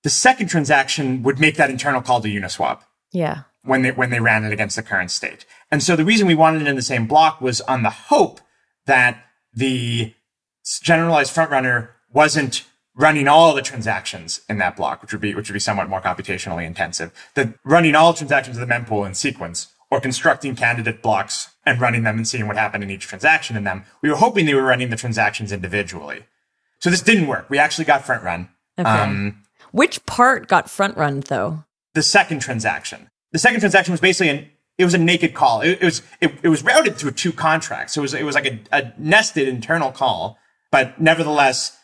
the 0.02 0.10
second 0.10 0.48
transaction 0.48 1.22
would 1.22 1.38
make 1.38 1.56
that 1.56 1.70
internal 1.70 2.00
call 2.00 2.20
to 2.20 2.28
Uniswap. 2.28 2.80
Yeah. 3.12 3.42
When 3.62 3.82
they, 3.82 3.90
when 3.90 4.10
they 4.10 4.20
ran 4.20 4.44
it 4.44 4.52
against 4.52 4.76
the 4.76 4.82
current 4.82 5.10
state. 5.10 5.44
And 5.70 5.82
so 5.82 5.94
the 5.94 6.04
reason 6.04 6.26
we 6.26 6.34
wanted 6.34 6.62
it 6.62 6.68
in 6.68 6.76
the 6.76 6.82
same 6.82 7.06
block 7.06 7.40
was 7.40 7.60
on 7.62 7.82
the 7.82 7.90
hope 7.90 8.40
that 8.86 9.22
the 9.52 10.14
generalized 10.82 11.34
frontrunner 11.34 11.90
wasn't 12.10 12.64
running 12.94 13.28
all 13.28 13.54
the 13.54 13.62
transactions 13.62 14.40
in 14.48 14.58
that 14.58 14.76
block, 14.76 15.02
which 15.02 15.12
would 15.12 15.20
be, 15.20 15.34
which 15.34 15.48
would 15.48 15.54
be 15.54 15.60
somewhat 15.60 15.88
more 15.88 16.00
computationally 16.00 16.66
intensive, 16.66 17.12
that 17.34 17.54
running 17.64 17.94
all 17.94 18.14
transactions 18.14 18.56
of 18.56 18.66
the 18.66 18.72
mempool 18.72 19.06
in 19.06 19.14
sequence 19.14 19.68
or 19.90 20.00
constructing 20.00 20.54
candidate 20.54 21.02
blocks 21.02 21.48
and 21.66 21.80
running 21.80 22.04
them 22.04 22.16
and 22.16 22.26
seeing 22.26 22.46
what 22.46 22.56
happened 22.56 22.84
in 22.84 22.90
each 22.90 23.06
transaction 23.06 23.56
in 23.56 23.64
them. 23.64 23.84
We 24.02 24.08
were 24.08 24.16
hoping 24.16 24.46
they 24.46 24.54
were 24.54 24.62
running 24.62 24.90
the 24.90 24.96
transactions 24.96 25.52
individually. 25.52 26.24
So 26.78 26.90
this 26.90 27.02
didn't 27.02 27.26
work. 27.26 27.50
We 27.50 27.58
actually 27.58 27.84
got 27.84 28.04
front 28.04 28.22
run. 28.22 28.48
Okay. 28.78 28.88
Um, 28.88 29.42
Which 29.72 30.04
part 30.06 30.48
got 30.48 30.70
front 30.70 30.96
run 30.96 31.20
though? 31.20 31.64
The 31.94 32.02
second 32.02 32.40
transaction. 32.40 33.10
The 33.32 33.38
second 33.38 33.60
transaction 33.60 33.92
was 33.92 34.00
basically 34.00 34.28
an 34.28 34.50
it 34.78 34.84
was 34.84 34.94
a 34.94 34.98
naked 34.98 35.34
call. 35.34 35.60
It, 35.60 35.72
it 35.72 35.84
was 35.84 36.02
it, 36.20 36.32
it 36.42 36.48
was 36.48 36.64
routed 36.64 36.96
through 36.96 37.10
two 37.12 37.32
contracts. 37.32 37.94
So 37.94 38.00
it 38.00 38.02
was 38.02 38.14
it 38.14 38.24
was 38.24 38.34
like 38.34 38.46
a, 38.46 38.60
a 38.72 38.92
nested 38.96 39.48
internal 39.48 39.92
call, 39.92 40.38
but 40.70 41.00
nevertheless 41.00 41.76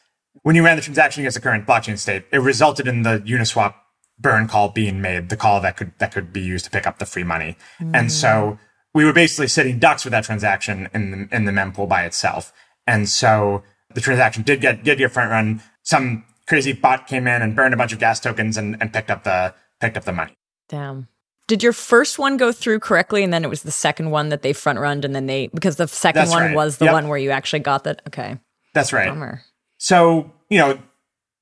when 0.42 0.54
you 0.54 0.64
ran 0.64 0.76
the 0.76 0.82
transaction 0.82 1.22
against 1.22 1.34
the 1.34 1.40
current 1.40 1.66
blockchain 1.66 1.98
state, 1.98 2.24
it 2.30 2.38
resulted 2.38 2.86
in 2.86 3.02
the 3.02 3.18
Uniswap 3.20 3.74
burn 4.18 4.48
call 4.48 4.70
being 4.70 5.00
made, 5.00 5.28
the 5.28 5.36
call 5.36 5.60
that 5.60 5.76
could 5.76 5.92
that 5.98 6.12
could 6.12 6.32
be 6.32 6.40
used 6.40 6.64
to 6.64 6.70
pick 6.70 6.86
up 6.86 6.98
the 6.98 7.06
free 7.06 7.24
money. 7.24 7.56
Mm. 7.80 7.90
And 7.94 8.12
so 8.12 8.58
we 8.94 9.04
were 9.04 9.12
basically 9.12 9.48
sitting 9.48 9.78
ducks 9.78 10.04
with 10.04 10.12
that 10.12 10.24
transaction 10.24 10.88
in 10.94 11.10
the 11.10 11.36
in 11.36 11.44
the 11.44 11.52
mempool 11.52 11.88
by 11.88 12.04
itself. 12.04 12.52
And 12.86 13.08
so 13.08 13.62
the 13.94 14.00
transaction 14.00 14.42
did 14.42 14.60
get 14.60 14.82
did 14.84 14.98
get 14.98 15.12
front 15.12 15.30
run. 15.30 15.62
some 15.82 16.24
crazy 16.46 16.72
bot 16.72 17.06
came 17.06 17.26
in 17.26 17.42
and 17.42 17.56
burned 17.56 17.74
a 17.74 17.76
bunch 17.76 17.92
of 17.92 17.98
gas 17.98 18.20
tokens 18.20 18.56
and, 18.56 18.76
and 18.80 18.92
picked 18.92 19.10
up 19.10 19.24
the 19.24 19.52
picked 19.80 19.96
up 19.96 20.04
the 20.04 20.12
money. 20.12 20.32
Damn. 20.68 21.08
Did 21.48 21.62
your 21.62 21.72
first 21.72 22.18
one 22.18 22.36
go 22.36 22.50
through 22.50 22.80
correctly 22.80 23.22
and 23.22 23.32
then 23.32 23.44
it 23.44 23.48
was 23.50 23.62
the 23.62 23.70
second 23.70 24.10
one 24.10 24.30
that 24.30 24.42
they 24.42 24.52
front 24.52 24.78
runned 24.80 25.04
and 25.04 25.14
then 25.14 25.26
they 25.26 25.48
because 25.48 25.76
the 25.76 25.86
second 25.86 26.20
That's 26.20 26.30
one 26.30 26.42
right. 26.42 26.56
was 26.56 26.78
the 26.78 26.86
Yep. 26.86 26.94
one 26.94 27.08
where 27.08 27.18
you 27.18 27.30
actually 27.30 27.60
got 27.60 27.84
that 27.84 28.02
okay. 28.08 28.38
That's 28.74 28.92
right. 28.92 29.08
Bummer. 29.08 29.42
So, 29.78 30.32
you 30.48 30.58
know, 30.58 30.78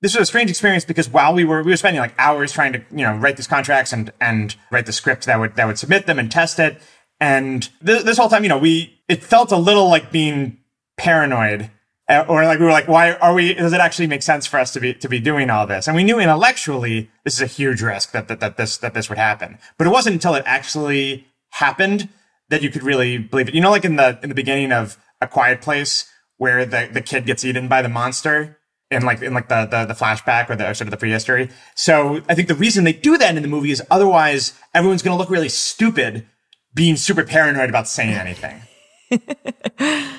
this 0.04 0.14
was 0.14 0.20
a 0.20 0.26
strange 0.26 0.50
experience 0.50 0.84
because 0.84 1.08
while 1.08 1.32
we 1.32 1.44
were 1.44 1.62
we 1.62 1.70
were 1.70 1.78
spending 1.78 1.98
like 1.98 2.12
hours 2.18 2.52
trying 2.52 2.74
to, 2.74 2.80
you 2.90 3.02
know, 3.02 3.16
write 3.16 3.38
these 3.38 3.46
contracts 3.46 3.90
and 3.90 4.12
and 4.20 4.54
write 4.70 4.84
the 4.84 4.92
script 4.92 5.24
that 5.24 5.40
would 5.40 5.56
that 5.56 5.66
would 5.66 5.78
submit 5.78 6.04
them 6.04 6.18
and 6.18 6.30
test 6.30 6.58
it. 6.58 6.78
And 7.20 7.70
this, 7.80 8.02
this 8.02 8.18
whole 8.18 8.28
time, 8.28 8.42
you 8.42 8.50
know, 8.50 8.58
we 8.58 9.00
it 9.08 9.24
felt 9.24 9.50
a 9.50 9.56
little 9.56 9.88
like 9.88 10.12
being 10.12 10.58
paranoid 10.98 11.70
uh, 12.06 12.26
or 12.28 12.44
like 12.44 12.58
we 12.58 12.66
were 12.66 12.70
like 12.70 12.86
why 12.86 13.14
are 13.14 13.32
we 13.32 13.54
does 13.54 13.72
it 13.72 13.80
actually 13.80 14.06
make 14.06 14.20
sense 14.20 14.46
for 14.46 14.58
us 14.58 14.74
to 14.74 14.80
be 14.80 14.92
to 14.92 15.08
be 15.08 15.20
doing 15.20 15.48
all 15.48 15.66
this? 15.66 15.88
And 15.88 15.96
we 15.96 16.04
knew 16.04 16.18
intellectually 16.18 17.10
this 17.24 17.36
is 17.36 17.40
a 17.40 17.46
huge 17.46 17.80
risk 17.80 18.12
that 18.12 18.28
that, 18.28 18.40
that 18.40 18.58
this 18.58 18.76
that 18.76 18.92
this 18.92 19.08
would 19.08 19.16
happen. 19.16 19.56
But 19.78 19.86
it 19.86 19.90
wasn't 19.90 20.12
until 20.12 20.34
it 20.34 20.42
actually 20.44 21.26
happened 21.48 22.10
that 22.50 22.60
you 22.60 22.68
could 22.68 22.82
really 22.82 23.16
believe 23.16 23.48
it. 23.48 23.54
You 23.54 23.62
know 23.62 23.70
like 23.70 23.86
in 23.86 23.96
the 23.96 24.18
in 24.22 24.28
the 24.28 24.34
beginning 24.34 24.70
of 24.70 24.98
a 25.22 25.26
quiet 25.26 25.62
place 25.62 26.12
where 26.36 26.66
the 26.66 26.90
the 26.92 27.00
kid 27.00 27.24
gets 27.24 27.42
eaten 27.42 27.68
by 27.68 27.80
the 27.80 27.88
monster 27.88 28.58
in 28.90 29.02
like 29.02 29.22
in 29.22 29.34
like 29.34 29.48
the 29.48 29.66
the, 29.66 29.84
the 29.86 29.94
flashback 29.94 30.48
or 30.50 30.56
the 30.56 30.68
or 30.68 30.74
sort 30.74 30.86
of 30.86 30.90
the 30.90 30.96
prehistory 30.96 31.48
so 31.74 32.22
i 32.28 32.34
think 32.34 32.48
the 32.48 32.54
reason 32.54 32.84
they 32.84 32.92
do 32.92 33.16
that 33.18 33.36
in 33.36 33.42
the 33.42 33.48
movie 33.48 33.70
is 33.70 33.82
otherwise 33.90 34.52
everyone's 34.74 35.02
going 35.02 35.14
to 35.14 35.18
look 35.18 35.30
really 35.30 35.48
stupid 35.48 36.26
being 36.74 36.96
super 36.96 37.24
paranoid 37.24 37.68
about 37.68 37.88
saying 37.88 38.14
anything 38.14 38.60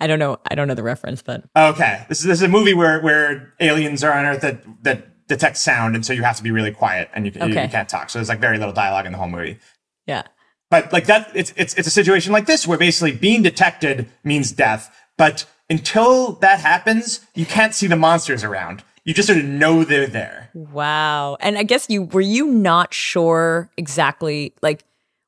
I 0.00 0.08
don't 0.08 0.18
know. 0.18 0.38
I 0.50 0.56
don't 0.56 0.66
know 0.66 0.74
the 0.74 0.82
reference, 0.82 1.22
but 1.22 1.44
Okay, 1.56 2.04
this 2.08 2.18
is 2.18 2.24
this 2.24 2.38
is 2.38 2.42
a 2.42 2.48
movie 2.48 2.74
where 2.74 3.00
where 3.00 3.54
aliens 3.60 4.02
are 4.02 4.12
on 4.12 4.24
Earth 4.24 4.40
that 4.40 4.64
that 4.82 5.28
detect 5.28 5.56
sound, 5.56 5.94
and 5.94 6.04
so 6.04 6.12
you 6.12 6.24
have 6.24 6.36
to 6.38 6.42
be 6.42 6.50
really 6.50 6.72
quiet 6.72 7.08
and 7.14 7.24
you, 7.24 7.32
you, 7.32 7.46
you 7.46 7.68
can't 7.68 7.88
talk. 7.88 8.10
So 8.10 8.18
there's 8.18 8.28
like 8.28 8.40
very 8.40 8.58
little 8.58 8.74
dialogue 8.74 9.06
in 9.06 9.12
the 9.12 9.18
whole 9.18 9.28
movie. 9.28 9.58
yeah. 10.06 10.24
But 10.70 10.92
like 10.92 11.06
that, 11.06 11.30
it's 11.34 11.52
it's 11.54 11.74
it's 11.74 11.86
a 11.86 11.90
situation 11.90 12.32
like 12.32 12.46
this 12.46 12.66
where 12.66 12.78
basically 12.78 13.12
being 13.12 13.42
detected 13.42 14.08
means 14.24 14.50
death. 14.50 14.92
But 15.18 15.44
until 15.72 16.34
that 16.34 16.60
happens, 16.60 17.20
you 17.34 17.46
can't 17.46 17.74
see 17.74 17.86
the 17.86 17.96
monsters 17.96 18.44
around. 18.44 18.84
You 19.04 19.14
just 19.14 19.26
sort 19.26 19.40
of 19.40 19.44
know 19.44 19.82
they're 19.82 20.06
there. 20.06 20.50
Wow. 20.54 21.36
And 21.40 21.58
I 21.58 21.64
guess 21.64 21.86
you 21.88 22.02
were 22.02 22.20
you 22.20 22.46
not 22.46 22.94
sure 22.94 23.70
exactly 23.76 24.54
like 24.62 24.84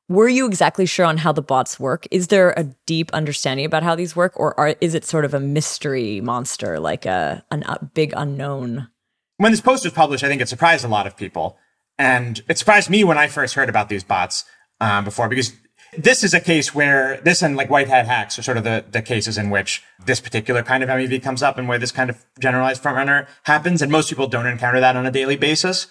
were 0.07 0.29
you 0.29 0.45
exactly 0.45 0.85
sure 0.85 1.05
on 1.05 1.17
how 1.17 1.31
the 1.31 1.41
bots 1.41 1.79
work? 1.79 2.07
Is 2.11 2.27
there 2.27 2.53
a 2.55 2.63
deep 2.85 3.11
understanding 3.11 3.65
about 3.65 3.81
how 3.81 3.95
these 3.95 4.15
work 4.15 4.33
or 4.35 4.57
are, 4.59 4.75
is 4.79 4.93
it 4.93 5.03
sort 5.03 5.25
of 5.25 5.33
a 5.33 5.39
mystery 5.39 6.21
monster 6.21 6.79
like 6.79 7.05
a 7.05 7.43
an, 7.51 7.63
a 7.63 7.83
big 7.83 8.13
unknown? 8.15 8.87
when 9.37 9.51
this 9.51 9.61
post 9.61 9.83
was 9.83 9.93
published, 9.93 10.23
I 10.23 10.27
think 10.27 10.41
it 10.41 10.49
surprised 10.49 10.85
a 10.85 10.89
lot 10.89 11.07
of 11.07 11.17
people. 11.17 11.57
And 11.97 12.41
it 12.47 12.57
surprised 12.57 12.89
me 12.89 13.03
when 13.03 13.17
I 13.17 13.27
first 13.27 13.55
heard 13.55 13.69
about 13.69 13.89
these 13.89 14.03
bots 14.03 14.45
um, 14.81 15.05
before, 15.05 15.29
because 15.29 15.53
this 15.97 16.23
is 16.23 16.33
a 16.33 16.39
case 16.39 16.73
where 16.73 17.19
this 17.21 17.41
and 17.41 17.55
like 17.55 17.69
white 17.69 17.87
hat 17.87 18.05
hacks 18.05 18.37
are 18.37 18.43
sort 18.43 18.57
of 18.57 18.63
the, 18.63 18.85
the 18.91 19.01
cases 19.01 19.37
in 19.37 19.49
which 19.49 19.83
this 20.05 20.19
particular 20.19 20.63
kind 20.63 20.83
of 20.83 20.89
MEV 20.89 21.21
comes 21.21 21.41
up 21.43 21.57
and 21.57 21.67
where 21.67 21.79
this 21.79 21.91
kind 21.91 22.09
of 22.09 22.25
generalized 22.39 22.81
frontrunner 22.83 23.27
happens. 23.43 23.81
And 23.81 23.91
most 23.91 24.09
people 24.09 24.27
don't 24.27 24.47
encounter 24.47 24.79
that 24.79 24.95
on 24.95 25.05
a 25.05 25.11
daily 25.11 25.35
basis. 25.35 25.87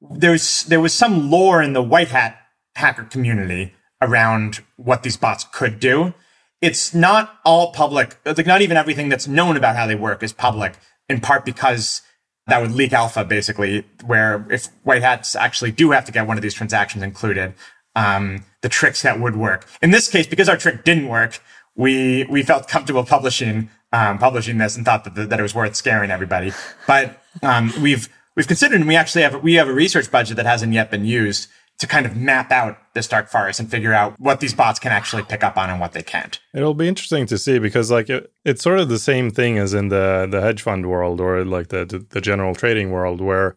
There's, 0.00 0.64
there 0.64 0.80
was 0.80 0.92
some 0.92 1.30
lore 1.30 1.62
in 1.62 1.72
the 1.72 1.82
white 1.82 2.08
hat 2.08 2.38
hacker 2.74 3.04
community 3.04 3.72
around 4.02 4.62
what 4.76 5.02
these 5.02 5.16
bots 5.16 5.44
could 5.52 5.80
do. 5.80 6.14
It's 6.60 6.94
not 6.94 7.38
all 7.44 7.72
public. 7.72 8.18
Like 8.24 8.46
not 8.46 8.62
even 8.62 8.76
everything 8.76 9.08
that's 9.08 9.26
known 9.26 9.56
about 9.56 9.76
how 9.76 9.86
they 9.86 9.94
work 9.94 10.22
is 10.22 10.32
public 10.32 10.74
in 11.08 11.20
part 11.20 11.44
because 11.44 12.02
that 12.46 12.62
would 12.62 12.72
leak 12.72 12.92
alpha 12.92 13.24
basically, 13.24 13.84
where 14.04 14.46
if 14.50 14.68
white 14.84 15.02
hats 15.02 15.34
actually 15.34 15.72
do 15.72 15.90
have 15.90 16.04
to 16.04 16.12
get 16.12 16.26
one 16.26 16.36
of 16.36 16.42
these 16.42 16.54
transactions 16.54 17.02
included, 17.02 17.54
um, 17.96 18.44
the 18.60 18.68
tricks 18.68 19.02
that 19.02 19.18
would 19.18 19.34
work. 19.34 19.66
In 19.82 19.90
this 19.90 20.08
case, 20.08 20.28
because 20.28 20.48
our 20.48 20.56
trick 20.56 20.84
didn't 20.84 21.08
work, 21.08 21.40
we 21.74 22.24
we 22.30 22.44
felt 22.44 22.68
comfortable 22.68 23.04
publishing 23.04 23.70
um, 23.92 24.18
publishing 24.18 24.58
this 24.58 24.76
and 24.76 24.84
thought 24.84 25.04
that, 25.04 25.30
that 25.30 25.40
it 25.40 25.42
was 25.42 25.54
worth 25.54 25.74
scaring 25.74 26.10
everybody. 26.10 26.52
But 26.86 27.20
um, 27.42 27.72
we've 27.80 28.08
we've 28.36 28.46
considered, 28.46 28.76
and 28.76 28.86
we 28.86 28.94
actually 28.94 29.22
have 29.22 29.42
we 29.42 29.54
have 29.54 29.68
a 29.68 29.72
research 29.72 30.10
budget 30.10 30.36
that 30.36 30.46
hasn't 30.46 30.72
yet 30.72 30.90
been 30.90 31.04
used 31.04 31.48
to 31.78 31.86
kind 31.86 32.06
of 32.06 32.16
map 32.16 32.50
out 32.50 32.78
this 32.94 33.06
dark 33.06 33.28
forest 33.28 33.60
and 33.60 33.70
figure 33.70 33.92
out 33.92 34.18
what 34.18 34.40
these 34.40 34.54
bots 34.54 34.78
can 34.78 34.92
actually 34.92 35.22
pick 35.22 35.44
up 35.44 35.58
on 35.58 35.68
and 35.68 35.78
what 35.78 35.92
they 35.92 36.02
can't. 36.02 36.40
It'll 36.54 36.72
be 36.72 36.88
interesting 36.88 37.26
to 37.26 37.36
see 37.36 37.58
because 37.58 37.90
like 37.90 38.08
it, 38.08 38.32
it's 38.46 38.62
sort 38.62 38.78
of 38.78 38.88
the 38.88 38.98
same 38.98 39.30
thing 39.30 39.58
as 39.58 39.74
in 39.74 39.88
the 39.88 40.26
the 40.30 40.40
hedge 40.40 40.62
fund 40.62 40.86
world 40.86 41.20
or 41.20 41.44
like 41.44 41.68
the 41.68 41.84
the, 41.84 41.98
the 41.98 42.20
general 42.20 42.54
trading 42.54 42.90
world 42.90 43.20
where 43.20 43.56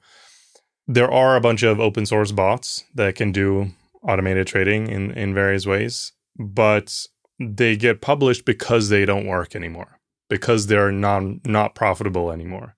there 0.88 1.12
are 1.12 1.36
a 1.36 1.42
bunch 1.42 1.64
of 1.64 1.80
open 1.80 2.06
source 2.06 2.32
bots 2.32 2.84
that 2.96 3.16
can 3.16 3.32
do 3.32 3.72
automated 4.04 4.48
trading 4.48 4.88
in 4.88 5.12
in 5.12 5.34
various 5.34 5.66
ways, 5.66 6.14
but 6.38 7.06
they 7.40 7.76
get 7.76 8.02
published 8.02 8.46
because 8.46 8.90
they 8.90 9.06
don't 9.06 9.26
work 9.26 9.56
anymore 9.56 10.00
because 10.30 10.68
they're 10.68 10.92
non 10.92 11.42
not 11.46 11.76
profitable 11.76 12.32
anymore. 12.32 12.76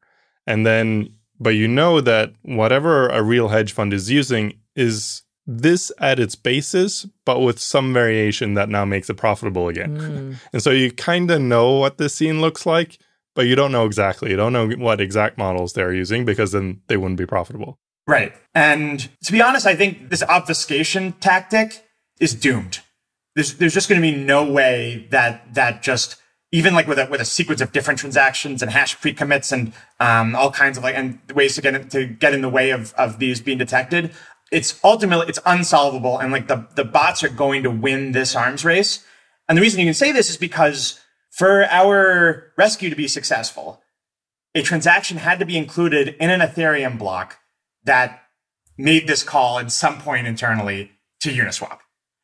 And 0.48 0.66
then 0.66 1.16
but 1.40 1.56
you 1.56 1.68
know 1.68 2.02
that 2.02 2.34
whatever 2.44 3.10
a 3.10 3.24
real 3.24 3.48
hedge 3.48 3.74
fund 3.74 3.94
is 3.94 4.12
using 4.12 4.60
is 4.76 5.24
this 5.48 5.92
at 5.98 6.20
its 6.20 6.36
basis, 6.36 7.08
but 7.26 7.40
with 7.40 7.60
some 7.60 7.94
variation 7.94 8.54
that 8.54 8.70
now 8.70 8.86
makes 8.86 9.10
it 9.10 9.16
profitable 9.16 9.68
again. 9.68 9.98
Mm. 9.98 10.36
And 10.54 10.62
so 10.62 10.70
you 10.70 10.92
kind 10.92 11.30
of 11.32 11.42
know 11.42 11.74
what 11.74 11.98
this 11.98 12.14
scene 12.14 12.42
looks 12.42 12.66
like, 12.66 13.00
but 13.34 13.48
you 13.48 13.56
don't 13.56 13.72
know 13.72 13.86
exactly. 13.86 14.30
You 14.30 14.38
don't 14.38 14.54
know 14.54 14.70
what 14.70 15.02
exact 15.02 15.38
models 15.38 15.74
they're 15.74 15.94
using 15.94 16.26
because 16.26 16.52
then 16.52 16.82
they 16.88 16.98
wouldn't 16.98 17.18
be 17.18 17.26
profitable. 17.26 17.80
Right. 18.12 18.34
And 18.54 19.10
to 19.24 19.32
be 19.32 19.42
honest, 19.42 19.66
I 19.66 19.74
think 19.74 20.10
this 20.10 20.22
obfuscation 20.22 21.14
tactic 21.22 21.86
is 22.20 22.34
doomed. 22.36 22.82
There's 23.36 23.54
there's 23.54 23.74
just 23.74 23.88
going 23.88 24.02
to 24.02 24.06
be 24.06 24.14
no 24.14 24.52
way 24.52 25.08
that 25.12 25.54
that 25.54 25.82
just 25.82 26.18
even 26.52 26.74
like 26.74 26.88
with 26.88 27.00
a 27.00 27.06
with 27.06 27.22
a 27.22 27.26
sequence 27.26 27.62
of 27.62 27.72
different 27.72 28.02
transactions 28.02 28.62
and 28.62 28.70
hash 28.70 29.00
pre-commits 29.00 29.54
and 29.54 29.72
um, 30.02 30.36
all 30.36 30.52
kinds 30.52 30.78
of 30.78 30.84
like 30.84 30.96
and 30.98 31.20
ways 31.34 31.56
to 31.56 31.62
get 31.62 31.74
in, 31.74 31.88
to 31.88 32.06
get 32.06 32.34
in 32.34 32.42
the 32.42 32.50
way 32.50 32.72
of 32.72 32.94
of 32.96 33.18
these 33.20 33.40
being 33.40 33.58
detected. 33.58 34.12
It's 34.52 34.78
ultimately 34.84 35.28
it's 35.30 35.40
unsolvable, 35.46 36.20
and 36.20 36.34
like 36.34 36.50
the 36.50 36.68
the 36.76 36.84
bots 36.84 37.24
are 37.24 37.30
going 37.30 37.64
to 37.64 37.72
win 37.72 38.12
this 38.12 38.36
arms 38.36 38.66
race. 38.66 39.06
And 39.48 39.58
the 39.58 39.62
reason 39.62 39.80
you 39.80 39.86
can 39.86 39.94
say 39.94 40.12
this 40.12 40.30
is 40.30 40.36
because 40.36 41.00
for 41.30 41.64
our 41.64 42.52
rescue 42.58 42.90
to 42.90 42.96
be 42.98 43.08
successful, 43.08 43.82
a 44.54 44.64
transaction 44.64 45.16
had 45.16 45.40
to 45.40 45.46
be 45.46 45.56
included 45.56 46.10
in 46.20 46.30
an 46.30 46.42
Ethereum 46.42 47.00
block 47.00 47.38
that 47.84 48.24
made 48.78 49.08
this 49.08 49.24
call 49.24 49.60
at 49.60 49.72
some 49.72 50.00
point 50.00 50.28
internally 50.28 50.92
to 51.22 51.30
Uniswap. 51.30 51.80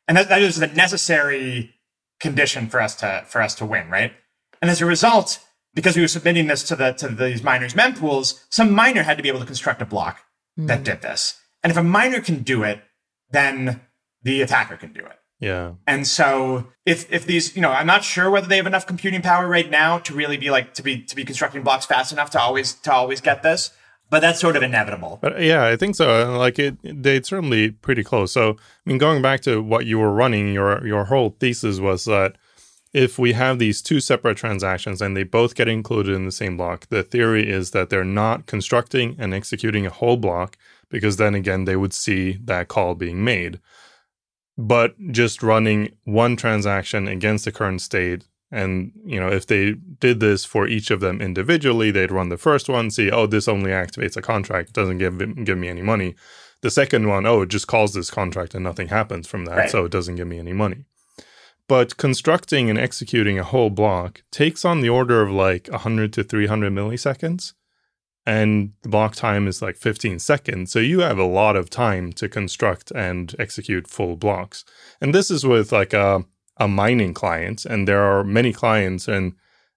And 0.06 0.16
that, 0.16 0.28
that 0.28 0.42
is 0.42 0.56
the 0.56 0.66
necessary 0.66 1.74
condition 2.20 2.68
for 2.68 2.80
us 2.80 2.94
to 2.96 3.24
for 3.26 3.40
us 3.42 3.54
to 3.56 3.66
win, 3.66 3.90
right? 3.90 4.12
And 4.60 4.70
as 4.70 4.80
a 4.80 4.86
result, 4.86 5.38
because 5.74 5.96
we 5.96 6.02
were 6.02 6.08
submitting 6.08 6.46
this 6.46 6.62
to 6.64 6.76
the 6.76 6.92
to 6.92 7.08
these 7.08 7.42
miners' 7.42 7.74
mempools, 7.74 8.42
some 8.50 8.72
miner 8.72 9.02
had 9.02 9.16
to 9.16 9.22
be 9.22 9.28
able 9.28 9.40
to 9.40 9.46
construct 9.46 9.82
a 9.82 9.86
block 9.86 10.20
that 10.56 10.78
hmm. 10.78 10.84
did 10.84 11.02
this. 11.02 11.40
And 11.62 11.70
if 11.70 11.76
a 11.76 11.82
miner 11.82 12.20
can 12.20 12.42
do 12.42 12.62
it, 12.62 12.82
then 13.30 13.80
the 14.22 14.42
attacker 14.42 14.76
can 14.76 14.92
do 14.92 15.00
it. 15.00 15.18
Yeah. 15.40 15.74
And 15.86 16.06
so 16.06 16.66
if 16.84 17.10
if 17.12 17.26
these, 17.26 17.54
you 17.54 17.62
know, 17.62 17.70
I'm 17.70 17.86
not 17.86 18.02
sure 18.02 18.30
whether 18.30 18.48
they 18.48 18.56
have 18.56 18.66
enough 18.66 18.86
computing 18.86 19.22
power 19.22 19.46
right 19.46 19.70
now 19.70 19.98
to 20.00 20.14
really 20.14 20.36
be 20.36 20.50
like 20.50 20.74
to 20.74 20.82
be 20.82 21.02
to 21.02 21.14
be 21.14 21.24
constructing 21.24 21.62
blocks 21.62 21.86
fast 21.86 22.12
enough 22.12 22.30
to 22.30 22.40
always 22.40 22.74
to 22.74 22.92
always 22.92 23.20
get 23.20 23.42
this, 23.42 23.70
but 24.10 24.20
that's 24.20 24.40
sort 24.40 24.56
of 24.56 24.62
inevitable. 24.62 25.18
But 25.20 25.40
yeah, 25.40 25.64
I 25.64 25.76
think 25.76 25.94
so. 25.94 26.36
Like 26.36 26.58
it, 26.58 26.76
they'd 26.82 27.26
certainly 27.26 27.70
pretty 27.70 28.02
close. 28.02 28.32
So, 28.32 28.50
I 28.50 28.54
mean, 28.86 28.98
going 28.98 29.22
back 29.22 29.40
to 29.42 29.62
what 29.62 29.86
you 29.86 29.98
were 29.98 30.12
running, 30.12 30.52
your 30.52 30.86
your 30.86 31.04
whole 31.06 31.36
thesis 31.38 31.78
was 31.78 32.04
that 32.06 32.36
if 32.94 33.18
we 33.18 33.34
have 33.34 33.58
these 33.58 33.82
two 33.82 34.00
separate 34.00 34.36
transactions 34.36 35.02
and 35.02 35.16
they 35.16 35.22
both 35.22 35.54
get 35.54 35.68
included 35.68 36.14
in 36.14 36.24
the 36.24 36.32
same 36.32 36.56
block, 36.56 36.88
the 36.88 37.02
theory 37.02 37.48
is 37.48 37.72
that 37.72 37.90
they're 37.90 38.04
not 38.04 38.46
constructing 38.46 39.14
and 39.18 39.34
executing 39.34 39.86
a 39.86 39.90
whole 39.90 40.16
block 40.16 40.56
because 40.88 41.16
then 41.16 41.34
again 41.34 41.64
they 41.64 41.76
would 41.76 41.92
see 41.92 42.38
that 42.44 42.68
call 42.68 42.94
being 42.94 43.22
made. 43.22 43.60
But 44.56 44.96
just 45.12 45.42
running 45.42 45.92
one 46.04 46.34
transaction 46.34 47.06
against 47.06 47.44
the 47.44 47.52
current 47.52 47.80
state 47.80 48.24
and 48.50 48.92
you 49.04 49.20
know 49.20 49.28
if 49.28 49.46
they 49.46 49.72
did 49.72 50.20
this 50.20 50.44
for 50.44 50.66
each 50.66 50.90
of 50.90 51.00
them 51.00 51.20
individually 51.20 51.90
they'd 51.90 52.10
run 52.10 52.30
the 52.30 52.38
first 52.38 52.68
one 52.68 52.90
see 52.90 53.10
oh 53.10 53.26
this 53.26 53.46
only 53.48 53.70
activates 53.70 54.16
a 54.16 54.22
contract 54.22 54.72
doesn't 54.72 54.98
give 54.98 55.44
give 55.44 55.58
me 55.58 55.68
any 55.68 55.82
money. 55.82 56.14
The 56.62 56.70
second 56.70 57.08
one 57.08 57.26
oh 57.26 57.42
it 57.42 57.50
just 57.50 57.66
calls 57.66 57.92
this 57.94 58.10
contract 58.10 58.54
and 58.54 58.64
nothing 58.64 58.88
happens 58.88 59.26
from 59.28 59.44
that 59.44 59.56
Right. 59.56 59.70
so 59.70 59.84
it 59.84 59.92
doesn't 59.92 60.16
give 60.16 60.26
me 60.26 60.38
any 60.38 60.52
money. 60.52 60.84
But 61.68 61.98
constructing 61.98 62.70
and 62.70 62.78
executing 62.78 63.38
a 63.38 63.44
whole 63.44 63.68
block 63.70 64.22
takes 64.30 64.64
on 64.64 64.80
the 64.80 64.88
order 64.88 65.20
of 65.20 65.30
like 65.30 65.68
100 65.68 66.12
to 66.14 66.24
300 66.24 66.72
milliseconds 66.72 67.52
and 68.24 68.72
the 68.82 68.88
block 68.90 69.14
time 69.14 69.46
is 69.48 69.62
like 69.62 69.76
15 69.76 70.18
seconds. 70.18 70.70
So 70.72 70.78
you 70.80 71.00
have 71.00 71.18
a 71.18 71.24
lot 71.24 71.56
of 71.56 71.70
time 71.70 72.12
to 72.14 72.28
construct 72.28 72.90
and 72.92 73.34
execute 73.38 73.86
full 73.88 74.16
blocks. 74.16 74.64
And 75.00 75.14
this 75.14 75.30
is 75.30 75.46
with 75.46 75.72
like 75.72 75.92
a 75.94 76.24
a 76.58 76.68
mining 76.68 77.14
client 77.14 77.64
and 77.64 77.86
there 77.86 78.02
are 78.02 78.24
many 78.24 78.52
clients 78.52 79.08
and 79.08 79.34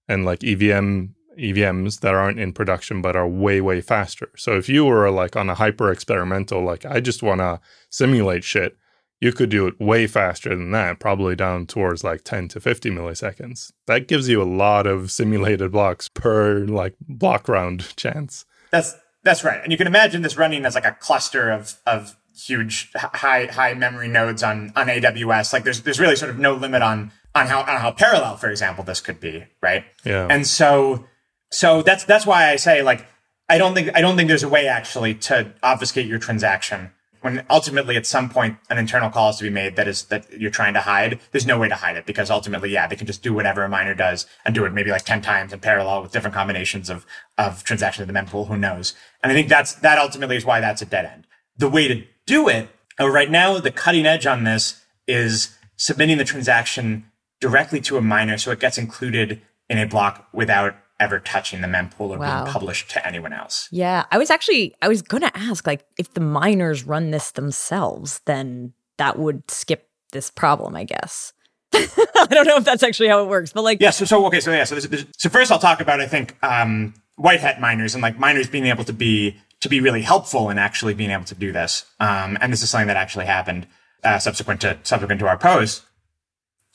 and 0.07 0.25
like 0.25 0.43
EVM 0.43 1.05
EVMs 1.37 2.01
that 2.01 2.13
aren't 2.13 2.39
in 2.39 2.51
production 2.51 3.01
but 3.01 3.15
are 3.15 3.27
way 3.27 3.61
way 3.61 3.81
faster. 3.81 4.29
So 4.35 4.57
if 4.57 4.67
you 4.67 4.85
were 4.85 5.09
like 5.09 5.35
on 5.35 5.49
a 5.49 5.55
hyper 5.55 5.91
experimental, 5.91 6.61
like 6.63 6.85
I 6.85 6.99
just 6.99 7.23
want 7.23 7.39
to 7.39 7.59
simulate 7.89 8.43
shit, 8.43 8.77
you 9.21 9.31
could 9.31 9.49
do 9.49 9.67
it 9.67 9.79
way 9.79 10.07
faster 10.07 10.49
than 10.49 10.71
that, 10.71 10.99
probably 10.99 11.35
down 11.35 11.67
towards 11.67 12.03
like 12.03 12.23
10 12.23 12.49
to 12.49 12.59
50 12.59 12.89
milliseconds. 12.89 13.71
That 13.85 14.07
gives 14.07 14.27
you 14.27 14.41
a 14.41 14.43
lot 14.43 14.87
of 14.87 15.11
simulated 15.11 15.71
blocks 15.71 16.09
per 16.09 16.59
like 16.59 16.95
block 17.07 17.47
round 17.47 17.95
chance. 17.95 18.45
That's 18.71 18.95
that's 19.23 19.43
right. 19.43 19.61
And 19.61 19.71
you 19.71 19.77
can 19.77 19.87
imagine 19.87 20.23
this 20.23 20.37
running 20.37 20.65
as 20.65 20.75
like 20.75 20.85
a 20.85 20.97
cluster 20.99 21.51
of 21.51 21.79
of 21.85 22.17
huge 22.35 22.91
high 22.95 23.45
high 23.45 23.73
memory 23.73 24.07
nodes 24.07 24.43
on 24.43 24.71
on 24.75 24.87
AWS. 24.87 25.53
Like 25.53 25.63
there's 25.63 25.81
there's 25.81 25.99
really 25.99 26.15
sort 26.15 26.31
of 26.31 26.39
no 26.39 26.53
limit 26.53 26.81
on 26.81 27.11
on 27.35 27.47
how 27.47 27.61
on 27.61 27.79
how 27.79 27.91
parallel, 27.91 28.37
for 28.37 28.49
example, 28.49 28.83
this 28.83 29.01
could 29.01 29.19
be, 29.19 29.45
right? 29.61 29.83
Yeah. 30.03 30.27
And 30.29 30.45
so 30.47 31.05
so 31.51 31.81
that's 31.81 32.03
that's 32.03 32.25
why 32.25 32.49
I 32.49 32.55
say 32.55 32.81
like 32.81 33.05
I 33.49 33.57
don't 33.57 33.73
think 33.73 33.91
I 33.95 34.01
don't 34.01 34.15
think 34.15 34.29
there's 34.29 34.43
a 34.43 34.49
way 34.49 34.67
actually 34.67 35.15
to 35.15 35.53
obfuscate 35.61 36.07
your 36.07 36.19
transaction 36.19 36.91
when 37.21 37.45
ultimately 37.49 37.95
at 37.95 38.05
some 38.05 38.29
point 38.29 38.57
an 38.69 38.77
internal 38.77 39.09
call 39.09 39.29
is 39.29 39.37
to 39.37 39.43
be 39.43 39.49
made 39.49 39.75
that 39.75 39.87
is 39.87 40.05
that 40.05 40.31
you're 40.33 40.51
trying 40.51 40.73
to 40.73 40.81
hide. 40.81 41.19
There's 41.31 41.45
no 41.45 41.57
way 41.57 41.69
to 41.69 41.75
hide 41.75 41.95
it 41.95 42.05
because 42.05 42.31
ultimately, 42.31 42.71
yeah, 42.71 42.87
they 42.87 42.95
can 42.95 43.07
just 43.07 43.21
do 43.21 43.33
whatever 43.33 43.63
a 43.63 43.69
miner 43.69 43.93
does 43.93 44.25
and 44.43 44.53
do 44.53 44.65
it 44.65 44.73
maybe 44.73 44.89
like 44.89 45.05
ten 45.05 45.21
times 45.21 45.53
in 45.53 45.59
parallel 45.59 46.01
with 46.01 46.11
different 46.11 46.33
combinations 46.33 46.89
of 46.89 47.05
of 47.37 47.63
transactions 47.63 48.07
in 48.07 48.13
the 48.13 48.19
mempool. 48.19 48.47
Who 48.47 48.57
knows? 48.57 48.95
And 49.23 49.31
I 49.31 49.35
think 49.35 49.49
that's 49.49 49.75
that 49.75 49.97
ultimately 49.97 50.35
is 50.35 50.45
why 50.45 50.59
that's 50.59 50.81
a 50.81 50.85
dead 50.85 51.05
end. 51.05 51.27
The 51.57 51.69
way 51.69 51.87
to 51.87 52.03
do 52.25 52.47
it 52.47 52.69
uh, 52.99 53.09
right 53.09 53.31
now, 53.31 53.59
the 53.59 53.71
cutting 53.71 54.05
edge 54.05 54.25
on 54.25 54.43
this 54.43 54.83
is 55.07 55.55
submitting 55.77 56.17
the 56.17 56.23
transaction 56.23 57.05
directly 57.39 57.81
to 57.81 57.97
a 57.97 58.01
miner 58.01 58.37
so 58.37 58.51
it 58.51 58.59
gets 58.59 58.77
included 58.77 59.41
in 59.69 59.77
a 59.77 59.87
block 59.87 60.27
without 60.31 60.75
ever 60.99 61.19
touching 61.19 61.61
the 61.61 61.67
mempool 61.67 62.11
or 62.11 62.19
wow. 62.19 62.43
being 62.43 62.53
published 62.53 62.91
to 62.91 63.05
anyone 63.05 63.33
else. 63.33 63.67
Yeah, 63.71 64.05
I 64.11 64.19
was 64.19 64.29
actually 64.29 64.75
I 64.81 64.87
was 64.87 65.01
going 65.01 65.21
to 65.21 65.35
ask 65.35 65.65
like 65.65 65.83
if 65.97 66.13
the 66.13 66.21
miners 66.21 66.83
run 66.83 67.09
this 67.09 67.31
themselves, 67.31 68.21
then 68.25 68.73
that 68.97 69.17
would 69.17 69.49
skip 69.49 69.89
this 70.11 70.29
problem, 70.29 70.75
I 70.75 70.83
guess. 70.83 71.33
I 71.73 72.27
don't 72.29 72.45
know 72.45 72.57
if 72.57 72.65
that's 72.65 72.83
actually 72.83 73.09
how 73.09 73.23
it 73.23 73.29
works, 73.29 73.53
but 73.53 73.63
like 73.63 73.81
yeah. 73.81 73.89
So 73.89 74.05
so 74.05 74.23
okay. 74.27 74.41
So 74.41 74.51
yeah. 74.51 74.65
So 74.65 74.75
there's, 74.75 74.87
there's, 74.87 75.05
so 75.17 75.29
first 75.29 75.51
I'll 75.51 75.57
talk 75.57 75.81
about 75.81 75.99
I 75.99 76.07
think 76.07 76.37
um, 76.43 76.93
white 77.15 77.39
hat 77.39 77.59
miners 77.59 77.95
and 77.95 78.03
like 78.03 78.19
miners 78.19 78.47
being 78.47 78.67
able 78.67 78.83
to 78.83 78.93
be 78.93 79.37
to 79.61 79.69
be 79.69 79.79
really 79.79 80.01
helpful 80.01 80.49
in 80.49 80.57
actually 80.57 80.93
being 80.93 81.11
able 81.11 81.23
to 81.25 81.35
do 81.35 81.51
this. 81.51 81.85
Um, 81.99 82.37
and 82.41 82.51
this 82.51 82.61
is 82.61 82.69
something 82.69 82.87
that 82.87 82.97
actually 82.97 83.25
happened 83.25 83.67
uh, 84.03 84.19
subsequent 84.19 84.61
to 84.61 84.77
subsequent 84.83 85.19
to 85.19 85.27
our 85.27 85.37
post. 85.37 85.83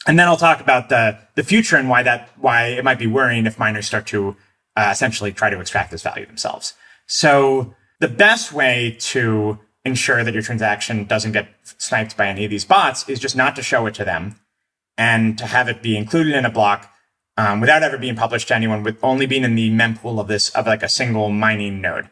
And 0.07 0.19
then 0.19 0.29
I'll 0.29 0.37
talk 0.37 0.61
about 0.61 0.89
the 0.89 1.19
the 1.35 1.43
future 1.43 1.77
and 1.77 1.89
why 1.89 2.03
that 2.05 2.31
why 2.37 2.67
it 2.69 2.85
might 2.85 2.99
be 2.99 3.07
worrying 3.07 3.47
if 3.47 3.59
miners 3.59 3.87
start 3.87 4.07
to 4.09 4.37
uh, 4.77 4.91
essentially 4.93 5.33
try 5.33 5.51
to 5.51 5.61
extract 5.61 5.91
this 5.91 6.03
value 6.03 6.27
themselves. 6.27 6.75
So 7.07 7.75
the 7.99 8.09
best 8.09 8.53
way 8.53 8.97
to 9.01 9.59
ensure 9.85 10.23
that 10.25 10.35
your 10.35 10.43
transaction 10.43 11.05
doesn't 11.05 11.33
get 11.33 11.49
sniped 11.79 12.17
by 12.17 12.27
any 12.27 12.45
of 12.45 12.51
these 12.51 12.65
bots 12.65 13.09
is 13.09 13.21
just 13.21 13.37
not 13.37 13.57
to 13.57 13.63
show 13.63 13.87
it 13.87 13.95
to 13.95 14.05
them 14.05 14.37
and 14.99 15.39
to 15.39 15.47
have 15.47 15.69
it 15.69 15.83
be 15.83 15.97
included 15.97 16.35
in 16.35 16.45
a 16.45 16.51
block 16.51 16.93
um, 17.37 17.61
without 17.61 17.83
ever 17.83 17.99
being 17.99 18.17
published 18.17 18.49
to 18.49 18.55
anyone, 18.55 18.83
with 18.83 18.99
only 19.03 19.27
being 19.27 19.45
in 19.45 19.55
the 19.55 19.71
mempool 19.71 20.19
of 20.19 20.27
this 20.27 20.51
of 20.51 20.67
like 20.67 20.83
a 20.83 20.89
single 20.89 21.31
mining 21.31 21.81
node. 21.81 22.09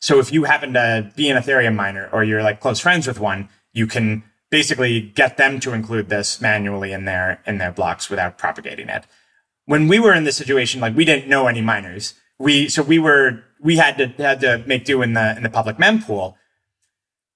So 0.00 0.18
if 0.20 0.32
you 0.32 0.44
happen 0.44 0.74
to 0.74 1.12
be 1.16 1.28
an 1.28 1.36
Ethereum 1.36 1.74
miner 1.74 2.08
or 2.12 2.22
you're 2.22 2.42
like 2.42 2.60
close 2.60 2.80
friends 2.80 3.06
with 3.06 3.18
one, 3.18 3.48
you 3.72 3.86
can 3.86 4.22
basically 4.50 5.00
get 5.00 5.36
them 5.36 5.60
to 5.60 5.72
include 5.72 6.08
this 6.08 6.40
manually 6.40 6.92
in 6.92 7.04
their 7.04 7.42
in 7.46 7.58
their 7.58 7.72
blocks 7.72 8.08
without 8.08 8.38
propagating 8.38 8.88
it. 8.88 9.04
When 9.66 9.88
we 9.88 9.98
were 9.98 10.14
in 10.14 10.24
this 10.24 10.36
situation, 10.36 10.80
like 10.80 10.96
we 10.96 11.04
didn't 11.04 11.28
know 11.28 11.46
any 11.46 11.60
miners. 11.60 12.14
We 12.38 12.68
so 12.68 12.82
we 12.82 12.98
were 12.98 13.42
we 13.60 13.76
had 13.76 13.98
to 13.98 14.06
had 14.22 14.40
to 14.40 14.62
make 14.66 14.84
do 14.84 15.02
in 15.02 15.14
the 15.14 15.36
in 15.36 15.42
the 15.42 15.50
public 15.50 15.76
mempool. 15.76 16.34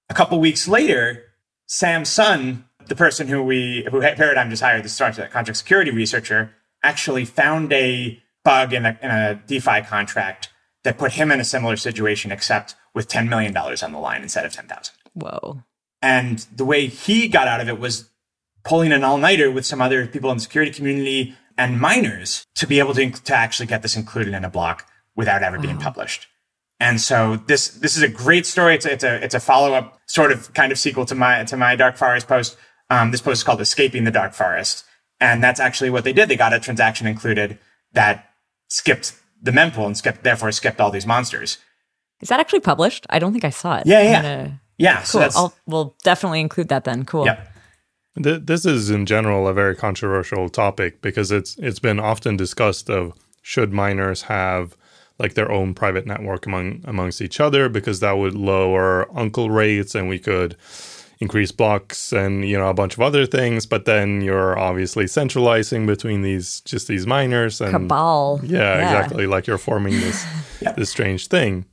A 0.09 0.13
couple 0.13 0.39
weeks 0.39 0.67
later, 0.67 1.23
Sam 1.67 2.05
Sun, 2.05 2.65
the 2.87 2.95
person 2.95 3.27
who 3.27 3.43
we 3.43 3.87
who 3.91 4.01
Paradigm 4.01 4.49
just 4.49 4.63
hired, 4.63 4.83
the 4.83 4.89
smart 4.89 5.15
contract 5.15 5.57
security 5.57 5.91
researcher, 5.91 6.53
actually 6.81 7.25
found 7.25 7.71
a 7.73 8.21
bug 8.43 8.73
in 8.73 8.85
a, 8.85 8.97
in 9.01 9.09
a 9.09 9.41
DeFi 9.47 9.81
contract 9.81 10.49
that 10.83 10.97
put 10.97 11.13
him 11.13 11.31
in 11.31 11.39
a 11.39 11.45
similar 11.45 11.75
situation, 11.75 12.31
except 12.31 12.75
with 12.93 13.07
$10 13.07 13.29
million 13.29 13.55
on 13.55 13.91
the 13.91 13.99
line 13.99 14.21
instead 14.21 14.45
of 14.45 14.53
10,000. 14.53 14.93
Whoa. 15.13 15.63
And 16.01 16.39
the 16.53 16.65
way 16.65 16.87
he 16.87 17.27
got 17.27 17.47
out 17.47 17.61
of 17.61 17.69
it 17.69 17.79
was 17.79 18.09
pulling 18.63 18.91
an 18.91 19.03
all 19.03 19.17
nighter 19.17 19.49
with 19.51 19.65
some 19.65 19.81
other 19.81 20.07
people 20.07 20.31
in 20.31 20.37
the 20.37 20.43
security 20.43 20.71
community 20.71 21.35
and 21.57 21.79
miners 21.79 22.45
to 22.55 22.67
be 22.67 22.79
able 22.79 22.93
to, 22.93 23.11
to 23.11 23.35
actually 23.35 23.67
get 23.67 23.81
this 23.81 23.95
included 23.95 24.33
in 24.33 24.43
a 24.43 24.49
block 24.49 24.87
without 25.15 25.43
ever 25.43 25.59
being 25.59 25.77
published. 25.77 26.27
And 26.79 26.99
so 26.99 27.37
this 27.47 27.69
this 27.69 27.95
is 27.95 28.03
a 28.03 28.09
great 28.09 28.45
story. 28.45 28.75
It's 28.75 28.85
a 28.85 28.91
it's 28.91 29.03
a, 29.03 29.23
it's 29.23 29.35
a 29.35 29.39
follow 29.39 29.73
up 29.73 30.01
sort 30.07 30.31
of 30.31 30.53
kind 30.53 30.71
of 30.71 30.77
sequel 30.77 31.05
to 31.05 31.15
my 31.15 31.43
to 31.45 31.55
my 31.55 31.75
Dark 31.75 31.95
Forest 31.95 32.27
post. 32.27 32.57
Um, 32.89 33.11
this 33.11 33.21
post 33.21 33.39
is 33.39 33.43
called 33.43 33.61
"Escaping 33.61 34.03
the 34.03 34.11
Dark 34.11 34.33
Forest," 34.33 34.83
and 35.21 35.41
that's 35.41 35.61
actually 35.61 35.91
what 35.91 36.03
they 36.03 36.11
did. 36.11 36.27
They 36.27 36.35
got 36.35 36.51
a 36.51 36.59
transaction 36.59 37.07
included 37.07 37.57
that 37.93 38.33
skipped 38.67 39.13
the 39.43 39.51
mempool 39.51 39.85
and 39.85 39.97
skipped 39.97 40.23
therefore 40.23 40.51
skipped 40.51 40.81
all 40.81 40.89
these 40.89 41.05
monsters. 41.05 41.59
Is 42.21 42.29
that 42.29 42.39
actually 42.39 42.61
published? 42.61 43.05
I 43.09 43.19
don't 43.19 43.33
think 43.33 43.43
I 43.43 43.49
saw 43.49 43.77
it. 43.77 43.85
Yeah, 43.85 44.01
yeah. 44.01 44.21
Gonna... 44.21 44.61
Yeah, 44.77 44.95
cool. 44.97 45.05
So 45.05 45.29
I'll, 45.35 45.53
we'll 45.67 45.95
definitely 46.03 46.39
include 46.39 46.69
that 46.69 46.85
then. 46.85 47.05
Cool. 47.05 47.25
Yeah. 47.25 47.45
This 48.15 48.65
is 48.65 48.89
in 48.89 49.05
general 49.05 49.47
a 49.47 49.53
very 49.53 49.75
controversial 49.75 50.47
topic 50.47 51.01
because 51.01 51.31
it's 51.31 51.57
it's 51.57 51.79
been 51.79 51.99
often 51.99 52.37
discussed 52.37 52.89
of 52.89 53.13
should 53.41 53.73
miners 53.73 54.23
have 54.23 54.77
like 55.19 55.33
their 55.33 55.51
own 55.51 55.73
private 55.73 56.05
network 56.05 56.45
among 56.45 56.83
amongst 56.85 57.21
each 57.21 57.39
other 57.39 57.69
because 57.69 57.99
that 57.99 58.13
would 58.13 58.35
lower 58.35 59.07
uncle 59.17 59.49
rates 59.49 59.95
and 59.95 60.07
we 60.07 60.19
could 60.19 60.55
increase 61.19 61.51
blocks 61.51 62.11
and 62.11 62.47
you 62.47 62.57
know 62.57 62.69
a 62.69 62.73
bunch 62.73 62.93
of 62.93 63.01
other 63.01 63.25
things 63.25 63.65
but 63.65 63.85
then 63.85 64.21
you're 64.21 64.57
obviously 64.57 65.07
centralizing 65.07 65.85
between 65.85 66.21
these 66.21 66.61
just 66.61 66.87
these 66.87 67.07
miners 67.07 67.61
and 67.61 67.71
cabal 67.71 68.39
yeah, 68.43 68.59
yeah. 68.59 68.83
exactly 68.83 69.25
like 69.25 69.47
you're 69.47 69.57
forming 69.57 69.93
this 69.93 70.25
this 70.75 70.89
strange 70.89 71.27
thing 71.27 71.65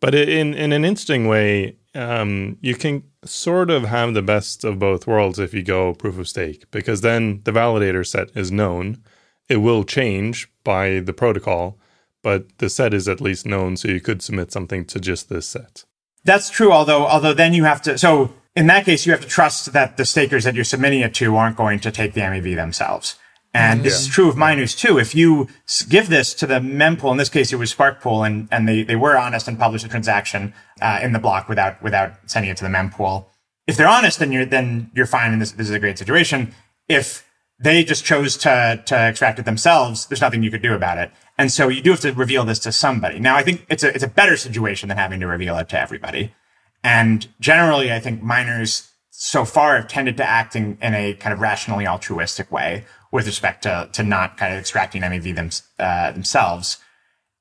but 0.00 0.14
in 0.14 0.54
in 0.54 0.72
an 0.72 0.84
interesting 0.84 1.26
way 1.28 1.76
um, 1.94 2.56
you 2.60 2.74
can 2.74 3.02
sort 3.24 3.70
of 3.70 3.84
have 3.84 4.14
the 4.14 4.22
best 4.22 4.64
of 4.64 4.78
both 4.78 5.06
worlds 5.06 5.38
if 5.38 5.52
you 5.52 5.62
go 5.62 5.94
proof 5.94 6.18
of 6.18 6.28
stake, 6.28 6.70
because 6.70 7.00
then 7.00 7.40
the 7.44 7.52
validator 7.52 8.06
set 8.06 8.30
is 8.36 8.52
known. 8.52 9.02
It 9.48 9.58
will 9.58 9.84
change 9.84 10.50
by 10.62 11.00
the 11.00 11.12
protocol, 11.12 11.78
but 12.22 12.58
the 12.58 12.70
set 12.70 12.94
is 12.94 13.08
at 13.08 13.20
least 13.20 13.46
known, 13.46 13.76
so 13.76 13.88
you 13.88 14.00
could 14.00 14.22
submit 14.22 14.52
something 14.52 14.84
to 14.86 15.00
just 15.00 15.28
this 15.28 15.46
set. 15.46 15.84
That's 16.24 16.50
true, 16.50 16.70
although 16.70 17.06
although 17.06 17.34
then 17.34 17.54
you 17.54 17.64
have 17.64 17.82
to 17.82 17.96
so 17.98 18.32
in 18.54 18.66
that 18.66 18.84
case 18.84 19.06
you 19.06 19.12
have 19.12 19.20
to 19.20 19.28
trust 19.28 19.72
that 19.72 19.96
the 19.96 20.04
stakers 20.04 20.44
that 20.44 20.54
you're 20.54 20.64
submitting 20.64 21.00
it 21.00 21.14
to 21.14 21.36
aren't 21.36 21.56
going 21.56 21.80
to 21.80 21.90
take 21.90 22.14
the 22.14 22.20
MEV 22.20 22.56
themselves. 22.56 23.16
And 23.52 23.82
this 23.82 23.94
yeah. 23.94 24.08
is 24.08 24.14
true 24.14 24.28
of 24.28 24.36
miners 24.36 24.76
too. 24.76 24.98
If 24.98 25.14
you 25.14 25.48
give 25.88 26.08
this 26.08 26.34
to 26.34 26.46
the 26.46 26.60
mempool, 26.60 27.10
in 27.10 27.16
this 27.16 27.28
case 27.28 27.52
it 27.52 27.56
was 27.56 27.74
Sparkpool, 27.74 28.24
and, 28.24 28.48
and 28.52 28.68
they, 28.68 28.84
they 28.84 28.94
were 28.94 29.18
honest 29.18 29.48
and 29.48 29.58
published 29.58 29.84
a 29.84 29.88
transaction 29.88 30.54
uh, 30.80 31.00
in 31.02 31.12
the 31.12 31.18
block 31.18 31.48
without 31.48 31.82
without 31.82 32.12
sending 32.26 32.50
it 32.50 32.56
to 32.58 32.64
the 32.64 32.70
mempool. 32.70 33.26
If 33.66 33.76
they're 33.76 33.88
honest, 33.88 34.20
then 34.20 34.30
you're 34.30 34.44
then 34.44 34.90
you're 34.94 35.06
fine, 35.06 35.32
and 35.32 35.42
this 35.42 35.52
this 35.52 35.68
is 35.68 35.74
a 35.74 35.80
great 35.80 35.98
situation. 35.98 36.54
If 36.88 37.26
they 37.58 37.82
just 37.82 38.04
chose 38.04 38.36
to 38.38 38.80
to 38.86 39.08
extract 39.08 39.40
it 39.40 39.46
themselves, 39.46 40.06
there's 40.06 40.20
nothing 40.20 40.44
you 40.44 40.50
could 40.50 40.62
do 40.62 40.74
about 40.74 40.98
it. 40.98 41.10
And 41.36 41.50
so 41.50 41.68
you 41.68 41.82
do 41.82 41.90
have 41.90 42.00
to 42.00 42.12
reveal 42.12 42.44
this 42.44 42.60
to 42.60 42.72
somebody. 42.72 43.18
Now 43.18 43.34
I 43.34 43.42
think 43.42 43.66
it's 43.68 43.82
a 43.82 43.92
it's 43.92 44.04
a 44.04 44.08
better 44.08 44.36
situation 44.36 44.88
than 44.88 44.98
having 44.98 45.18
to 45.20 45.26
reveal 45.26 45.58
it 45.58 45.68
to 45.70 45.80
everybody. 45.80 46.34
And 46.82 47.28
generally, 47.40 47.92
I 47.92 48.00
think 48.00 48.22
miners 48.22 48.90
so 49.10 49.44
far 49.44 49.76
have 49.76 49.88
tended 49.88 50.16
to 50.16 50.28
act 50.28 50.56
in, 50.56 50.78
in 50.80 50.94
a 50.94 51.14
kind 51.14 51.32
of 51.32 51.40
rationally 51.40 51.86
altruistic 51.86 52.50
way 52.50 52.84
with 53.12 53.26
respect 53.26 53.62
to, 53.64 53.88
to 53.92 54.02
not 54.02 54.36
kind 54.36 54.54
of 54.54 54.60
extracting 54.60 55.02
MEV 55.02 55.34
them, 55.34 55.50
uh, 55.78 56.12
themselves. 56.12 56.78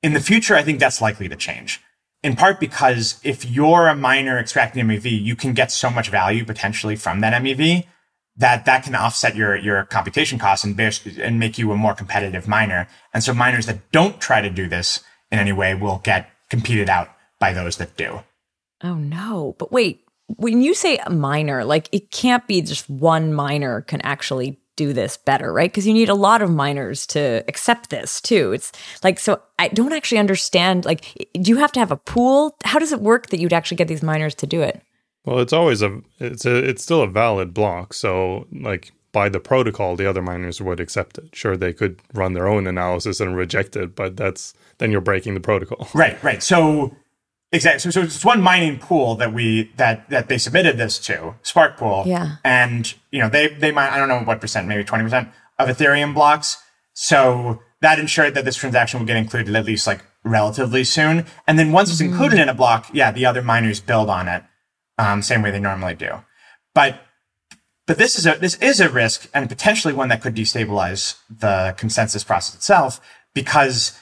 In 0.03 0.13
the 0.13 0.19
future, 0.19 0.55
I 0.55 0.63
think 0.63 0.79
that's 0.79 1.01
likely 1.01 1.29
to 1.29 1.35
change. 1.35 1.81
In 2.21 2.35
part 2.35 2.59
because 2.59 3.19
if 3.23 3.45
you're 3.45 3.87
a 3.87 3.95
miner 3.95 4.37
extracting 4.37 4.85
MEV, 4.85 5.21
you 5.21 5.35
can 5.35 5.53
get 5.53 5.71
so 5.71 5.89
much 5.89 6.09
value 6.09 6.43
potentially 6.43 6.97
from 6.97 7.21
that 7.21 7.41
MEV 7.41 7.85
that 8.35 8.65
that 8.65 8.83
can 8.83 8.95
offset 8.95 9.35
your, 9.35 9.55
your 9.55 9.83
computation 9.85 10.39
costs 10.39 10.65
and, 10.65 10.79
and 11.19 11.39
make 11.39 11.57
you 11.57 11.71
a 11.71 11.77
more 11.77 11.93
competitive 11.93 12.47
miner. 12.47 12.87
And 13.13 13.23
so 13.23 13.33
miners 13.33 13.67
that 13.67 13.91
don't 13.91 14.19
try 14.19 14.41
to 14.41 14.49
do 14.49 14.67
this 14.67 15.03
in 15.31 15.39
any 15.39 15.51
way 15.51 15.75
will 15.75 16.01
get 16.03 16.29
competed 16.49 16.89
out 16.89 17.09
by 17.39 17.53
those 17.53 17.77
that 17.77 17.95
do. 17.95 18.21
Oh 18.83 18.95
no. 18.95 19.55
But 19.57 19.71
wait, 19.71 20.05
when 20.37 20.61
you 20.61 20.73
say 20.73 20.97
a 21.05 21.09
miner, 21.09 21.63
like 21.65 21.89
it 21.91 22.11
can't 22.11 22.45
be 22.47 22.61
just 22.61 22.89
one 22.89 23.33
miner 23.33 23.81
can 23.81 24.01
actually 24.01 24.59
do 24.79 24.93
this 24.93 25.17
better, 25.17 25.51
right? 25.51 25.69
Because 25.69 25.85
you 25.85 25.93
need 25.93 26.07
a 26.07 26.15
lot 26.15 26.41
of 26.41 26.49
miners 26.49 27.05
to 27.07 27.43
accept 27.49 27.89
this 27.89 28.21
too. 28.21 28.53
It's 28.53 28.71
like, 29.03 29.19
so 29.19 29.41
I 29.59 29.67
don't 29.67 29.91
actually 29.91 30.19
understand. 30.19 30.85
Like, 30.85 31.27
do 31.33 31.49
you 31.49 31.57
have 31.57 31.73
to 31.73 31.81
have 31.81 31.91
a 31.91 31.97
pool? 31.97 32.55
How 32.63 32.79
does 32.79 32.93
it 32.93 33.01
work 33.01 33.27
that 33.27 33.41
you'd 33.41 33.51
actually 33.51 33.75
get 33.75 33.89
these 33.89 34.01
miners 34.01 34.35
to 34.35 34.47
do 34.47 34.61
it? 34.61 34.81
Well, 35.25 35.39
it's 35.39 35.51
always 35.51 35.81
a, 35.81 35.99
it's 36.19 36.45
a, 36.45 36.55
it's 36.55 36.81
still 36.81 37.01
a 37.01 37.07
valid 37.07 37.53
block. 37.53 37.93
So, 37.93 38.47
like, 38.53 38.93
by 39.11 39.27
the 39.27 39.41
protocol, 39.41 39.97
the 39.97 40.09
other 40.09 40.21
miners 40.21 40.61
would 40.61 40.79
accept 40.79 41.17
it. 41.17 41.35
Sure, 41.35 41.57
they 41.57 41.73
could 41.73 41.99
run 42.13 42.31
their 42.31 42.47
own 42.47 42.65
analysis 42.65 43.19
and 43.19 43.35
reject 43.35 43.75
it, 43.75 43.97
but 43.97 44.15
that's 44.15 44.53
then 44.77 44.91
you're 44.91 45.01
breaking 45.01 45.33
the 45.33 45.41
protocol. 45.41 45.89
Right, 45.93 46.21
right. 46.23 46.41
So 46.41 46.95
exactly. 47.51 47.79
So, 47.79 47.89
so 47.89 48.01
it's 48.01 48.25
one 48.25 48.41
mining 48.41 48.79
pool 48.79 49.15
that 49.15 49.33
we 49.33 49.71
that 49.77 50.09
that 50.09 50.29
they 50.29 50.37
submitted 50.37 50.77
this 50.77 50.99
to 50.99 51.35
Spark 51.41 51.77
Pool. 51.77 52.03
Yeah. 52.05 52.37
And 52.43 52.93
you 53.11 53.19
know 53.19 53.29
they 53.29 53.47
they 53.47 53.71
mine 53.71 53.91
I 53.91 53.97
don't 53.97 54.09
know 54.09 54.21
what 54.21 54.41
percent, 54.41 54.67
maybe 54.67 54.83
twenty 54.83 55.03
percent 55.03 55.29
of 55.57 55.69
Ethereum 55.69 56.13
blocks. 56.13 56.57
So 56.93 57.61
that 57.81 57.99
ensured 57.99 58.33
that 58.35 58.45
this 58.45 58.55
transaction 58.55 58.99
would 58.99 59.07
get 59.07 59.17
included 59.17 59.55
at 59.55 59.65
least 59.65 59.87
like 59.87 60.03
relatively 60.23 60.83
soon. 60.83 61.25
And 61.47 61.57
then 61.57 61.71
once 61.71 61.89
it's 61.91 62.01
included 62.01 62.39
in 62.39 62.49
a 62.49 62.53
block, 62.53 62.89
yeah, 62.93 63.11
the 63.11 63.25
other 63.25 63.41
miners 63.41 63.79
build 63.79 64.09
on 64.09 64.27
it, 64.27 64.43
um, 64.97 65.21
same 65.21 65.41
way 65.41 65.51
they 65.51 65.59
normally 65.59 65.95
do. 65.95 66.23
But 66.73 67.01
but 67.87 67.97
this 67.97 68.19
is 68.19 68.27
a 68.27 68.35
this 68.35 68.55
is 68.57 68.79
a 68.79 68.89
risk 68.89 69.29
and 69.33 69.49
potentially 69.49 69.93
one 69.93 70.09
that 70.09 70.21
could 70.21 70.35
destabilize 70.35 71.17
the 71.29 71.73
consensus 71.77 72.23
process 72.23 72.55
itself 72.55 73.01
because 73.33 73.97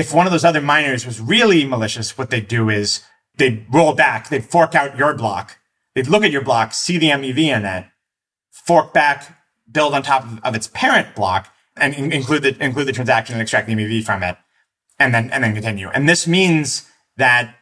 if 0.00 0.14
one 0.14 0.26
of 0.26 0.32
those 0.32 0.46
other 0.46 0.62
miners 0.62 1.04
was 1.04 1.20
really 1.20 1.66
malicious, 1.66 2.16
what 2.16 2.30
they'd 2.30 2.48
do 2.48 2.70
is 2.70 3.04
they'd 3.36 3.66
roll 3.70 3.92
back, 3.92 4.30
they'd 4.30 4.44
fork 4.44 4.74
out 4.74 4.96
your 4.96 5.12
block, 5.14 5.58
they'd 5.94 6.08
look 6.08 6.24
at 6.24 6.30
your 6.30 6.42
block, 6.42 6.72
see 6.72 6.96
the 6.96 7.10
MEV 7.10 7.38
in 7.38 7.66
it, 7.66 7.84
fork 8.50 8.94
back, 8.94 9.38
build 9.70 9.92
on 9.92 10.02
top 10.02 10.24
of, 10.24 10.40
of 10.42 10.54
its 10.54 10.68
parent 10.68 11.14
block, 11.14 11.52
and 11.76 11.94
in- 11.94 12.12
include 12.12 12.42
the 12.42 12.64
include 12.64 12.88
the 12.88 12.94
transaction 12.94 13.34
and 13.34 13.42
extract 13.42 13.66
the 13.66 13.74
MEV 13.74 14.02
from 14.02 14.22
it, 14.22 14.38
and 14.98 15.14
then 15.14 15.30
and 15.32 15.44
then 15.44 15.52
continue. 15.52 15.90
And 15.90 16.08
this 16.08 16.26
means 16.26 16.88
that 17.18 17.54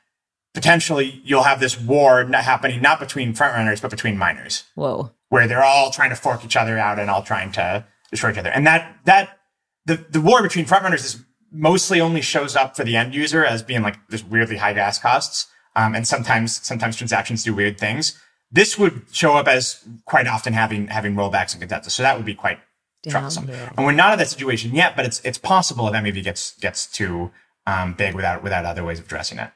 potentially 0.55 1.21
you'll 1.25 1.43
have 1.43 1.59
this 1.59 1.79
war 1.81 2.23
not 2.23 2.45
happening 2.45 2.81
not 2.81 3.01
between 3.01 3.35
frontrunners 3.35 3.83
but 3.83 3.91
between 3.91 4.17
miners 4.17 4.65
Whoa. 4.77 5.13
where 5.29 5.47
they're 5.47 5.63
all 5.63 5.91
trying 5.91 6.11
to 6.11 6.17
fork 6.17 6.45
each 6.45 6.57
other 6.57 6.79
out 6.79 6.99
and 6.99 7.11
all 7.11 7.23
trying 7.23 7.53
to 7.53 7.85
destroy 8.11 8.31
each 8.31 8.39
other. 8.39 8.51
And 8.51 8.65
that 8.67 8.97
that 9.07 9.39
the 9.87 9.97
the 10.09 10.21
war 10.21 10.41
between 10.43 10.65
frontrunners 10.65 11.05
is 11.05 11.25
mostly 11.53 12.01
only 12.01 12.21
shows 12.21 12.57
up 12.57 12.77
for 12.77 12.85
the 12.85 12.97
end 12.97 13.15
user 13.15 13.45
as 13.45 13.63
being 13.63 13.83
like 13.83 13.97
this 14.09 14.25
weirdly 14.25 14.57
high 14.57 14.73
gas 14.73 14.99
costs. 14.99 15.47
Um, 15.77 15.95
and 15.95 16.07
sometimes 16.07 16.65
sometimes 16.67 16.97
transactions 16.97 17.45
do 17.45 17.55
weird 17.55 17.79
things. 17.79 18.21
This 18.51 18.79
would 18.79 19.03
show 19.13 19.37
up 19.37 19.47
as 19.47 19.87
quite 20.07 20.27
often 20.27 20.53
having 20.53 20.89
having 20.89 21.15
rollbacks 21.15 21.53
and 21.53 21.61
consensus. 21.61 21.95
So 21.95 22.03
that 22.03 22.17
would 22.17 22.27
be 22.27 22.35
quite 22.35 22.59
troublesome. 23.07 23.49
And 23.49 23.87
we're 23.87 23.93
not 23.93 24.15
in 24.15 24.19
that 24.19 24.29
situation 24.29 24.75
yet, 24.75 24.97
but 24.97 25.05
it's 25.05 25.21
it's 25.25 25.39
possible 25.39 25.87
if 25.89 25.95
MEV 25.95 26.25
gets 26.25 26.57
gets 26.59 26.87
too 26.87 27.31
um, 27.67 27.95
big 27.95 28.15
without 28.15 28.43
without 28.43 28.65
other 28.65 28.85
ways 28.85 28.99
of 28.99 29.07
addressing 29.07 29.39
it. 29.39 29.51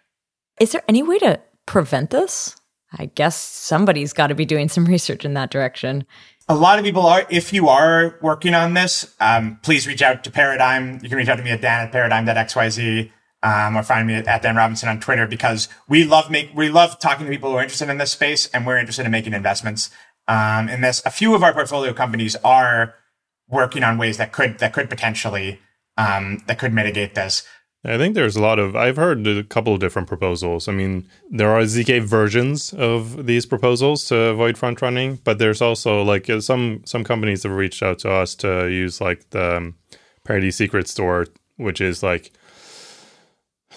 Is 0.61 0.73
there 0.73 0.83
any 0.89 1.03
way 1.03 1.19
to 1.19 1.41
prevent 1.67 2.11
this? 2.11 2.57
I 2.99 3.07
guess 3.07 3.37
somebody's 3.37 4.13
got 4.13 4.27
to 4.29 4.35
be 4.35 4.45
doing 4.45 4.69
some 4.69 4.85
research 4.97 5.25
in 5.25 5.35
that 5.35 5.51
direction. 5.51 6.05
A 6.53 6.55
lot 6.55 6.79
of 6.79 6.85
people 6.85 7.07
are. 7.07 7.27
If 7.31 7.55
you 7.55 7.71
are 7.71 8.19
working 8.21 8.53
on 8.53 8.75
this, 8.75 9.15
um, 9.21 9.59
please 9.63 9.87
reach 9.87 10.03
out 10.03 10.23
to 10.25 10.31
Paradigm. 10.31 11.01
You 11.03 11.09
can 11.09 11.17
reach 11.17 11.31
out 11.31 11.37
to 11.37 11.43
me 11.43 11.49
at 11.49 11.63
Dan 11.63 11.87
at 11.87 11.93
Paradigm.xyz, 11.93 13.11
um, 13.43 13.75
or 13.75 13.83
find 13.83 14.07
me 14.07 14.17
at, 14.17 14.29
at 14.29 14.43
Dan 14.43 14.55
Robinson 14.55 14.91
on 14.91 15.01
Twitter 15.01 15.27
because 15.27 15.71
we 15.89 16.05
love 16.05 16.31
make 16.31 16.51
we 16.55 16.69
love 16.69 16.99
talking 16.99 17.25
to 17.25 17.33
people 17.33 17.51
who 17.51 17.57
are 17.57 17.63
interested 17.63 17.89
in 17.89 17.97
this 17.97 18.13
space, 18.13 18.49
and 18.49 18.67
we're 18.67 18.77
interested 18.77 19.07
in 19.07 19.13
making 19.13 19.33
investments 19.33 19.89
um, 20.29 20.69
in 20.69 20.83
this. 20.83 21.01
A 21.07 21.11
few 21.11 21.35
of 21.35 21.43
our 21.43 21.55
portfolio 21.55 21.95
companies 21.95 22.37
are 22.45 22.97
working 23.49 23.83
on 23.83 23.97
ways 23.97 24.19
that 24.19 24.33
could 24.33 24.59
that 24.59 24.75
could 24.75 24.91
potentially 24.91 25.59
um, 25.97 26.43
that 26.49 26.59
could 26.59 26.75
mitigate 26.75 27.15
this. 27.15 27.47
I 27.85 27.99
think 27.99 28.15
there's 28.15 28.37
a 28.37 28.41
lot 28.41 28.61
of 28.61 28.77
I've 28.77 28.97
heard 28.97 29.27
a 29.27 29.43
couple 29.43 29.75
of 29.75 29.81
different 29.81 30.07
proposals. 30.07 30.69
I 30.69 30.73
mean, 30.73 31.09
there 31.31 31.51
are 31.51 31.63
zk 31.63 32.03
versions 32.03 32.73
of 32.75 33.27
these 33.27 33.45
proposals 33.45 34.05
to 34.05 34.17
avoid 34.17 34.57
front 34.57 34.81
running, 34.81 35.17
but 35.25 35.39
there's 35.39 35.61
also 35.61 36.03
like 36.03 36.31
uh, 36.31 36.41
some 36.41 36.83
some 36.85 37.03
companies 37.03 37.43
have 37.43 37.53
reached 37.53 37.83
out 37.83 37.99
to 38.01 38.11
us 38.11 38.37
to 38.37 38.69
use 38.69 39.01
like 39.01 39.29
the 39.31 39.57
um, 39.57 39.75
Parity 40.25 40.53
Secret 40.53 40.87
Store, 40.87 41.27
which 41.57 41.81
is 41.81 42.03
like 42.05 42.31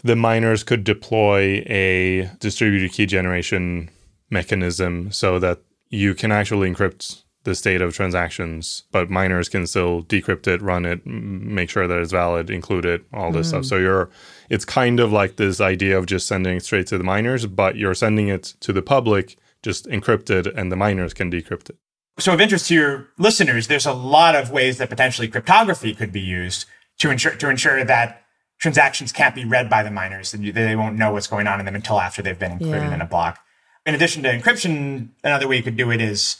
the 0.03 0.15
miners 0.15 0.63
could 0.63 0.83
deploy 0.83 1.63
a 1.65 2.29
distributed 2.39 2.91
key 2.91 3.07
generation 3.07 3.89
mechanism 4.29 5.11
so 5.11 5.39
that 5.39 5.59
you 5.89 6.13
can 6.13 6.31
actually 6.31 6.69
encrypt 6.69 7.23
the 7.45 7.55
state 7.55 7.81
of 7.81 7.95
transactions, 7.95 8.83
but 8.91 9.09
miners 9.09 9.47
can 9.49 9.65
still 9.65 10.03
decrypt 10.03 10.47
it, 10.47 10.61
run 10.61 10.85
it, 10.85 11.05
make 11.05 11.69
sure 11.69 11.87
that 11.87 11.97
it's 11.97 12.11
valid, 12.11 12.49
include 12.49 12.85
it, 12.85 13.03
all 13.13 13.31
this 13.31 13.49
stuff. 13.49 13.61
Mm. 13.63 13.65
So 13.69 13.77
you're, 13.77 14.09
it's 14.49 14.65
kind 14.65 14.99
of 14.99 15.11
like 15.11 15.37
this 15.37 15.61
idea 15.61 15.97
of 15.97 16.05
just 16.05 16.27
sending 16.27 16.57
it 16.57 16.65
straight 16.65 16.87
to 16.87 16.97
the 16.97 17.03
miners, 17.03 17.45
but 17.45 17.77
you're 17.77 17.93
sending 17.93 18.27
it 18.27 18.55
to 18.61 18.73
the 18.73 18.81
public, 18.81 19.37
just 19.63 19.85
encrypted, 19.87 20.53
and 20.55 20.71
the 20.71 20.75
miners 20.75 21.13
can 21.13 21.31
decrypt 21.31 21.69
it. 21.69 21.77
So 22.17 22.33
of 22.33 22.41
interest 22.41 22.67
to 22.67 22.73
your 22.73 23.07
listeners, 23.17 23.67
there's 23.67 23.85
a 23.85 23.93
lot 23.93 24.35
of 24.35 24.51
ways 24.51 24.77
that 24.77 24.89
potentially 24.89 25.27
cryptography 25.27 25.93
could 25.93 26.11
be 26.11 26.21
used 26.21 26.65
to 26.99 27.09
ensure 27.09 27.35
to 27.35 27.49
ensure 27.49 27.83
that 27.83 28.23
transactions 28.57 29.11
can't 29.11 29.35
be 29.35 29.43
read 29.43 29.69
by 29.69 29.83
the 29.83 29.91
miners 29.91 30.33
and 30.33 30.45
they 30.53 30.75
won't 30.77 30.97
know 30.97 31.11
what's 31.11 31.27
going 31.27 31.45
on 31.45 31.59
in 31.59 31.65
them 31.65 31.75
until 31.75 31.99
after 31.99 32.21
they've 32.21 32.39
been 32.39 32.53
included 32.53 32.83
Yeah. 32.83 32.93
in 32.93 33.01
a 33.01 33.05
block. 33.05 33.39
In 33.85 33.93
addition 33.93 34.23
to 34.23 34.29
encryption, 34.35 35.09
another 35.23 35.47
way 35.47 35.57
you 35.57 35.63
could 35.63 35.75
do 35.75 35.91
it 35.91 35.99
is 35.99 36.37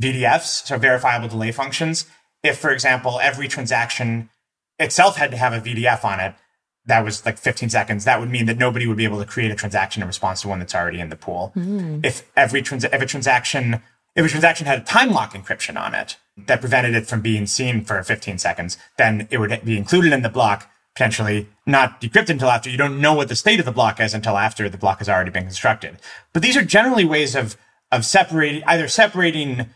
VDFs, 0.00 0.66
so 0.66 0.78
verifiable 0.78 1.28
delay 1.28 1.52
functions. 1.52 2.06
If, 2.42 2.58
for 2.58 2.70
example, 2.70 3.20
every 3.22 3.48
transaction 3.48 4.30
itself 4.78 5.16
had 5.16 5.30
to 5.30 5.36
have 5.36 5.52
a 5.52 5.60
VDF 5.60 6.04
on 6.04 6.20
it, 6.20 6.34
that 6.86 7.04
was 7.04 7.24
like 7.26 7.38
15 7.38 7.68
seconds. 7.68 8.04
That 8.04 8.18
would 8.18 8.30
mean 8.30 8.46
that 8.46 8.56
nobody 8.56 8.86
would 8.86 8.96
be 8.96 9.04
able 9.04 9.18
to 9.18 9.26
create 9.26 9.50
a 9.50 9.54
transaction 9.54 10.02
in 10.02 10.08
response 10.08 10.40
to 10.42 10.48
one 10.48 10.58
that's 10.58 10.74
already 10.74 11.00
in 11.00 11.10
the 11.10 11.16
pool. 11.16 11.50
Hmm. 11.54 12.00
If 12.02 12.28
every 12.36 12.62
trans- 12.62 12.84
if 12.84 12.92
a 13.00 13.06
transaction 13.06 13.82
if 14.16 14.26
a 14.26 14.28
transaction 14.28 14.66
had 14.66 14.80
a 14.80 14.84
time 14.84 15.10
lock 15.12 15.34
encryption 15.34 15.80
on 15.80 15.94
it 15.94 16.16
that 16.36 16.60
prevented 16.60 16.94
it 16.94 17.06
from 17.06 17.20
being 17.20 17.46
seen 17.46 17.84
for 17.84 18.02
15 18.02 18.38
seconds, 18.38 18.76
then 18.98 19.28
it 19.30 19.38
would 19.38 19.64
be 19.64 19.76
included 19.76 20.12
in 20.12 20.22
the 20.22 20.28
block, 20.28 20.68
potentially 20.94 21.48
not 21.64 22.00
decrypted 22.00 22.30
until 22.30 22.50
after. 22.50 22.70
You 22.70 22.76
don't 22.76 23.00
know 23.00 23.14
what 23.14 23.28
the 23.28 23.36
state 23.36 23.60
of 23.60 23.66
the 23.66 23.72
block 23.72 24.00
is 24.00 24.12
until 24.12 24.36
after 24.36 24.68
the 24.68 24.78
block 24.78 24.98
has 24.98 25.08
already 25.08 25.30
been 25.30 25.44
constructed. 25.44 25.98
But 26.32 26.42
these 26.42 26.56
are 26.56 26.64
generally 26.64 27.04
ways 27.04 27.36
of 27.36 27.56
of 27.92 28.04
separating 28.04 28.62
either 28.64 28.88
separating 28.88 29.66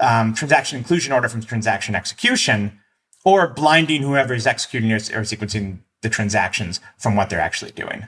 um, 0.00 0.34
transaction 0.34 0.78
inclusion 0.78 1.12
order 1.12 1.28
from 1.28 1.42
transaction 1.42 1.94
execution, 1.94 2.78
or 3.24 3.48
blinding 3.48 4.02
whoever 4.02 4.34
is 4.34 4.46
executing 4.46 4.92
or, 4.92 4.96
or 4.96 5.22
sequencing 5.22 5.80
the 6.02 6.08
transactions 6.08 6.80
from 6.98 7.16
what 7.16 7.30
they're 7.30 7.40
actually 7.40 7.72
doing. 7.72 8.06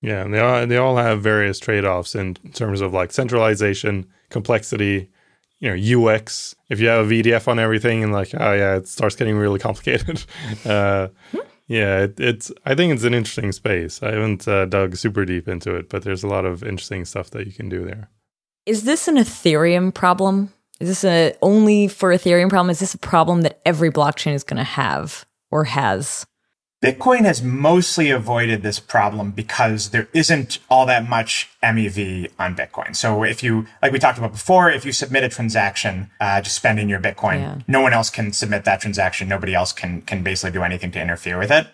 Yeah, 0.00 0.24
and 0.24 0.32
they 0.32 0.38
all 0.38 0.66
they 0.66 0.76
all 0.76 0.96
have 0.96 1.22
various 1.22 1.58
trade 1.58 1.84
offs 1.84 2.14
in 2.14 2.34
terms 2.52 2.80
of 2.80 2.92
like 2.92 3.12
centralization, 3.12 4.06
complexity, 4.30 5.10
you 5.58 5.74
know, 5.74 6.08
UX. 6.08 6.54
If 6.68 6.80
you 6.80 6.88
have 6.88 7.06
a 7.06 7.08
VDF 7.08 7.48
on 7.48 7.58
everything, 7.58 8.04
and 8.04 8.12
like, 8.12 8.30
oh 8.34 8.52
yeah, 8.52 8.76
it 8.76 8.86
starts 8.86 9.16
getting 9.16 9.36
really 9.36 9.58
complicated. 9.68 10.24
uh, 10.64 11.08
yeah, 11.66 12.02
it, 12.04 12.20
it's. 12.20 12.52
I 12.64 12.74
think 12.74 12.94
it's 12.94 13.04
an 13.04 13.14
interesting 13.14 13.52
space. 13.52 14.02
I 14.02 14.12
haven't 14.12 14.46
uh, 14.46 14.66
dug 14.66 14.96
super 14.96 15.24
deep 15.24 15.48
into 15.48 15.74
it, 15.74 15.88
but 15.88 16.02
there's 16.02 16.22
a 16.22 16.28
lot 16.28 16.44
of 16.44 16.62
interesting 16.62 17.04
stuff 17.04 17.30
that 17.30 17.46
you 17.46 17.52
can 17.52 17.68
do 17.68 17.84
there. 17.84 18.08
Is 18.68 18.84
this 18.84 19.08
an 19.08 19.16
Ethereum 19.16 19.94
problem? 19.94 20.52
Is 20.78 20.88
this 20.88 21.02
a 21.02 21.34
only 21.40 21.88
for 21.88 22.10
Ethereum 22.10 22.50
problem? 22.50 22.68
Is 22.68 22.80
this 22.80 22.92
a 22.92 22.98
problem 22.98 23.40
that 23.40 23.60
every 23.64 23.90
blockchain 23.90 24.34
is 24.34 24.44
going 24.44 24.58
to 24.58 24.62
have 24.62 25.24
or 25.50 25.64
has? 25.64 26.26
Bitcoin 26.84 27.20
has 27.20 27.42
mostly 27.42 28.10
avoided 28.10 28.62
this 28.62 28.78
problem 28.78 29.30
because 29.30 29.88
there 29.88 30.06
isn't 30.12 30.58
all 30.68 30.84
that 30.84 31.08
much 31.08 31.48
MEV 31.62 32.30
on 32.38 32.54
Bitcoin. 32.54 32.94
So 32.94 33.24
if 33.24 33.42
you, 33.42 33.66
like 33.80 33.90
we 33.90 33.98
talked 33.98 34.18
about 34.18 34.32
before, 34.32 34.70
if 34.70 34.84
you 34.84 34.92
submit 34.92 35.24
a 35.24 35.30
transaction, 35.30 36.10
uh, 36.20 36.42
just 36.42 36.54
spending 36.54 36.90
your 36.90 37.00
Bitcoin, 37.00 37.40
Yeah. 37.40 37.58
no 37.66 37.80
one 37.80 37.94
else 37.94 38.10
can 38.10 38.34
submit 38.34 38.64
that 38.66 38.82
transaction. 38.82 39.28
Nobody 39.28 39.54
else 39.54 39.72
can, 39.72 40.02
can 40.02 40.22
basically 40.22 40.52
do 40.52 40.62
anything 40.62 40.90
to 40.90 41.00
interfere 41.00 41.38
with 41.38 41.50
it. 41.50 41.68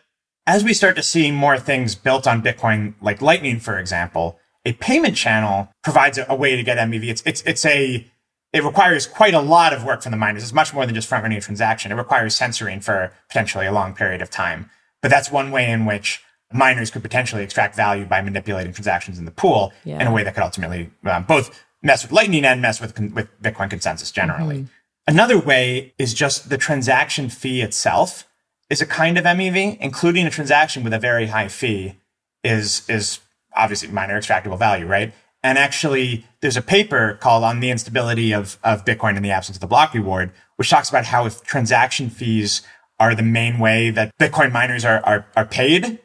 As 0.46 0.62
we 0.62 0.72
start 0.72 0.94
to 0.94 1.02
see 1.02 1.32
more 1.32 1.58
things 1.58 1.96
built 1.96 2.28
on 2.28 2.40
Bitcoin, 2.40 2.94
like 3.02 3.20
Lightning, 3.20 3.58
for 3.58 3.80
example, 3.80 4.38
a 4.64 4.72
payment 4.74 5.16
channel 5.16 5.68
provides 5.82 6.18
a, 6.18 6.26
a 6.28 6.34
way 6.34 6.56
to 6.56 6.62
get 6.62 6.78
MEV. 6.78 7.08
It's, 7.08 7.22
it's, 7.26 7.42
it's 7.42 7.64
a, 7.64 8.06
it 8.52 8.62
requires 8.62 9.06
quite 9.06 9.34
a 9.34 9.40
lot 9.40 9.72
of 9.72 9.84
work 9.84 10.02
from 10.02 10.12
the 10.12 10.16
miners. 10.16 10.42
It's 10.42 10.52
much 10.52 10.72
more 10.72 10.86
than 10.86 10.94
just 10.94 11.08
front 11.08 11.22
running 11.22 11.38
a 11.38 11.40
transaction. 11.40 11.92
It 11.92 11.96
requires 11.96 12.36
censoring 12.36 12.80
for 12.80 13.12
potentially 13.28 13.66
a 13.66 13.72
long 13.72 13.94
period 13.94 14.22
of 14.22 14.30
time. 14.30 14.70
But 15.02 15.10
that's 15.10 15.30
one 15.30 15.50
way 15.50 15.70
in 15.70 15.84
which 15.84 16.22
miners 16.52 16.90
could 16.90 17.02
potentially 17.02 17.42
extract 17.42 17.74
value 17.74 18.04
by 18.04 18.22
manipulating 18.22 18.72
transactions 18.72 19.18
in 19.18 19.24
the 19.24 19.30
pool 19.30 19.72
in 20.00 20.06
a 20.06 20.12
way 20.12 20.22
that 20.22 20.34
could 20.34 20.42
ultimately 20.42 20.90
um, 21.04 21.24
both 21.24 21.64
mess 21.82 22.02
with 22.02 22.12
Lightning 22.12 22.44
and 22.44 22.62
mess 22.62 22.80
with 22.80 22.98
with 23.12 23.28
Bitcoin 23.42 23.68
consensus 23.68 24.10
generally. 24.10 24.66
Another 25.06 25.38
way 25.38 25.92
is 25.98 26.14
just 26.14 26.48
the 26.48 26.56
transaction 26.56 27.28
fee 27.28 27.60
itself 27.60 28.26
is 28.70 28.80
a 28.80 28.86
kind 28.86 29.18
of 29.18 29.24
MEV, 29.24 29.76
including 29.78 30.26
a 30.26 30.30
transaction 30.30 30.82
with 30.82 30.94
a 30.94 30.98
very 30.98 31.26
high 31.26 31.48
fee 31.48 31.96
is 32.42 32.88
is 32.88 33.20
obviously 33.56 33.88
miner 33.88 34.18
extractable 34.18 34.58
value, 34.58 34.86
right? 34.86 35.12
And 35.42 35.58
actually, 35.58 36.24
there's 36.40 36.56
a 36.56 36.62
paper 36.62 37.18
called 37.20 37.44
"On 37.44 37.60
the 37.60 37.70
Instability 37.70 38.32
of 38.32 38.58
of 38.64 38.84
Bitcoin 38.84 39.16
in 39.16 39.22
the 39.22 39.30
Absence 39.30 39.56
of 39.56 39.60
the 39.60 39.66
Block 39.66 39.92
Reward," 39.94 40.32
which 40.56 40.70
talks 40.70 40.88
about 40.88 41.06
how 41.06 41.26
if 41.26 41.42
transaction 41.42 42.10
fees 42.10 42.62
are 42.98 43.14
the 43.14 43.22
main 43.22 43.58
way 43.58 43.90
that 43.90 44.16
Bitcoin 44.18 44.52
miners 44.52 44.84
are 44.84 45.00
are, 45.04 45.26
are 45.36 45.44
paid, 45.44 45.98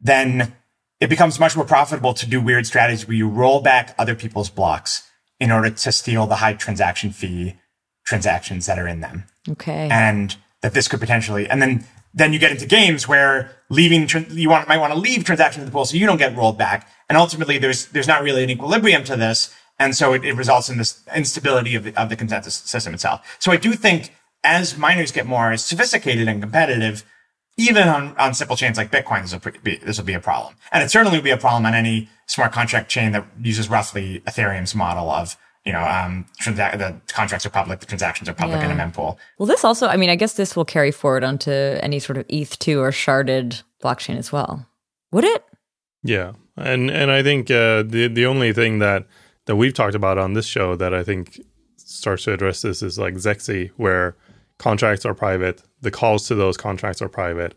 then 0.00 0.54
it 1.00 1.08
becomes 1.08 1.40
much 1.40 1.56
more 1.56 1.64
profitable 1.64 2.14
to 2.14 2.26
do 2.26 2.40
weird 2.40 2.66
strategies 2.66 3.06
where 3.06 3.16
you 3.16 3.28
roll 3.28 3.60
back 3.60 3.94
other 3.98 4.14
people's 4.14 4.50
blocks 4.50 5.10
in 5.38 5.50
order 5.50 5.70
to 5.70 5.92
steal 5.92 6.26
the 6.26 6.36
high 6.36 6.52
transaction 6.52 7.10
fee 7.10 7.56
transactions 8.06 8.66
that 8.66 8.78
are 8.78 8.86
in 8.86 9.00
them. 9.00 9.24
Okay. 9.48 9.88
And 9.90 10.36
that 10.60 10.74
this 10.74 10.88
could 10.88 11.00
potentially, 11.00 11.48
and 11.48 11.62
then 11.62 11.86
then 12.12 12.32
you 12.32 12.38
get 12.38 12.50
into 12.50 12.66
games 12.66 13.06
where 13.06 13.50
leaving 13.68 14.08
you 14.30 14.50
want 14.50 14.68
might 14.68 14.78
want 14.78 14.92
to 14.92 14.98
leave 14.98 15.24
transactions 15.24 15.62
in 15.62 15.66
the 15.66 15.72
pool 15.72 15.84
so 15.84 15.96
you 15.96 16.06
don't 16.06 16.18
get 16.18 16.36
rolled 16.36 16.58
back, 16.58 16.88
and 17.08 17.16
ultimately 17.16 17.58
there's 17.58 17.86
there's 17.86 18.08
not 18.08 18.22
really 18.22 18.42
an 18.42 18.50
equilibrium 18.50 19.04
to 19.04 19.16
this, 19.16 19.54
and 19.78 19.94
so 19.94 20.12
it, 20.12 20.24
it 20.24 20.34
results 20.34 20.68
in 20.68 20.78
this 20.78 21.02
instability 21.14 21.74
of 21.74 21.84
the, 21.84 22.00
of 22.00 22.08
the 22.08 22.16
consensus 22.16 22.54
system 22.54 22.94
itself. 22.94 23.36
So 23.38 23.52
I 23.52 23.56
do 23.56 23.72
think 23.74 24.12
as 24.42 24.76
miners 24.76 25.12
get 25.12 25.26
more 25.26 25.56
sophisticated 25.56 26.28
and 26.28 26.40
competitive, 26.40 27.04
even 27.56 27.88
on, 27.88 28.16
on 28.16 28.34
simple 28.34 28.56
chains 28.56 28.76
like 28.76 28.90
Bitcoin, 28.90 29.22
this 29.22 29.32
will, 29.32 29.60
be, 29.62 29.76
this 29.76 29.98
will 29.98 30.04
be 30.04 30.14
a 30.14 30.20
problem. 30.20 30.54
And 30.72 30.82
it 30.82 30.90
certainly 30.90 31.18
will 31.18 31.24
be 31.24 31.30
a 31.30 31.36
problem 31.36 31.66
on 31.66 31.74
any 31.74 32.08
smart 32.26 32.52
contract 32.52 32.90
chain 32.90 33.12
that 33.12 33.26
uses 33.40 33.68
roughly 33.68 34.20
Ethereum's 34.20 34.74
model 34.74 35.10
of, 35.10 35.36
you 35.64 35.72
know, 35.72 35.80
um, 35.80 36.26
transa- 36.42 36.78
the 36.78 36.96
contracts 37.12 37.44
are 37.44 37.50
public, 37.50 37.80
the 37.80 37.86
transactions 37.86 38.28
are 38.28 38.34
public 38.34 38.60
yeah. 38.60 38.70
in 38.70 38.78
a 38.78 38.82
mempool. 38.82 39.16
Well, 39.38 39.46
this 39.46 39.64
also, 39.64 39.88
I 39.88 39.96
mean, 39.96 40.10
I 40.10 40.16
guess 40.16 40.34
this 40.34 40.56
will 40.56 40.64
carry 40.64 40.90
forward 40.90 41.22
onto 41.22 41.50
any 41.50 41.98
sort 41.98 42.16
of 42.16 42.26
ETH2 42.28 42.78
or 42.78 42.90
sharded 42.90 43.62
blockchain 43.82 44.16
as 44.16 44.32
well. 44.32 44.66
Would 45.12 45.24
it? 45.24 45.44
Yeah. 46.02 46.32
And, 46.56 46.90
and 46.90 47.10
I 47.10 47.22
think, 47.22 47.50
uh, 47.50 47.82
the, 47.82 48.08
the 48.08 48.26
only 48.26 48.52
thing 48.52 48.78
that, 48.78 49.06
that 49.46 49.56
we've 49.56 49.74
talked 49.74 49.94
about 49.94 50.18
on 50.18 50.32
this 50.32 50.46
show 50.46 50.76
that 50.76 50.94
I 50.94 51.02
think 51.02 51.40
starts 51.76 52.24
to 52.24 52.32
address 52.32 52.62
this 52.62 52.82
is 52.82 52.98
like 52.98 53.14
Zexe, 53.14 53.70
where 53.76 54.16
contracts 54.58 55.04
are 55.04 55.14
private, 55.14 55.62
the 55.80 55.90
calls 55.90 56.26
to 56.28 56.34
those 56.34 56.56
contracts 56.56 57.02
are 57.02 57.08
private, 57.08 57.54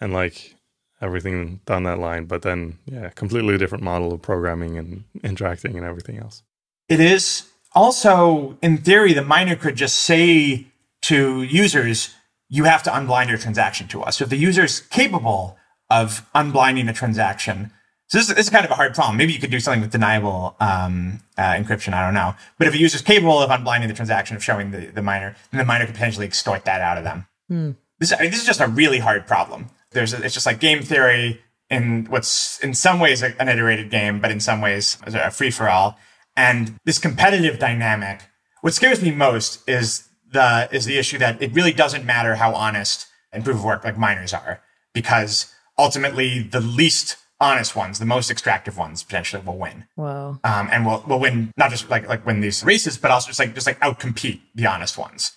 and 0.00 0.12
like 0.12 0.54
everything 1.00 1.60
down 1.66 1.84
that 1.84 1.98
line. 1.98 2.26
But 2.26 2.42
then, 2.42 2.78
yeah, 2.84 3.08
completely 3.10 3.56
different 3.58 3.82
model 3.82 4.12
of 4.12 4.22
programming 4.22 4.76
and 4.76 5.04
interacting 5.22 5.76
and 5.76 5.86
everything 5.86 6.18
else. 6.18 6.42
It 6.90 6.98
is 6.98 7.48
also, 7.72 8.58
in 8.60 8.78
theory, 8.78 9.12
the 9.12 9.24
miner 9.24 9.54
could 9.54 9.76
just 9.76 10.00
say 10.00 10.66
to 11.02 11.42
users, 11.44 12.14
you 12.48 12.64
have 12.64 12.82
to 12.82 12.90
unblind 12.90 13.28
your 13.28 13.38
transaction 13.38 13.86
to 13.88 14.02
us. 14.02 14.18
So 14.18 14.24
if 14.24 14.30
the 14.30 14.36
user 14.36 14.64
is 14.64 14.80
capable 14.80 15.56
of 15.88 16.28
unblinding 16.34 16.90
a 16.90 16.92
transaction, 16.92 17.70
so 18.08 18.18
this, 18.18 18.26
this, 18.26 18.38
is 18.38 18.50
kind 18.50 18.64
of 18.64 18.72
a 18.72 18.74
hard 18.74 18.92
problem. 18.92 19.16
Maybe 19.16 19.32
you 19.32 19.38
could 19.38 19.52
do 19.52 19.60
something 19.60 19.80
with 19.80 19.92
deniable 19.92 20.56
um, 20.58 21.20
uh, 21.38 21.52
encryption. 21.52 21.94
I 21.94 22.04
don't 22.04 22.14
know. 22.14 22.34
But 22.58 22.66
if 22.66 22.74
a 22.74 22.78
user 22.78 22.96
is 22.96 23.02
capable 23.02 23.38
of 23.38 23.50
unblinding 23.50 23.86
the 23.86 23.94
transaction 23.94 24.34
of 24.36 24.42
showing 24.42 24.72
the, 24.72 24.86
the 24.86 25.00
miner, 25.00 25.36
then 25.52 25.58
the 25.58 25.64
miner 25.64 25.86
could 25.86 25.94
potentially 25.94 26.26
extort 26.26 26.64
that 26.64 26.80
out 26.80 26.98
of 26.98 27.04
them. 27.04 27.26
Hmm. 27.46 27.70
This, 28.00 28.12
I 28.12 28.22
mean, 28.22 28.32
this 28.32 28.40
is 28.40 28.46
just 28.46 28.60
a 28.60 28.66
really 28.66 28.98
hard 28.98 29.28
problem. 29.28 29.70
There's 29.92 30.12
a, 30.12 30.20
it's 30.24 30.34
just 30.34 30.46
like 30.46 30.58
game 30.58 30.82
theory 30.82 31.40
in 31.68 32.06
what's 32.06 32.58
in 32.64 32.74
some 32.74 32.98
ways 32.98 33.22
an 33.22 33.48
iterated 33.48 33.90
game, 33.90 34.18
but 34.18 34.32
in 34.32 34.40
some 34.40 34.60
ways 34.60 34.98
a 35.06 35.30
free 35.30 35.52
for 35.52 35.68
all. 35.68 35.96
And 36.40 36.78
this 36.86 36.98
competitive 36.98 37.58
dynamic. 37.58 38.22
What 38.62 38.72
scares 38.72 39.02
me 39.02 39.10
most 39.10 39.68
is 39.68 40.08
the 40.32 40.68
is 40.72 40.86
the 40.86 40.96
issue 40.96 41.18
that 41.18 41.42
it 41.42 41.52
really 41.52 41.72
doesn't 41.72 42.04
matter 42.04 42.36
how 42.36 42.54
honest 42.54 43.06
and 43.30 43.44
proof 43.44 43.56
of 43.56 43.64
work 43.64 43.84
like 43.84 43.98
miners 43.98 44.32
are, 44.32 44.62
because 44.94 45.52
ultimately 45.78 46.42
the 46.42 46.60
least 46.60 47.18
honest 47.40 47.76
ones, 47.76 47.98
the 47.98 48.06
most 48.06 48.30
extractive 48.30 48.78
ones 48.78 49.02
potentially 49.02 49.42
will 49.42 49.58
win. 49.58 49.84
Wow. 49.96 50.40
Um, 50.42 50.68
and 50.72 50.86
will 50.86 51.04
will 51.06 51.20
win 51.20 51.52
not 51.58 51.70
just 51.70 51.90
like 51.90 52.08
like 52.08 52.24
win 52.24 52.40
these 52.40 52.64
races, 52.64 52.96
but 52.96 53.10
also 53.10 53.28
just 53.28 53.38
like 53.38 53.54
just 53.54 53.66
like 53.66 53.78
outcompete 53.80 54.40
the 54.54 54.66
honest 54.66 54.96
ones. 54.96 55.32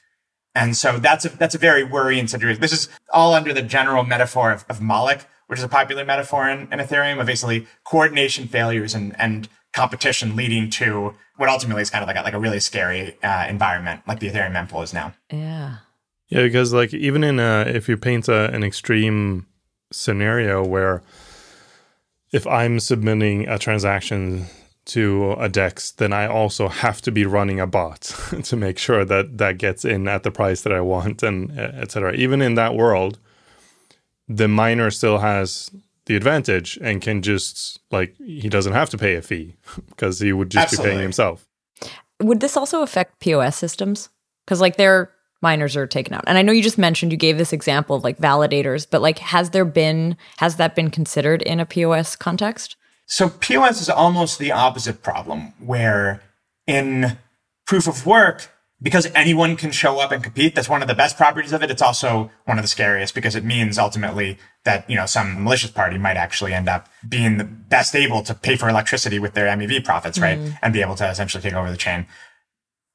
And 0.55 0.77
so 0.77 0.99
that's 0.99 1.25
a 1.25 1.29
that's 1.29 1.55
a 1.55 1.57
very 1.57 1.83
worrying 1.83 2.27
situation. 2.27 2.61
This 2.61 2.71
is 2.71 2.87
all 3.11 3.33
under 3.33 3.53
the 3.53 3.61
general 3.61 4.05
metaphor 4.05 4.53
of, 4.53 4.63
of 4.69 4.79
Moloch, 4.79 5.25
which 5.47 5.59
is 5.59 5.65
a 5.65 5.69
popular 5.69 6.05
metaphor 6.05 6.47
in, 6.47 6.61
in 6.71 6.79
Ethereum 6.79 7.19
of 7.19 7.27
basically 7.27 7.67
coordination 7.83 8.47
failures 8.47 8.93
and 8.93 9.13
and 9.19 9.49
competition 9.73 10.35
leading 10.35 10.69
to 10.69 11.13
what 11.37 11.49
ultimately 11.49 11.81
is 11.81 11.89
kind 11.89 12.03
of 12.03 12.07
like 12.07 12.17
a, 12.17 12.21
like 12.21 12.33
a 12.33 12.39
really 12.39 12.59
scary 12.59 13.17
uh, 13.23 13.45
environment, 13.49 14.01
like 14.07 14.19
the 14.19 14.29
Ethereum 14.29 14.53
mempool 14.53 14.83
is 14.83 14.93
now. 14.93 15.13
Yeah. 15.31 15.77
Yeah, 16.29 16.43
because 16.43 16.73
like 16.73 16.93
even 16.93 17.23
in 17.23 17.39
a, 17.39 17.61
if 17.67 17.89
you 17.89 17.97
paint 17.97 18.27
a, 18.27 18.51
an 18.51 18.63
extreme 18.63 19.47
scenario 19.91 20.65
where 20.65 21.03
if 22.31 22.47
I'm 22.47 22.79
submitting 22.79 23.47
a 23.47 23.59
transaction 23.59 24.47
to 24.85 25.33
a 25.33 25.47
DEX, 25.47 25.91
then 25.91 26.11
I 26.11 26.27
also 26.27 26.67
have 26.67 27.01
to 27.03 27.11
be 27.11 27.25
running 27.25 27.59
a 27.59 27.67
bot 27.67 28.01
to 28.43 28.55
make 28.55 28.77
sure 28.77 29.05
that 29.05 29.37
that 29.37 29.57
gets 29.57 29.85
in 29.85 30.07
at 30.07 30.23
the 30.23 30.31
price 30.31 30.61
that 30.61 30.73
I 30.73 30.81
want 30.81 31.23
and 31.23 31.57
uh, 31.57 31.71
etc. 31.75 32.13
Even 32.15 32.41
in 32.41 32.55
that 32.55 32.75
world, 32.75 33.19
the 34.27 34.47
miner 34.47 34.91
still 34.91 35.19
has 35.19 35.71
the 36.05 36.15
advantage 36.15 36.77
and 36.81 37.01
can 37.01 37.21
just 37.21 37.79
like 37.91 38.15
he 38.17 38.49
doesn't 38.49 38.73
have 38.73 38.89
to 38.89 38.97
pay 38.97 39.15
a 39.15 39.21
fee 39.21 39.55
because 39.89 40.19
he 40.19 40.33
would 40.33 40.49
just 40.49 40.63
Absolutely. 40.63 40.85
be 40.85 40.91
paying 40.91 41.03
himself. 41.03 41.47
Would 42.21 42.39
this 42.39 42.57
also 42.57 42.81
affect 42.81 43.19
POS 43.19 43.55
systems? 43.55 44.09
Because 44.45 44.61
like 44.61 44.77
they're 44.77 45.11
miners 45.41 45.75
are 45.75 45.85
taken 45.85 46.13
out. 46.13 46.23
And 46.25 46.37
I 46.37 46.41
know 46.41 46.53
you 46.53 46.63
just 46.63 46.77
mentioned 46.77 47.11
you 47.11 47.17
gave 47.17 47.37
this 47.37 47.53
example 47.53 47.97
of 47.97 48.03
like 48.03 48.17
validators, 48.17 48.87
but 48.89 49.01
like 49.01 49.19
has 49.19 49.51
there 49.51 49.65
been 49.65 50.17
has 50.37 50.55
that 50.55 50.75
been 50.75 50.89
considered 50.89 51.43
in 51.43 51.59
a 51.59 51.65
POS 51.65 52.15
context? 52.15 52.77
So 53.05 53.29
POS 53.29 53.81
is 53.81 53.89
almost 53.89 54.39
the 54.39 54.53
opposite 54.53 55.03
problem 55.03 55.53
where 55.59 56.21
in 56.65 57.17
proof 57.67 57.87
of 57.87 58.05
work 58.05 58.49
because 58.81 59.09
anyone 59.13 59.55
can 59.55 59.71
show 59.71 59.99
up 59.99 60.11
and 60.11 60.23
compete 60.23 60.55
that's 60.55 60.69
one 60.69 60.81
of 60.81 60.87
the 60.87 60.95
best 60.95 61.17
properties 61.17 61.53
of 61.53 61.61
it 61.63 61.71
it's 61.71 61.81
also 61.81 62.29
one 62.45 62.57
of 62.57 62.63
the 62.63 62.67
scariest 62.67 63.15
because 63.15 63.35
it 63.35 63.43
means 63.43 63.77
ultimately 63.77 64.37
that 64.65 64.89
you 64.89 64.95
know 64.95 65.05
some 65.05 65.43
malicious 65.43 65.71
party 65.71 65.97
might 65.97 66.17
actually 66.17 66.53
end 66.53 66.69
up 66.69 66.87
being 67.07 67.37
the 67.37 67.43
best 67.43 67.95
able 67.95 68.23
to 68.23 68.33
pay 68.33 68.55
for 68.55 68.69
electricity 68.69 69.19
with 69.19 69.33
their 69.33 69.47
mev 69.57 69.83
profits 69.83 70.19
right 70.19 70.39
mm. 70.39 70.57
and 70.61 70.73
be 70.73 70.81
able 70.81 70.95
to 70.95 71.07
essentially 71.09 71.41
take 71.41 71.53
over 71.53 71.69
the 71.69 71.77
chain 71.77 72.05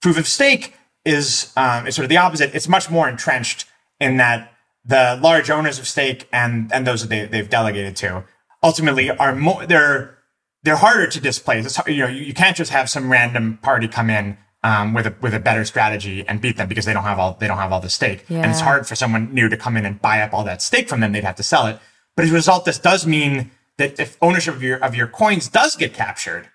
proof 0.00 0.18
of 0.18 0.26
stake 0.26 0.74
is 1.04 1.52
um, 1.56 1.86
is 1.86 1.94
sort 1.94 2.04
of 2.04 2.10
the 2.10 2.16
opposite. 2.16 2.54
It's 2.54 2.68
much 2.68 2.90
more 2.90 3.08
entrenched 3.08 3.66
in 4.00 4.18
that 4.18 4.52
the 4.84 5.18
large 5.22 5.50
owners 5.50 5.78
of 5.78 5.86
stake 5.86 6.28
and 6.32 6.72
and 6.72 6.86
those 6.86 7.02
that 7.02 7.08
they, 7.08 7.26
they've 7.26 7.48
delegated 7.48 7.96
to 7.96 8.24
ultimately 8.62 9.10
are 9.10 9.34
more 9.34 9.66
they're 9.66 10.18
they're 10.62 10.76
harder 10.76 11.06
to 11.06 11.20
displace. 11.20 11.66
It's, 11.66 11.88
you 11.88 11.98
know, 11.98 12.08
you, 12.08 12.24
you 12.24 12.34
can't 12.34 12.56
just 12.56 12.72
have 12.72 12.90
some 12.90 13.10
random 13.10 13.58
party 13.62 13.88
come 13.88 14.10
in 14.10 14.36
um, 14.62 14.94
with 14.94 15.06
a 15.06 15.14
with 15.20 15.34
a 15.34 15.40
better 15.40 15.64
strategy 15.64 16.26
and 16.26 16.40
beat 16.40 16.56
them 16.56 16.68
because 16.68 16.84
they 16.84 16.92
don't 16.92 17.04
have 17.04 17.18
all 17.18 17.36
they 17.38 17.46
don't 17.46 17.58
have 17.58 17.72
all 17.72 17.80
the 17.80 17.90
stake, 17.90 18.24
yeah. 18.28 18.38
and 18.38 18.50
it's 18.50 18.60
hard 18.60 18.86
for 18.86 18.94
someone 18.94 19.32
new 19.32 19.48
to 19.48 19.56
come 19.56 19.76
in 19.76 19.86
and 19.86 20.00
buy 20.00 20.20
up 20.20 20.32
all 20.34 20.44
that 20.44 20.62
stake 20.62 20.88
from 20.88 21.00
them. 21.00 21.12
They'd 21.12 21.24
have 21.24 21.36
to 21.36 21.42
sell 21.42 21.66
it. 21.66 21.78
But 22.16 22.24
as 22.24 22.30
a 22.32 22.34
result, 22.34 22.64
this 22.64 22.78
does 22.78 23.06
mean 23.06 23.52
that 23.76 24.00
if 24.00 24.18
ownership 24.20 24.54
of 24.54 24.62
your 24.62 24.82
of 24.84 24.94
your 24.94 25.06
coins 25.06 25.48
does 25.48 25.76
get 25.76 25.94
captured, 25.94 26.48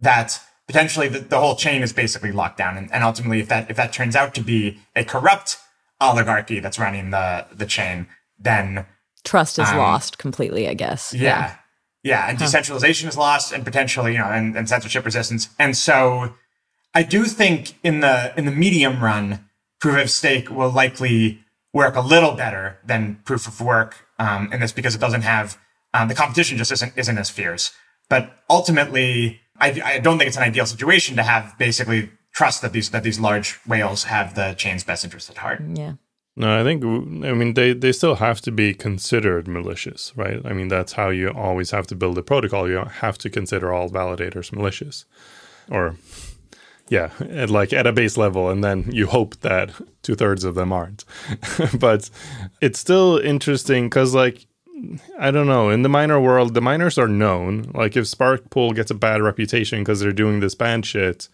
that 0.00 0.40
potentially 0.66 1.08
the, 1.08 1.18
the 1.18 1.40
whole 1.40 1.56
chain 1.56 1.82
is 1.82 1.92
basically 1.92 2.30
locked 2.30 2.56
down. 2.56 2.76
And, 2.76 2.92
and 2.92 3.02
ultimately, 3.02 3.40
if 3.40 3.48
that 3.48 3.70
if 3.70 3.76
that 3.76 3.92
turns 3.92 4.14
out 4.14 4.34
to 4.34 4.40
be 4.40 4.78
a 4.94 5.04
corrupt 5.04 5.58
oligarchy 6.00 6.60
that's 6.60 6.78
running 6.78 7.10
the 7.10 7.46
the 7.52 7.66
chain, 7.66 8.06
then 8.38 8.86
trust 9.24 9.58
is 9.58 9.68
um, 9.68 9.78
lost 9.78 10.18
completely. 10.18 10.68
I 10.68 10.74
guess. 10.74 11.12
Yeah, 11.12 11.20
yeah, 11.22 11.56
yeah. 12.02 12.28
and 12.28 12.38
huh. 12.38 12.44
decentralization 12.44 13.08
is 13.08 13.16
lost, 13.16 13.52
and 13.52 13.64
potentially, 13.64 14.12
you 14.12 14.18
know, 14.18 14.26
and, 14.26 14.56
and 14.56 14.68
censorship 14.68 15.04
resistance. 15.04 15.48
And 15.58 15.76
so, 15.76 16.34
I 16.94 17.02
do 17.02 17.24
think 17.24 17.74
in 17.82 18.00
the 18.00 18.32
in 18.36 18.46
the 18.46 18.52
medium 18.52 19.02
run, 19.02 19.48
proof 19.80 20.02
of 20.02 20.10
stake 20.10 20.50
will 20.50 20.70
likely 20.70 21.40
work 21.72 21.94
a 21.94 22.00
little 22.00 22.32
better 22.32 22.78
than 22.84 23.20
proof 23.24 23.46
of 23.46 23.60
work 23.60 24.06
um, 24.18 24.52
in 24.52 24.60
this 24.60 24.72
because 24.72 24.94
it 24.94 25.00
doesn't 25.00 25.22
have 25.22 25.58
um, 25.94 26.08
the 26.08 26.14
competition 26.14 26.58
just 26.58 26.72
isn't 26.72 26.92
isn't 26.96 27.18
as 27.18 27.30
fierce. 27.30 27.72
But 28.08 28.32
ultimately, 28.48 29.40
I, 29.58 29.80
I 29.84 29.98
don't 29.98 30.18
think 30.18 30.28
it's 30.28 30.36
an 30.36 30.42
ideal 30.42 30.66
situation 30.66 31.16
to 31.16 31.22
have 31.22 31.56
basically 31.58 32.10
trust 32.32 32.62
that 32.62 32.72
these 32.72 32.90
that 32.90 33.02
these 33.02 33.20
large 33.20 33.58
whales 33.66 34.04
have 34.04 34.34
the 34.34 34.54
chain's 34.54 34.84
best 34.84 35.04
interest 35.04 35.30
at 35.30 35.38
heart. 35.38 35.62
Yeah. 35.74 35.94
No, 36.36 36.58
I 36.58 36.64
think 36.64 36.82
I 36.84 37.32
mean 37.32 37.54
they 37.54 37.72
they 37.72 37.92
still 37.92 38.16
have 38.16 38.40
to 38.42 38.52
be 38.52 38.72
considered 38.74 39.46
malicious, 39.46 40.12
right? 40.16 40.40
I 40.44 40.52
mean 40.52 40.68
that's 40.68 40.92
how 40.94 41.10
you 41.10 41.30
always 41.30 41.70
have 41.70 41.86
to 41.88 41.94
build 41.94 42.18
a 42.18 42.22
protocol. 42.22 42.68
You 42.68 42.84
have 42.84 43.18
to 43.18 43.30
consider 43.30 43.72
all 43.72 43.90
validators 43.90 44.52
malicious, 44.52 45.04
or 45.70 45.96
yeah, 46.90 47.12
at 47.20 47.50
like 47.50 47.72
at 47.72 47.86
a 47.86 47.92
base 47.92 48.16
level, 48.16 48.50
and 48.50 48.62
then 48.62 48.90
you 48.90 49.06
hope 49.06 49.36
that 49.40 49.70
two 50.02 50.16
thirds 50.16 50.42
of 50.42 50.56
them 50.56 50.72
aren't. 50.72 51.04
but 51.78 52.10
it's 52.60 52.80
still 52.80 53.16
interesting 53.18 53.86
because 53.86 54.12
like 54.12 54.46
I 55.16 55.30
don't 55.30 55.46
know. 55.46 55.70
In 55.70 55.82
the 55.82 55.88
miner 55.88 56.20
world, 56.20 56.54
the 56.54 56.60
miners 56.60 56.98
are 56.98 57.06
known. 57.06 57.70
Like 57.74 57.96
if 57.96 58.08
Spark 58.08 58.50
Pool 58.50 58.72
gets 58.72 58.90
a 58.90 58.94
bad 58.94 59.22
reputation 59.22 59.80
because 59.80 60.00
they're 60.00 60.12
doing 60.12 60.40
this 60.40 60.56
bad 60.56 60.84
shit, 60.84 61.28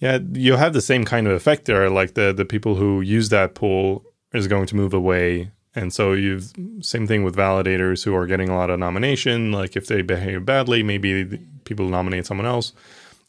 yeah, 0.00 0.18
you 0.32 0.56
have 0.56 0.72
the 0.72 0.82
same 0.82 1.04
kind 1.04 1.28
of 1.28 1.34
effect 1.34 1.66
there. 1.66 1.88
Like 1.88 2.14
the 2.14 2.32
the 2.32 2.44
people 2.44 2.74
who 2.74 3.00
use 3.00 3.28
that 3.28 3.54
pool 3.54 4.04
is 4.32 4.48
going 4.48 4.66
to 4.66 4.76
move 4.76 4.92
away, 4.92 5.52
and 5.76 5.92
so 5.92 6.14
you've 6.14 6.52
same 6.80 7.06
thing 7.06 7.22
with 7.22 7.36
validators 7.36 8.04
who 8.04 8.12
are 8.16 8.26
getting 8.26 8.48
a 8.48 8.56
lot 8.56 8.70
of 8.70 8.80
nomination. 8.80 9.52
Like 9.52 9.76
if 9.76 9.86
they 9.86 10.02
behave 10.02 10.44
badly, 10.44 10.82
maybe 10.82 11.38
people 11.62 11.88
nominate 11.88 12.26
someone 12.26 12.46
else. 12.46 12.72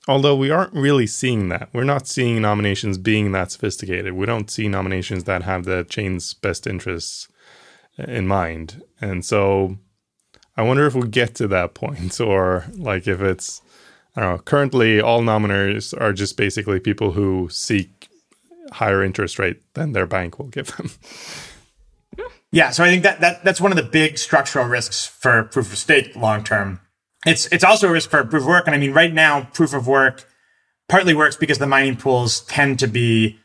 Although 0.07 0.35
we 0.35 0.49
aren't 0.49 0.73
really 0.73 1.07
seeing 1.07 1.49
that. 1.49 1.69
We're 1.73 1.83
not 1.83 2.07
seeing 2.07 2.41
nominations 2.41 2.97
being 2.97 3.31
that 3.31 3.51
sophisticated. 3.51 4.13
We 4.13 4.25
don't 4.25 4.49
see 4.49 4.67
nominations 4.67 5.25
that 5.25 5.43
have 5.43 5.65
the 5.65 5.85
chain's 5.89 6.33
best 6.33 6.65
interests 6.65 7.27
uh, 7.99 8.03
in 8.03 8.27
mind. 8.27 8.81
And 9.01 9.23
so 9.23 9.77
I 10.57 10.63
wonder 10.63 10.85
if 10.85 10.95
we 10.95 11.07
get 11.07 11.35
to 11.35 11.47
that 11.49 11.73
point 11.73 12.19
or 12.21 12.65
like 12.75 13.07
if 13.07 13.21
it's 13.21 13.61
I 14.15 14.21
don't 14.21 14.35
know, 14.37 14.41
currently 14.41 14.99
all 14.99 15.21
nominators 15.21 15.99
are 15.99 16.13
just 16.13 16.35
basically 16.35 16.79
people 16.79 17.11
who 17.11 17.47
seek 17.51 18.09
higher 18.71 19.03
interest 19.03 19.37
rate 19.37 19.61
than 19.75 19.93
their 19.93 20.07
bank 20.07 20.39
will 20.39 20.47
give 20.47 20.75
them. 20.77 20.89
Yeah, 22.51 22.71
so 22.71 22.83
I 22.83 22.89
think 22.89 23.03
that, 23.03 23.21
that 23.21 23.43
that's 23.43 23.61
one 23.61 23.71
of 23.71 23.75
the 23.75 23.83
big 23.83 24.17
structural 24.17 24.65
risks 24.65 25.05
for 25.05 25.43
proof 25.43 25.71
of 25.71 25.77
stake 25.77 26.15
long 26.15 26.43
term. 26.43 26.81
It's 27.25 27.47
it's 27.47 27.63
also 27.63 27.89
a 27.89 27.91
risk 27.91 28.09
for 28.09 28.23
proof 28.23 28.43
of 28.43 28.47
work, 28.47 28.67
and 28.67 28.75
I 28.75 28.79
mean 28.79 28.93
right 28.93 29.13
now 29.13 29.49
proof 29.53 29.73
of 29.73 29.87
work 29.87 30.25
partly 30.87 31.13
works 31.13 31.35
because 31.35 31.57
the 31.57 31.67
mining 31.67 31.97
pools 31.97 32.41
tend 32.41 32.79
to 32.79 32.87
be 32.87 33.39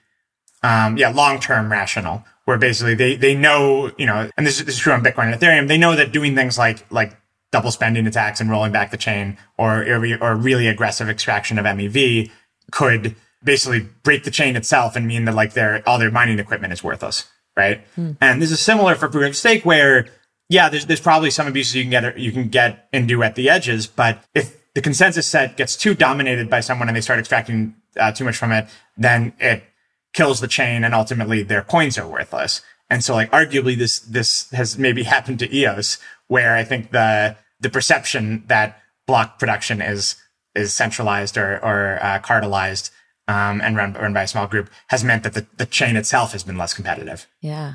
um, 0.62 0.96
yeah 0.96 1.08
long 1.08 1.40
term 1.40 1.70
rational, 1.70 2.24
where 2.44 2.58
basically 2.58 2.94
they 2.94 3.16
they 3.16 3.34
know 3.34 3.90
you 3.98 4.06
know, 4.06 4.30
and 4.36 4.46
this, 4.46 4.58
this 4.60 4.76
is 4.76 4.80
true 4.80 4.92
on 4.92 5.02
Bitcoin 5.02 5.32
and 5.32 5.40
Ethereum. 5.40 5.68
They 5.68 5.78
know 5.78 5.96
that 5.96 6.12
doing 6.12 6.34
things 6.34 6.56
like 6.58 6.90
like 6.92 7.16
double 7.50 7.70
spending 7.70 8.06
attacks 8.06 8.40
and 8.40 8.50
rolling 8.50 8.72
back 8.72 8.90
the 8.90 8.96
chain, 8.96 9.36
or 9.58 9.84
or 10.20 10.36
really 10.36 10.68
aggressive 10.68 11.08
extraction 11.08 11.58
of 11.58 11.64
MEV 11.64 12.30
could 12.70 13.16
basically 13.42 13.88
break 14.02 14.24
the 14.24 14.30
chain 14.30 14.56
itself 14.56 14.96
and 14.96 15.06
mean 15.06 15.24
that 15.24 15.34
like 15.34 15.52
their 15.52 15.82
all 15.86 15.98
their 15.98 16.10
mining 16.10 16.38
equipment 16.38 16.72
is 16.72 16.82
worthless 16.82 17.26
right? 17.56 17.84
Hmm. 17.94 18.12
And 18.20 18.42
this 18.42 18.50
is 18.50 18.60
similar 18.60 18.94
for 18.94 19.08
proof 19.08 19.28
of 19.28 19.36
stake 19.36 19.64
where, 19.64 20.06
yeah, 20.48 20.68
there's, 20.68 20.86
there's 20.86 21.00
probably 21.00 21.30
some 21.30 21.46
abuses 21.46 21.74
you 21.74 21.82
can 21.82 21.90
get, 21.90 22.18
you 22.18 22.32
can 22.32 22.48
get 22.48 22.88
and 22.92 23.08
do 23.08 23.22
at 23.22 23.34
the 23.34 23.48
edges. 23.48 23.86
But 23.86 24.22
if 24.34 24.60
the 24.74 24.82
consensus 24.82 25.26
set 25.26 25.56
gets 25.56 25.76
too 25.76 25.94
dominated 25.94 26.50
by 26.50 26.60
someone 26.60 26.88
and 26.88 26.96
they 26.96 27.00
start 27.00 27.18
extracting 27.18 27.74
uh, 27.98 28.12
too 28.12 28.24
much 28.24 28.36
from 28.36 28.52
it, 28.52 28.68
then 28.96 29.32
it 29.38 29.64
kills 30.12 30.40
the 30.40 30.48
chain 30.48 30.84
and 30.84 30.94
ultimately 30.94 31.42
their 31.42 31.62
coins 31.62 31.96
are 31.98 32.06
worthless. 32.06 32.60
And 32.90 33.02
so 33.02 33.14
like 33.14 33.30
arguably 33.30 33.76
this, 33.76 34.00
this 34.00 34.50
has 34.50 34.78
maybe 34.78 35.02
happened 35.04 35.38
to 35.40 35.54
EOS 35.54 35.98
where 36.28 36.56
I 36.56 36.64
think 36.64 36.90
the, 36.90 37.36
the 37.60 37.70
perception 37.70 38.44
that 38.46 38.80
block 39.06 39.38
production 39.38 39.80
is, 39.80 40.16
is 40.54 40.72
centralized 40.72 41.36
or, 41.36 41.56
or 41.64 41.98
uh, 42.02 42.20
cartelized 42.20 42.90
um, 43.26 43.60
and 43.60 43.76
run, 43.76 43.94
run 43.94 44.12
by 44.12 44.24
a 44.24 44.28
small 44.28 44.46
group 44.46 44.70
has 44.88 45.02
meant 45.02 45.22
that 45.22 45.32
the, 45.32 45.46
the 45.56 45.66
chain 45.66 45.96
itself 45.96 46.32
has 46.32 46.44
been 46.44 46.58
less 46.58 46.74
competitive. 46.74 47.26
Yeah. 47.40 47.74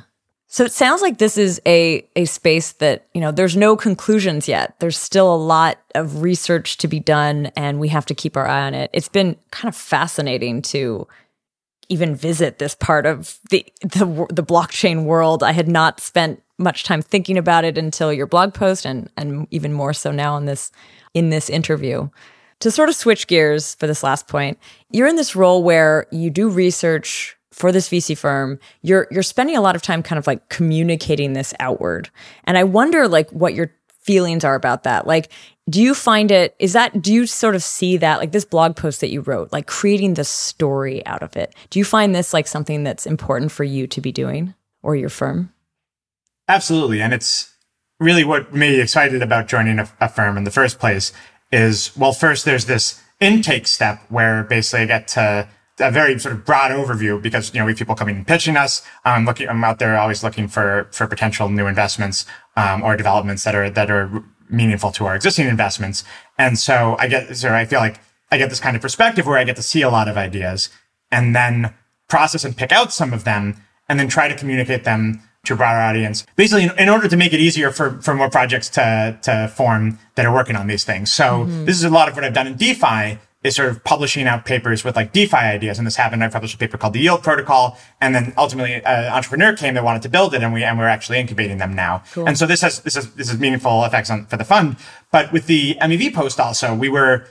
So 0.51 0.63
it 0.63 0.71
sounds 0.71 1.03
like 1.03 1.19
this 1.19 1.37
is 1.37 1.61
a 1.67 2.03
a 2.15 2.25
space 2.25 2.73
that, 2.73 3.05
you 3.13 3.21
know, 3.21 3.31
there's 3.31 3.55
no 3.55 3.77
conclusions 3.77 4.47
yet. 4.47 4.75
There's 4.79 4.97
still 4.97 5.33
a 5.33 5.37
lot 5.37 5.77
of 5.93 6.23
research 6.23 6.77
to 6.77 6.87
be 6.87 6.99
done 6.99 7.51
and 7.55 7.79
we 7.79 7.87
have 7.89 8.05
to 8.07 8.15
keep 8.15 8.35
our 8.35 8.47
eye 8.47 8.65
on 8.65 8.73
it. 8.73 8.89
It's 8.91 9.07
been 9.09 9.37
kind 9.51 9.69
of 9.69 9.75
fascinating 9.75 10.63
to 10.63 11.07
even 11.87 12.15
visit 12.15 12.57
this 12.57 12.73
part 12.73 13.05
of 13.05 13.37
the 13.51 13.63
the 13.81 14.25
the 14.31 14.43
blockchain 14.43 15.03
world. 15.03 15.43
I 15.43 15.51
had 15.51 15.67
not 15.67 15.99
spent 15.99 16.41
much 16.57 16.83
time 16.83 17.03
thinking 17.03 17.37
about 17.37 17.63
it 17.63 17.77
until 17.77 18.11
your 18.11 18.27
blog 18.27 18.55
post 18.55 18.85
and 18.85 19.07
and 19.15 19.47
even 19.51 19.71
more 19.71 19.93
so 19.93 20.11
now 20.11 20.35
in 20.35 20.45
this 20.45 20.71
in 21.13 21.29
this 21.29 21.49
interview 21.49 22.09
to 22.59 22.71
sort 22.71 22.89
of 22.89 22.95
switch 22.95 23.27
gears 23.27 23.75
for 23.75 23.87
this 23.87 24.03
last 24.03 24.27
point, 24.27 24.59
you're 24.91 25.07
in 25.07 25.15
this 25.15 25.35
role 25.35 25.63
where 25.63 26.07
you 26.11 26.29
do 26.29 26.49
research 26.49 27.37
for 27.59 27.71
this 27.71 27.89
VC 27.89 28.17
firm. 28.17 28.57
You're 28.81 29.07
you're 29.11 29.21
spending 29.21 29.55
a 29.55 29.61
lot 29.61 29.75
of 29.75 29.81
time 29.81 30.01
kind 30.01 30.17
of 30.17 30.25
like 30.25 30.49
communicating 30.49 31.33
this 31.33 31.53
outward. 31.59 32.09
And 32.45 32.57
I 32.57 32.63
wonder 32.63 33.07
like 33.07 33.29
what 33.31 33.53
your 33.53 33.71
feelings 34.01 34.43
are 34.43 34.55
about 34.55 34.83
that. 34.83 35.05
Like 35.05 35.29
do 35.69 35.83
you 35.83 35.93
find 35.93 36.31
it 36.31 36.55
is 36.57 36.73
that 36.73 36.99
do 36.99 37.13
you 37.13 37.27
sort 37.27 37.53
of 37.53 37.61
see 37.61 37.97
that 37.97 38.17
like 38.17 38.31
this 38.31 38.45
blog 38.45 38.75
post 38.75 39.01
that 39.01 39.11
you 39.11 39.21
wrote, 39.21 39.51
like 39.51 39.67
creating 39.67 40.15
the 40.15 40.23
story 40.23 41.05
out 41.05 41.21
of 41.21 41.35
it? 41.37 41.53
Do 41.69 41.77
you 41.77 41.85
find 41.85 42.15
this 42.15 42.33
like 42.33 42.47
something 42.47 42.83
that's 42.83 43.05
important 43.05 43.51
for 43.51 43.63
you 43.63 43.85
to 43.87 44.01
be 44.01 44.11
doing 44.11 44.55
or 44.81 44.95
your 44.95 45.09
firm? 45.09 45.53
Absolutely. 46.47 47.01
And 47.01 47.13
it's 47.13 47.53
really 47.99 48.23
what 48.23 48.51
made 48.53 48.71
me 48.71 48.81
excited 48.81 49.21
about 49.21 49.47
joining 49.47 49.77
a, 49.77 49.87
a 49.99 50.09
firm 50.09 50.37
in 50.37 50.43
the 50.43 50.51
first 50.51 50.79
place 50.79 51.13
is, 51.51 51.95
well, 51.95 52.13
first 52.13 52.45
there's 52.45 52.65
this 52.65 53.03
intake 53.19 53.67
step 53.67 54.01
where 54.09 54.43
basically 54.45 54.83
I 54.83 54.85
get 54.85 55.07
to 55.09 55.47
a 55.79 55.91
very 55.91 56.17
sort 56.19 56.35
of 56.35 56.45
broad 56.45 56.71
overview 56.71 57.21
because, 57.21 57.53
you 57.53 57.59
know, 57.59 57.65
we 57.65 57.71
have 57.71 57.79
people 57.79 57.95
coming 57.95 58.17
and 58.17 58.27
pitching 58.27 58.57
us. 58.57 58.81
I'm 59.05 59.25
looking, 59.25 59.49
I'm 59.49 59.63
out 59.63 59.79
there 59.79 59.97
always 59.97 60.23
looking 60.23 60.47
for, 60.47 60.87
for 60.91 61.07
potential 61.07 61.49
new 61.49 61.67
investments, 61.67 62.25
um, 62.55 62.83
or 62.83 62.97
developments 62.97 63.43
that 63.43 63.55
are, 63.55 63.69
that 63.69 63.89
are 63.89 64.23
meaningful 64.49 64.91
to 64.91 65.05
our 65.05 65.15
existing 65.15 65.47
investments. 65.47 66.03
And 66.37 66.57
so 66.57 66.95
I 66.99 67.07
get, 67.07 67.35
so 67.37 67.53
I 67.53 67.65
feel 67.65 67.79
like 67.79 67.99
I 68.31 68.37
get 68.37 68.49
this 68.49 68.59
kind 68.59 68.75
of 68.75 68.81
perspective 68.81 69.25
where 69.25 69.37
I 69.37 69.43
get 69.43 69.55
to 69.55 69.63
see 69.63 69.81
a 69.81 69.89
lot 69.89 70.07
of 70.07 70.17
ideas 70.17 70.69
and 71.11 71.35
then 71.35 71.73
process 72.07 72.43
and 72.43 72.55
pick 72.55 72.71
out 72.71 72.91
some 72.93 73.13
of 73.13 73.23
them 73.23 73.61
and 73.87 73.99
then 73.99 74.07
try 74.07 74.27
to 74.27 74.35
communicate 74.35 74.83
them 74.83 75.21
to 75.45 75.53
a 75.53 75.57
broader 75.57 75.79
audience. 75.79 76.25
Basically, 76.35 76.63
in, 76.63 76.77
in, 76.77 76.89
order 76.89 77.07
to 77.07 77.15
make 77.15 77.33
it 77.33 77.39
easier 77.39 77.71
for, 77.71 78.01
for 78.01 78.13
more 78.13 78.29
projects 78.29 78.69
to, 78.69 79.17
to 79.23 79.47
form 79.55 79.97
that 80.15 80.25
are 80.25 80.33
working 80.33 80.55
on 80.55 80.67
these 80.67 80.83
things. 80.83 81.11
So 81.11 81.45
mm-hmm. 81.45 81.65
this 81.65 81.77
is 81.77 81.83
a 81.83 81.89
lot 81.89 82.09
of 82.09 82.15
what 82.15 82.23
I've 82.23 82.33
done 82.33 82.47
in 82.47 82.55
DeFi 82.55 83.17
is 83.43 83.55
sort 83.55 83.69
of 83.69 83.83
publishing 83.85 84.27
out 84.27 84.45
papers 84.45 84.83
with 84.83 84.95
like 84.95 85.13
DeFi 85.13 85.37
ideas. 85.37 85.77
And 85.77 85.87
this 85.87 85.95
happened. 85.95 86.23
I 86.23 86.27
published 86.27 86.55
a 86.55 86.57
paper 86.57 86.77
called 86.77 86.93
the 86.93 86.99
Yield 86.99 87.23
Protocol. 87.23 87.77
And 88.01 88.13
then 88.13 88.33
ultimately 88.37 88.73
an 88.73 89.13
entrepreneur 89.13 89.55
came 89.55 89.75
that 89.75 89.83
wanted 89.83 90.01
to 90.01 90.09
build 90.09 90.33
it 90.33 90.43
and 90.43 90.53
we, 90.53 90.63
and 90.63 90.77
we're 90.77 90.87
actually 90.87 91.19
incubating 91.19 91.57
them 91.57 91.73
now. 91.73 92.03
Cool. 92.11 92.27
And 92.27 92.37
so 92.37 92.45
this 92.45 92.61
has, 92.61 92.81
this 92.81 92.97
is, 92.97 93.13
this 93.13 93.31
is 93.31 93.39
meaningful 93.39 93.85
effects 93.85 94.09
on, 94.09 94.25
for 94.25 94.35
the 94.35 94.43
fund. 94.43 94.75
But 95.11 95.31
with 95.31 95.47
the 95.47 95.75
MEV 95.75 96.13
post 96.13 96.39
also, 96.39 96.75
we 96.75 96.89
were 96.89 97.25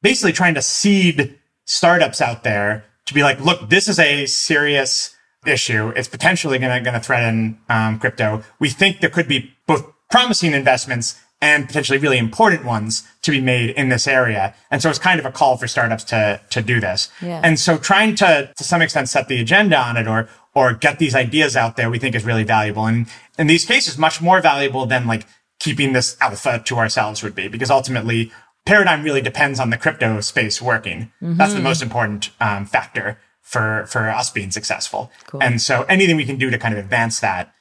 basically 0.00 0.32
trying 0.32 0.54
to 0.54 0.62
seed 0.62 1.36
startups 1.64 2.20
out 2.20 2.44
there 2.44 2.84
to 3.06 3.14
be 3.14 3.22
like, 3.22 3.40
look, 3.40 3.68
this 3.68 3.88
is 3.88 3.98
a 3.98 4.26
serious 4.26 5.16
issue. 5.44 5.88
It's 5.96 6.08
potentially 6.08 6.58
going 6.58 6.84
to 6.84 7.00
threaten 7.00 7.58
um, 7.68 7.98
crypto. 7.98 8.44
We 8.60 8.68
think 8.70 9.00
there 9.00 9.10
could 9.10 9.26
be 9.26 9.52
both 9.66 9.84
promising 10.10 10.52
investments 10.52 11.20
and 11.40 11.66
potentially 11.66 11.98
really 11.98 12.18
important 12.18 12.64
ones 12.64 13.06
to 13.22 13.30
be 13.30 13.40
made 13.40 13.70
in 13.70 13.88
this 13.88 14.08
area. 14.08 14.54
And 14.70 14.82
so 14.82 14.90
it's 14.90 14.98
kind 14.98 15.20
of 15.20 15.26
a 15.26 15.30
call 15.32 15.56
for 15.56 15.68
startups 15.68 16.04
to 16.04 16.40
to 16.50 16.62
do 16.62 16.80
this. 16.80 17.08
Yeah. 17.22 17.40
And 17.44 17.58
so 17.58 17.78
trying 17.78 18.16
to 18.16 18.52
to 18.56 18.64
some 18.64 18.82
extent 18.82 19.08
set 19.08 19.28
the 19.28 19.40
agenda 19.40 19.78
on 19.78 19.96
it 19.96 20.06
or 20.08 20.28
or 20.54 20.72
get 20.72 20.98
these 20.98 21.14
ideas 21.14 21.56
out 21.56 21.76
there, 21.76 21.90
we 21.90 21.98
think 21.98 22.14
is 22.14 22.24
really 22.24 22.44
valuable. 22.44 22.86
And 22.86 23.06
in 23.38 23.46
these 23.46 23.64
cases, 23.64 23.96
much 23.96 24.20
more 24.20 24.40
valuable 24.40 24.86
than 24.86 25.06
like 25.06 25.26
keeping 25.60 25.92
this 25.92 26.16
alpha 26.20 26.60
to 26.64 26.76
ourselves 26.76 27.22
would 27.22 27.34
be, 27.34 27.48
because 27.48 27.70
ultimately 27.70 28.32
paradigm 28.66 29.02
really 29.02 29.20
depends 29.20 29.60
on 29.60 29.70
the 29.70 29.76
crypto 29.76 30.20
space 30.20 30.60
working. 30.60 31.12
Mm-hmm. 31.22 31.36
That's 31.36 31.54
the 31.54 31.60
most 31.60 31.82
important 31.82 32.30
um, 32.40 32.66
factor 32.66 33.18
for 33.42 33.86
for 33.88 34.10
us 34.10 34.30
being 34.30 34.50
successful. 34.50 35.10
Cool. 35.26 35.42
And 35.42 35.62
so 35.62 35.84
anything 35.84 36.16
we 36.16 36.24
can 36.24 36.36
do 36.36 36.50
to 36.50 36.58
kind 36.58 36.74
of 36.74 36.80
advance 36.80 37.20
that, 37.20 37.54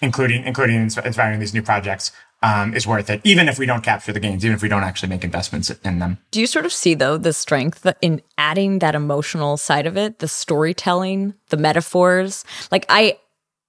including 0.00 0.44
including 0.44 0.76
inspiring 0.82 1.40
these 1.40 1.54
new 1.54 1.62
projects, 1.62 2.12
um, 2.42 2.74
is 2.74 2.86
worth 2.86 3.08
it, 3.08 3.20
even 3.24 3.48
if 3.48 3.58
we 3.58 3.66
don't 3.66 3.82
capture 3.82 4.12
the 4.12 4.20
gains, 4.20 4.44
even 4.44 4.54
if 4.54 4.62
we 4.62 4.68
don't 4.68 4.82
actually 4.82 5.08
make 5.08 5.24
investments 5.24 5.70
in 5.70 5.98
them. 5.98 6.18
Do 6.30 6.40
you 6.40 6.46
sort 6.46 6.64
of 6.64 6.72
see 6.72 6.94
though 6.94 7.16
the 7.16 7.32
strength 7.32 7.86
in 8.00 8.20
adding 8.38 8.80
that 8.80 8.94
emotional 8.94 9.56
side 9.56 9.86
of 9.86 9.96
it, 9.96 10.18
the 10.18 10.28
storytelling, 10.28 11.34
the 11.50 11.56
metaphors? 11.56 12.44
Like 12.70 12.86
I, 12.88 13.18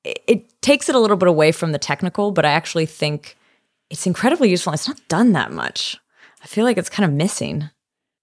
it 0.04 0.62
takes 0.62 0.90
it 0.90 0.96
a 0.96 1.00
little 1.00 1.18
bit 1.18 1.30
away 1.30 1.52
from 1.52 1.72
the 1.72 1.80
technical, 1.80 2.32
but 2.32 2.46
I 2.46 2.52
actually 2.52 2.86
think 2.86 3.38
it's 3.90 4.08
incredibly 4.08 4.50
useful. 4.50 4.74
It's 4.74 4.88
not 4.88 5.00
done 5.08 5.34
that 5.34 5.52
much. 5.52 5.98
I 6.44 6.48
feel 6.48 6.66
like 6.66 6.78
it's 6.78 6.90
kind 6.90 7.06
of 7.06 7.16
missing. 7.16 7.70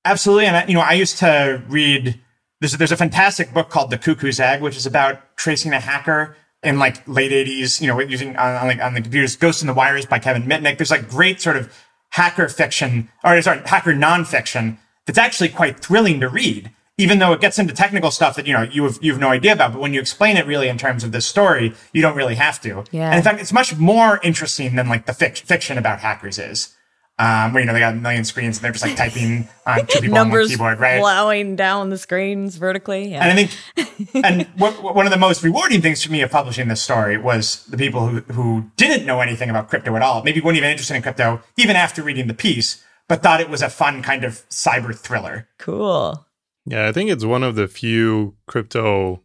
Absolutely, 0.04 0.46
and 0.46 0.56
I, 0.56 0.66
you 0.66 0.74
know, 0.74 0.80
I 0.80 0.92
used 0.94 1.18
to 1.18 1.62
read 1.68 2.18
there's, 2.60 2.72
there's 2.72 2.92
a 2.92 2.96
fantastic 2.96 3.54
book 3.54 3.70
called 3.70 3.90
The 3.90 3.98
Cuckoo's 3.98 4.40
Egg, 4.40 4.60
which 4.60 4.76
is 4.76 4.86
about 4.86 5.36
tracing 5.36 5.72
a 5.72 5.80
hacker 5.80 6.36
in 6.62 6.78
like 6.78 7.06
late 7.08 7.32
80s, 7.32 7.80
you 7.80 7.86
know, 7.86 7.98
using 8.00 8.36
on, 8.36 8.54
on, 8.56 8.68
the, 8.68 8.84
on 8.84 8.94
the 8.94 9.00
computers, 9.00 9.36
Ghost 9.36 9.62
in 9.62 9.66
the 9.66 9.74
Wires 9.74 10.06
by 10.06 10.18
Kevin 10.18 10.42
Mitnick. 10.42 10.76
There's 10.76 10.90
like 10.90 11.08
great 11.08 11.40
sort 11.40 11.56
of 11.56 11.74
hacker 12.10 12.48
fiction, 12.48 13.08
or 13.24 13.40
sorry, 13.40 13.62
hacker 13.64 13.94
nonfiction 13.94 14.76
that's 15.06 15.18
actually 15.18 15.48
quite 15.48 15.80
thrilling 15.80 16.20
to 16.20 16.28
read, 16.28 16.70
even 16.98 17.18
though 17.18 17.32
it 17.32 17.40
gets 17.40 17.58
into 17.58 17.72
technical 17.72 18.10
stuff 18.10 18.36
that, 18.36 18.46
you 18.46 18.52
know, 18.52 18.62
you 18.62 18.84
have, 18.84 18.98
you 19.00 19.10
have 19.12 19.20
no 19.20 19.30
idea 19.30 19.52
about. 19.52 19.72
But 19.72 19.80
when 19.80 19.94
you 19.94 20.00
explain 20.00 20.36
it 20.36 20.46
really 20.46 20.68
in 20.68 20.76
terms 20.76 21.02
of 21.02 21.12
this 21.12 21.26
story, 21.26 21.72
you 21.92 22.02
don't 22.02 22.16
really 22.16 22.34
have 22.34 22.60
to. 22.62 22.84
Yeah. 22.90 23.08
And 23.08 23.16
in 23.16 23.22
fact, 23.22 23.40
it's 23.40 23.52
much 23.52 23.76
more 23.76 24.20
interesting 24.22 24.76
than 24.76 24.88
like 24.88 25.06
the 25.06 25.12
fic- 25.12 25.38
fiction 25.38 25.78
about 25.78 26.00
hackers 26.00 26.38
is 26.38 26.76
um, 27.20 27.52
where 27.52 27.60
you 27.60 27.66
know 27.66 27.74
they 27.74 27.80
got 27.80 27.92
a 27.92 27.96
million 27.96 28.24
screens 28.24 28.56
and 28.56 28.64
they're 28.64 28.72
just 28.72 28.82
like 28.82 28.96
typing 28.96 29.46
on 29.66 29.84
two 29.86 30.00
people 30.00 30.14
Numbers 30.14 30.46
on 30.46 30.58
one 30.58 30.76
keyboard, 30.76 30.80
right? 30.80 31.00
Plowing 31.00 31.54
down 31.54 31.90
the 31.90 31.98
screens 31.98 32.56
vertically. 32.56 33.10
Yeah. 33.10 33.22
And 33.22 33.38
I 33.38 33.44
think, 33.44 34.14
and 34.24 34.46
what, 34.56 34.94
one 34.94 35.04
of 35.04 35.12
the 35.12 35.18
most 35.18 35.42
rewarding 35.42 35.82
things 35.82 36.02
for 36.02 36.10
me 36.10 36.22
of 36.22 36.30
publishing 36.30 36.68
this 36.68 36.80
story 36.80 37.18
was 37.18 37.66
the 37.66 37.76
people 37.76 38.06
who 38.06 38.20
who 38.32 38.70
didn't 38.76 39.04
know 39.04 39.20
anything 39.20 39.50
about 39.50 39.68
crypto 39.68 39.94
at 39.96 40.02
all, 40.02 40.22
maybe 40.22 40.40
weren't 40.40 40.56
even 40.56 40.70
interested 40.70 40.96
in 40.96 41.02
crypto, 41.02 41.42
even 41.58 41.76
after 41.76 42.02
reading 42.02 42.26
the 42.26 42.34
piece, 42.34 42.82
but 43.06 43.22
thought 43.22 43.42
it 43.42 43.50
was 43.50 43.60
a 43.60 43.68
fun 43.68 44.02
kind 44.02 44.24
of 44.24 44.48
cyber 44.48 44.96
thriller. 44.96 45.46
Cool. 45.58 46.26
Yeah, 46.64 46.88
I 46.88 46.92
think 46.92 47.10
it's 47.10 47.24
one 47.24 47.42
of 47.42 47.54
the 47.54 47.68
few 47.68 48.36
crypto 48.46 49.22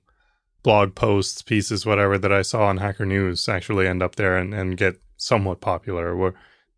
blog 0.64 0.96
posts, 0.96 1.42
pieces, 1.42 1.86
whatever 1.86 2.18
that 2.18 2.34
I 2.34 2.42
saw 2.42 2.66
on 2.66 2.78
Hacker 2.78 3.06
News 3.06 3.48
actually 3.48 3.88
end 3.88 4.04
up 4.04 4.16
there 4.16 4.36
and, 4.36 4.54
and 4.54 4.76
get 4.76 4.96
somewhat 5.16 5.62
popular. 5.62 6.14
Where 6.14 6.34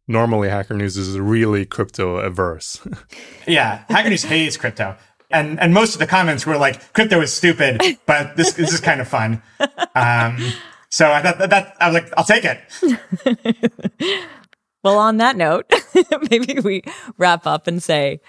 normally 0.07 0.49
Hacker 0.49 0.73
News 0.73 0.97
is 0.97 1.19
really 1.19 1.65
crypto 1.65 2.17
averse. 2.17 2.79
yeah, 3.47 3.83
Hacker 3.89 4.09
News 4.09 4.23
hates 4.23 4.57
crypto. 4.57 4.95
And 5.29 5.59
and 5.59 5.73
most 5.73 5.93
of 5.93 5.99
the 5.99 6.07
comments 6.07 6.45
were 6.45 6.57
like, 6.57 6.93
crypto 6.93 7.19
is 7.21 7.33
stupid, 7.33 7.81
but 8.05 8.37
this 8.37 8.53
this 8.53 8.73
is 8.73 8.79
kind 8.79 9.01
of 9.01 9.07
fun. 9.07 9.41
Um, 9.93 10.37
so 10.89 11.11
I 11.11 11.21
thought 11.21 11.37
that, 11.39 11.49
that 11.49 11.75
I 11.81 11.89
was 11.89 11.93
like, 11.95 12.13
I'll 12.15 12.23
take 12.23 12.45
it. 12.45 14.23
well, 14.83 14.97
on 14.97 15.17
that 15.17 15.35
note, 15.35 15.71
maybe 16.31 16.59
we 16.61 16.83
wrap 17.17 17.45
up 17.45 17.67
and 17.67 17.83
say 17.83 18.21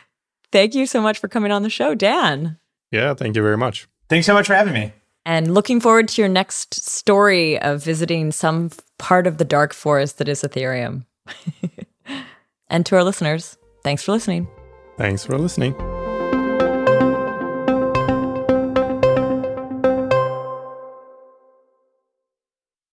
thank 0.50 0.74
you 0.74 0.86
so 0.86 1.00
much 1.00 1.18
for 1.18 1.28
coming 1.28 1.52
on 1.52 1.62
the 1.62 1.70
show, 1.70 1.94
Dan. 1.94 2.58
Yeah, 2.90 3.14
thank 3.14 3.36
you 3.36 3.42
very 3.42 3.56
much. 3.56 3.88
Thanks 4.08 4.26
so 4.26 4.34
much 4.34 4.46
for 4.46 4.54
having 4.54 4.74
me. 4.74 4.92
And 5.24 5.52
looking 5.52 5.78
forward 5.78 6.08
to 6.08 6.22
your 6.22 6.28
next 6.28 6.74
story 6.74 7.60
of 7.60 7.84
visiting 7.84 8.32
some 8.32 8.70
part 8.98 9.26
of 9.26 9.36
the 9.36 9.44
dark 9.44 9.74
forest 9.74 10.18
that 10.18 10.28
is 10.28 10.42
Ethereum. 10.42 11.04
and 12.68 12.84
to 12.86 12.96
our 12.96 13.04
listeners, 13.04 13.56
thanks 13.82 14.02
for 14.02 14.12
listening. 14.12 14.48
Thanks 14.96 15.24
for 15.24 15.38
listening. 15.38 15.74